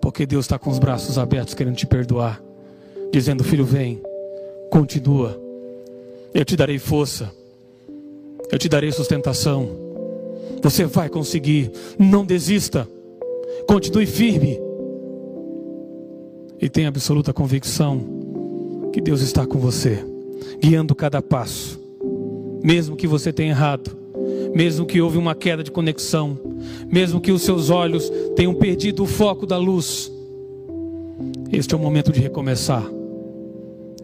porque 0.00 0.24
Deus 0.24 0.46
está 0.46 0.58
com 0.58 0.70
os 0.70 0.78
braços 0.78 1.18
abertos 1.18 1.52
querendo 1.52 1.76
te 1.76 1.86
perdoar, 1.86 2.42
dizendo: 3.12 3.44
Filho, 3.44 3.64
vem, 3.66 4.00
continua, 4.70 5.38
eu 6.32 6.46
te 6.46 6.56
darei 6.56 6.78
força, 6.78 7.30
eu 8.50 8.58
te 8.58 8.66
darei 8.66 8.90
sustentação, 8.90 9.68
você 10.62 10.86
vai 10.86 11.10
conseguir, 11.10 11.70
não 11.98 12.24
desista, 12.24 12.88
continue 13.68 14.06
firme. 14.06 14.58
E 16.58 16.70
tenha 16.70 16.88
absoluta 16.88 17.34
convicção 17.34 18.00
que 18.94 19.00
Deus 19.02 19.20
está 19.20 19.46
com 19.46 19.58
você, 19.58 20.13
guiando 20.60 20.94
cada 20.94 21.20
passo, 21.20 21.80
mesmo 22.62 22.96
que 22.96 23.06
você 23.06 23.32
tenha 23.32 23.50
errado 23.50 24.04
mesmo 24.54 24.86
que 24.86 25.00
houve 25.00 25.18
uma 25.18 25.34
queda 25.34 25.62
de 25.62 25.70
conexão, 25.70 26.38
mesmo 26.90 27.20
que 27.20 27.32
os 27.32 27.42
seus 27.42 27.70
olhos 27.70 28.10
tenham 28.36 28.54
perdido 28.54 29.02
o 29.02 29.06
foco 29.06 29.46
da 29.46 29.58
luz. 29.58 30.10
Este 31.52 31.74
é 31.74 31.76
o 31.76 31.80
momento 31.80 32.12
de 32.12 32.20
recomeçar, 32.20 32.84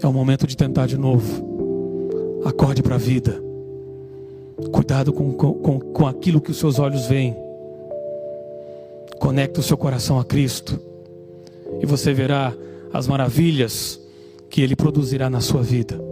é 0.02 0.06
o 0.06 0.12
momento 0.12 0.46
de 0.46 0.56
tentar 0.56 0.86
de 0.86 0.98
novo. 0.98 1.48
Acorde 2.44 2.82
para 2.82 2.96
a 2.96 2.98
vida, 2.98 3.40
cuidado 4.72 5.12
com, 5.12 5.32
com, 5.32 5.78
com 5.78 6.06
aquilo 6.06 6.40
que 6.40 6.50
os 6.50 6.58
seus 6.58 6.78
olhos 6.78 7.06
veem, 7.06 7.36
conecte 9.18 9.60
o 9.60 9.62
seu 9.62 9.76
coração 9.76 10.18
a 10.18 10.24
Cristo, 10.24 10.80
e 11.80 11.86
você 11.86 12.12
verá 12.12 12.52
as 12.92 13.06
maravilhas 13.06 14.00
que 14.48 14.62
Ele 14.62 14.74
produzirá 14.74 15.30
na 15.30 15.40
sua 15.40 15.62
vida. 15.62 16.09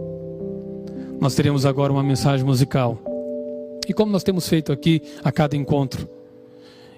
Nós 1.19 1.35
teremos 1.35 1.65
agora 1.65 1.91
uma 1.91 2.03
mensagem 2.03 2.45
musical. 2.45 2.97
E 3.87 3.93
como 3.93 4.11
nós 4.11 4.23
temos 4.23 4.47
feito 4.47 4.71
aqui 4.71 5.01
a 5.23 5.31
cada 5.31 5.55
encontro, 5.55 6.07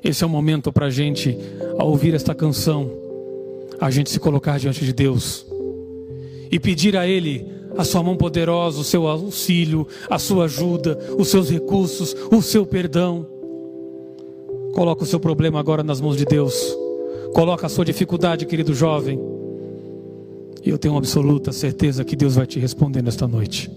esse 0.04 0.24
é 0.24 0.28
o 0.28 0.30
momento 0.30 0.72
para 0.72 0.88
a 0.88 0.90
gente, 0.90 1.38
ao 1.78 1.90
ouvir 1.90 2.14
esta 2.14 2.36
canção, 2.36 2.92
a 3.80 3.90
gente 3.90 4.10
se 4.10 4.20
colocar 4.20 4.60
diante 4.60 4.86
de 4.86 4.94
Deus 4.94 5.46
e 6.52 6.60
pedir 6.60 6.96
a 6.98 7.08
Ele 7.08 7.48
a 7.78 7.84
sua 7.84 8.04
mão 8.04 8.16
poderosa, 8.16 8.82
o 8.82 8.84
seu 8.84 9.08
auxílio, 9.08 9.88
a 10.10 10.20
sua 10.20 10.46
ajuda, 10.46 11.00
os 11.18 11.30
seus 11.30 11.50
recursos, 11.50 12.16
o 12.32 12.42
seu 12.42 12.66
perdão. 12.66 13.26
Coloca 14.74 15.04
o 15.04 15.08
seu 15.08 15.20
problema 15.20 15.60
agora 15.60 15.82
nas 15.82 16.00
mãos 16.02 16.18
de 16.18 16.26
Deus. 16.26 16.54
Coloca 17.34 17.66
a 17.66 17.70
sua 17.70 17.86
dificuldade, 17.86 18.46
querido 18.46 18.74
jovem. 18.74 19.20
E 20.64 20.70
eu 20.70 20.78
tenho 20.78 20.96
absoluta 20.96 21.52
certeza 21.52 22.04
que 22.04 22.16
Deus 22.16 22.36
vai 22.36 22.46
te 22.46 22.60
responder 22.60 23.02
nesta 23.02 23.28
noite. 23.28 23.72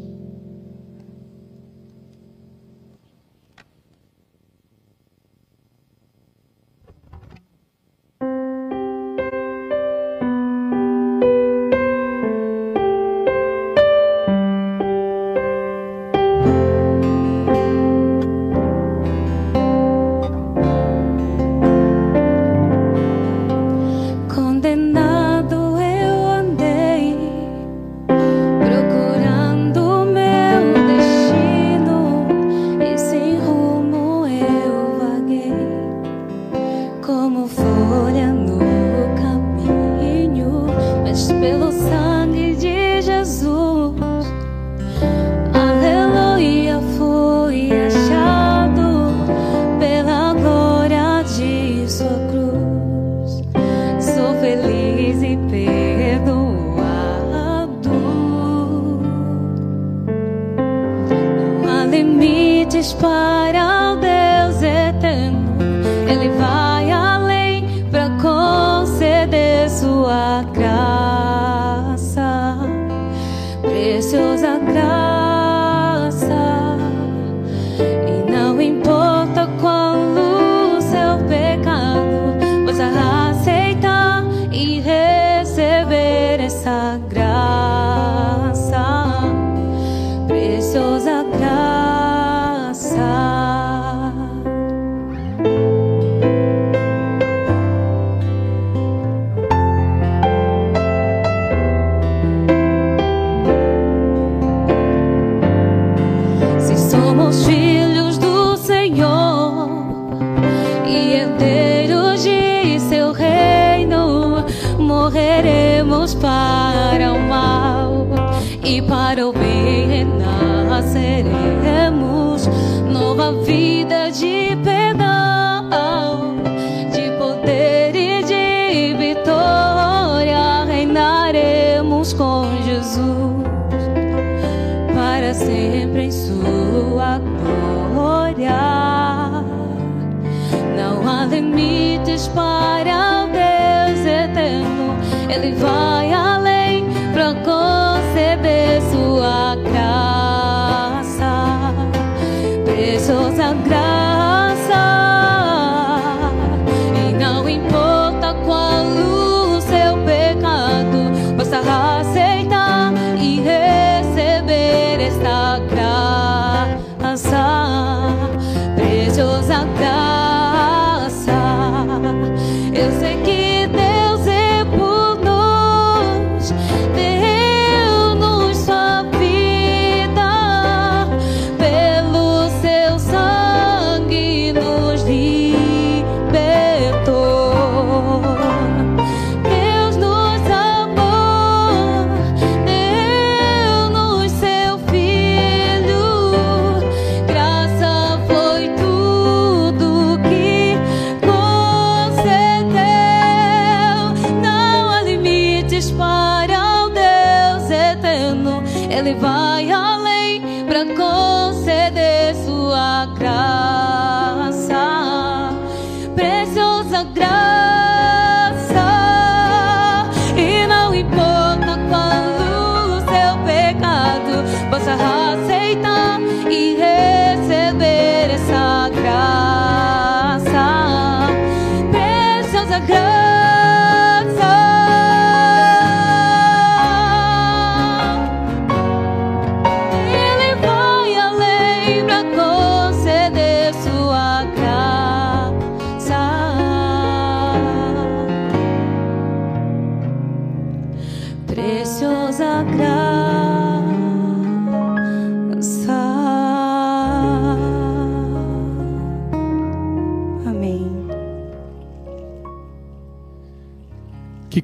Deus 145.43 146.04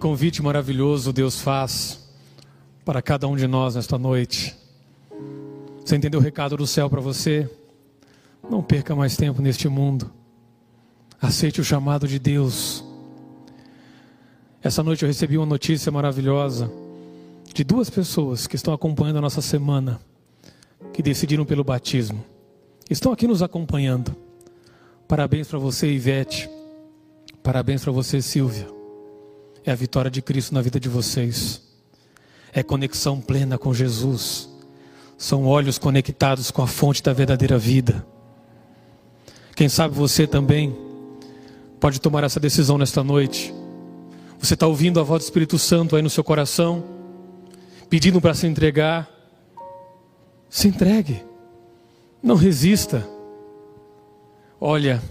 convite 0.00 0.42
maravilhoso 0.42 1.12
Deus 1.12 1.42
faz 1.42 2.08
para 2.86 3.02
cada 3.02 3.28
um 3.28 3.36
de 3.36 3.46
nós 3.46 3.74
nesta 3.74 3.98
noite. 3.98 4.56
Você 5.84 5.94
entendeu 5.94 6.18
o 6.18 6.22
recado 6.22 6.56
do 6.56 6.66
céu 6.66 6.88
para 6.88 7.02
você? 7.02 7.48
Não 8.48 8.62
perca 8.62 8.96
mais 8.96 9.14
tempo 9.14 9.42
neste 9.42 9.68
mundo. 9.68 10.10
Aceite 11.20 11.60
o 11.60 11.64
chamado 11.64 12.08
de 12.08 12.18
Deus. 12.18 12.82
Essa 14.62 14.82
noite 14.82 15.02
eu 15.02 15.06
recebi 15.06 15.36
uma 15.36 15.46
notícia 15.46 15.92
maravilhosa 15.92 16.72
de 17.52 17.62
duas 17.62 17.90
pessoas 17.90 18.46
que 18.46 18.56
estão 18.56 18.72
acompanhando 18.72 19.18
a 19.18 19.22
nossa 19.22 19.42
semana, 19.42 20.00
que 20.94 21.02
decidiram 21.02 21.44
pelo 21.44 21.62
batismo. 21.62 22.24
Estão 22.88 23.12
aqui 23.12 23.26
nos 23.26 23.42
acompanhando. 23.42 24.16
Parabéns 25.06 25.46
para 25.46 25.58
você, 25.58 25.92
Ivete. 25.92 26.48
Parabéns 27.42 27.82
para 27.82 27.92
você, 27.92 28.22
Silvia 28.22 28.79
é 29.64 29.70
a 29.70 29.74
vitória 29.74 30.10
de 30.10 30.22
Cristo 30.22 30.54
na 30.54 30.62
vida 30.62 30.80
de 30.80 30.88
vocês. 30.88 31.62
É 32.52 32.62
conexão 32.62 33.20
plena 33.20 33.58
com 33.58 33.72
Jesus. 33.72 34.48
São 35.16 35.46
olhos 35.46 35.78
conectados 35.78 36.50
com 36.50 36.62
a 36.62 36.66
fonte 36.66 37.02
da 37.02 37.12
verdadeira 37.12 37.58
vida. 37.58 38.04
Quem 39.54 39.68
sabe 39.68 39.94
você 39.94 40.26
também 40.26 40.74
pode 41.78 42.00
tomar 42.00 42.24
essa 42.24 42.40
decisão 42.40 42.78
nesta 42.78 43.04
noite. 43.04 43.54
Você 44.38 44.54
está 44.54 44.66
ouvindo 44.66 44.98
a 44.98 45.02
voz 45.02 45.22
do 45.22 45.26
Espírito 45.26 45.58
Santo 45.58 45.94
aí 45.94 46.02
no 46.02 46.08
seu 46.08 46.24
coração, 46.24 46.82
pedindo 47.90 48.20
para 48.20 48.32
se 48.32 48.46
entregar. 48.46 49.08
Se 50.48 50.66
entregue. 50.66 51.22
Não 52.22 52.34
resista. 52.34 53.06
Olha, 54.58 55.02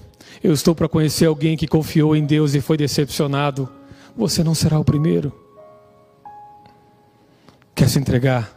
eu 0.44 0.52
estou 0.52 0.74
para 0.74 0.90
conhecer 0.90 1.26
alguém 1.26 1.56
que 1.56 1.68
confiou 1.68 2.16
em 2.16 2.26
Deus 2.26 2.56
e 2.56 2.62
foi 2.62 2.76
decepcionado 2.76 3.70
você 4.20 4.44
não 4.44 4.54
será 4.54 4.78
o 4.78 4.84
primeiro. 4.84 5.32
Quer 7.74 7.88
se 7.88 7.98
entregar? 7.98 8.54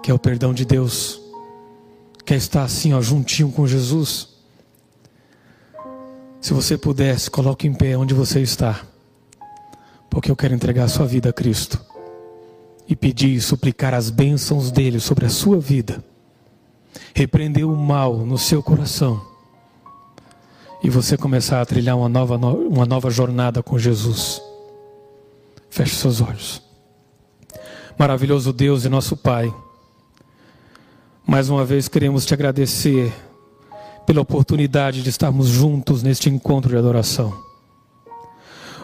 Quer 0.00 0.14
o 0.14 0.18
perdão 0.18 0.54
de 0.54 0.64
Deus? 0.64 1.20
Quer 2.24 2.36
estar 2.36 2.62
assim, 2.62 2.94
ó, 2.94 3.00
juntinho 3.00 3.50
com 3.50 3.66
Jesus? 3.66 4.28
Se 6.40 6.52
você 6.52 6.78
pudesse, 6.78 7.28
coloque 7.28 7.66
em 7.66 7.74
pé 7.74 7.96
onde 7.96 8.14
você 8.14 8.40
está. 8.40 8.80
Porque 10.08 10.30
eu 10.30 10.36
quero 10.36 10.54
entregar 10.54 10.84
a 10.84 10.88
sua 10.88 11.06
vida 11.06 11.30
a 11.30 11.32
Cristo. 11.32 11.84
E 12.86 12.94
pedir 12.94 13.34
e 13.34 13.40
suplicar 13.40 13.92
as 13.92 14.10
bênçãos 14.10 14.70
dele 14.70 15.00
sobre 15.00 15.26
a 15.26 15.30
sua 15.30 15.58
vida. 15.58 16.04
Repreender 17.12 17.68
o 17.68 17.76
mal 17.76 18.18
no 18.18 18.38
seu 18.38 18.62
coração. 18.62 19.20
E 20.84 20.88
você 20.88 21.16
começar 21.16 21.60
a 21.60 21.66
trilhar 21.66 21.96
uma 21.96 22.08
nova, 22.08 22.36
uma 22.36 22.86
nova 22.86 23.10
jornada 23.10 23.60
com 23.60 23.76
Jesus. 23.76 24.47
Feche 25.70 25.94
seus 25.94 26.20
olhos. 26.20 26.62
Maravilhoso 27.98 28.52
Deus 28.52 28.84
e 28.84 28.88
nosso 28.88 29.16
Pai, 29.16 29.52
mais 31.26 31.50
uma 31.50 31.64
vez 31.64 31.88
queremos 31.88 32.24
te 32.24 32.32
agradecer 32.32 33.12
pela 34.06 34.20
oportunidade 34.20 35.02
de 35.02 35.10
estarmos 35.10 35.48
juntos 35.48 36.02
neste 36.02 36.30
encontro 36.30 36.70
de 36.70 36.76
adoração. 36.76 37.36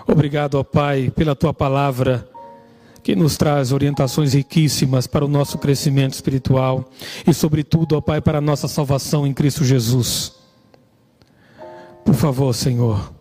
Obrigado, 0.06 0.56
ó 0.56 0.64
Pai, 0.64 1.10
pela 1.14 1.34
tua 1.34 1.54
palavra 1.54 2.28
que 3.02 3.14
nos 3.14 3.36
traz 3.36 3.70
orientações 3.70 4.34
riquíssimas 4.34 5.06
para 5.06 5.24
o 5.24 5.28
nosso 5.28 5.58
crescimento 5.58 6.14
espiritual 6.14 6.90
e, 7.26 7.32
sobretudo, 7.32 7.96
ó 7.96 8.00
Pai, 8.00 8.20
para 8.20 8.38
a 8.38 8.42
nossa 8.42 8.66
salvação 8.66 9.26
em 9.26 9.32
Cristo 9.32 9.64
Jesus. 9.64 10.34
Por 12.04 12.14
favor, 12.14 12.52
Senhor, 12.52 13.12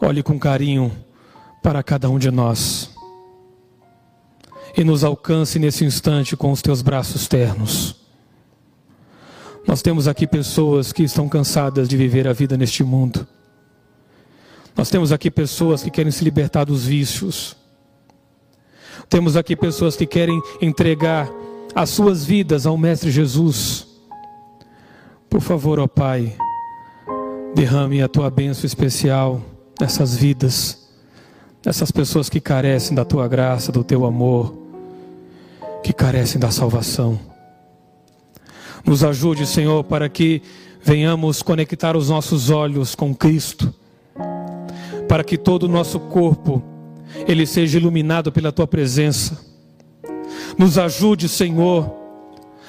olhe 0.00 0.22
com 0.22 0.38
carinho 0.38 0.92
para 1.62 1.82
cada 1.82 2.10
um 2.10 2.18
de 2.18 2.30
nós. 2.30 2.90
E 4.76 4.82
nos 4.82 5.04
alcance 5.04 5.58
nesse 5.58 5.84
instante 5.84 6.36
com 6.36 6.50
os 6.50 6.60
teus 6.60 6.82
braços 6.82 7.28
ternos. 7.28 7.94
Nós 9.66 9.80
temos 9.80 10.08
aqui 10.08 10.26
pessoas 10.26 10.92
que 10.92 11.04
estão 11.04 11.28
cansadas 11.28 11.88
de 11.88 11.96
viver 11.96 12.26
a 12.26 12.32
vida 12.32 12.56
neste 12.56 12.82
mundo. 12.82 13.26
Nós 14.76 14.90
temos 14.90 15.12
aqui 15.12 15.30
pessoas 15.30 15.82
que 15.82 15.90
querem 15.90 16.10
se 16.10 16.24
libertar 16.24 16.64
dos 16.64 16.84
vícios. 16.84 17.56
Temos 19.08 19.36
aqui 19.36 19.54
pessoas 19.54 19.94
que 19.94 20.06
querem 20.06 20.40
entregar 20.60 21.30
as 21.74 21.90
suas 21.90 22.24
vidas 22.24 22.66
ao 22.66 22.76
Mestre 22.76 23.10
Jesus. 23.10 23.86
Por 25.28 25.40
favor, 25.40 25.78
ó 25.78 25.86
Pai, 25.86 26.34
derrame 27.54 28.02
a 28.02 28.08
tua 28.08 28.30
bênção 28.30 28.66
especial 28.66 29.40
nessas 29.78 30.16
vidas 30.16 30.81
essas 31.64 31.92
pessoas 31.92 32.28
que 32.28 32.40
carecem 32.40 32.94
da 32.94 33.04
tua 33.04 33.28
graça, 33.28 33.70
do 33.70 33.84
teu 33.84 34.04
amor, 34.04 34.54
que 35.82 35.92
carecem 35.92 36.40
da 36.40 36.50
salvação. 36.50 37.18
Nos 38.84 39.04
ajude, 39.04 39.46
Senhor, 39.46 39.84
para 39.84 40.08
que 40.08 40.42
venhamos 40.82 41.40
conectar 41.40 41.96
os 41.96 42.08
nossos 42.08 42.50
olhos 42.50 42.94
com 42.96 43.14
Cristo, 43.14 43.72
para 45.08 45.22
que 45.22 45.38
todo 45.38 45.64
o 45.64 45.68
nosso 45.68 46.00
corpo 46.00 46.62
ele 47.28 47.46
seja 47.46 47.78
iluminado 47.78 48.32
pela 48.32 48.50
tua 48.50 48.66
presença. 48.66 49.38
Nos 50.58 50.76
ajude, 50.78 51.28
Senhor, 51.28 51.94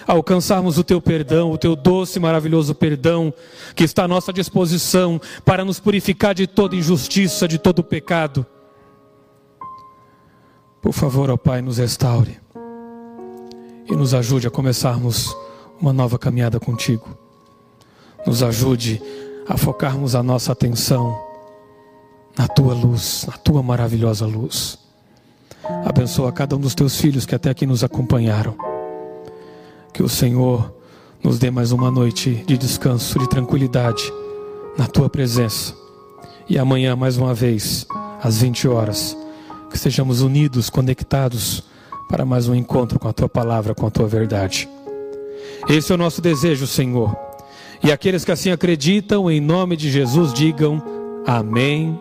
a 0.08 0.14
alcançarmos 0.14 0.78
o 0.78 0.84
teu 0.84 1.02
perdão, 1.02 1.52
o 1.52 1.58
teu 1.58 1.76
doce 1.76 2.20
e 2.20 2.22
maravilhoso 2.22 2.76
perdão 2.76 3.34
que 3.74 3.84
está 3.84 4.04
à 4.04 4.08
nossa 4.08 4.32
disposição 4.32 5.20
para 5.44 5.66
nos 5.66 5.80
purificar 5.80 6.36
de 6.36 6.46
toda 6.46 6.76
injustiça, 6.76 7.48
de 7.48 7.58
todo 7.58 7.84
pecado 7.84 8.46
por 10.84 10.92
favor, 10.92 11.30
ó 11.30 11.38
Pai, 11.38 11.62
nos 11.62 11.78
restaure 11.78 12.38
e 13.90 13.96
nos 13.96 14.14
ajude 14.14 14.48
a 14.48 14.52
começarmos 14.52 15.34
uma 15.80 15.94
nova 15.94 16.20
caminhada 16.20 16.60
contigo. 16.60 17.18
Nos 18.28 18.44
ajude 18.44 19.02
a 19.48 19.56
focarmos 19.58 20.14
a 20.14 20.22
nossa 20.22 20.52
atenção 20.52 21.18
na 22.38 22.50
tua 22.50 22.74
luz, 22.74 23.26
na 23.26 23.38
tua 23.38 23.64
maravilhosa 23.64 24.26
luz. 24.26 24.78
Abençoa 25.86 26.34
cada 26.34 26.58
um 26.58 26.60
dos 26.60 26.76
teus 26.76 27.00
filhos 27.00 27.26
que 27.26 27.34
até 27.34 27.50
aqui 27.50 27.66
nos 27.66 27.82
acompanharam. 27.82 28.54
Que 29.94 30.04
o 30.04 30.10
Senhor 30.10 30.70
nos 31.24 31.40
dê 31.40 31.50
mais 31.50 31.72
uma 31.72 31.90
noite 31.90 32.44
de 32.46 32.58
descanso, 32.58 33.18
de 33.20 33.30
tranquilidade 33.30 34.04
na 34.78 34.86
tua 34.86 35.10
presença. 35.10 35.74
E 36.50 36.60
amanhã, 36.60 36.94
mais 36.94 37.16
uma 37.16 37.34
vez, 37.34 37.88
às 38.22 38.42
20 38.42 38.68
horas 38.68 39.23
que 39.74 39.78
estejamos 39.78 40.22
unidos, 40.22 40.70
conectados 40.70 41.64
para 42.08 42.24
mais 42.24 42.48
um 42.48 42.54
encontro 42.54 43.00
com 43.00 43.08
a 43.08 43.14
tua 43.14 43.28
palavra, 43.28 43.74
com 43.74 43.88
a 43.88 43.90
tua 43.90 44.08
verdade. 44.08 44.70
Esse 45.68 45.92
é 45.92 45.96
o 45.96 45.98
nosso 45.98 46.22
desejo, 46.22 46.68
Senhor. 46.68 47.18
E 47.84 47.92
aqueles 47.92 48.24
que 48.24 48.32
assim 48.32 48.52
acreditam, 48.52 49.32
em 49.32 49.42
nome 49.42 49.76
de 49.76 49.90
Jesus, 49.90 50.32
digam 50.32 50.80
amém, 51.26 52.00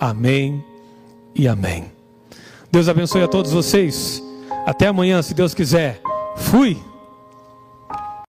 amém 0.00 0.64
e 1.34 1.46
amém. 1.46 1.92
Deus 2.72 2.88
abençoe 2.88 3.22
a 3.22 3.28
todos 3.28 3.52
vocês. 3.52 4.22
Até 4.64 4.86
amanhã, 4.86 5.20
se 5.20 5.34
Deus 5.34 5.52
quiser. 5.52 6.00
Fui. 6.36 6.78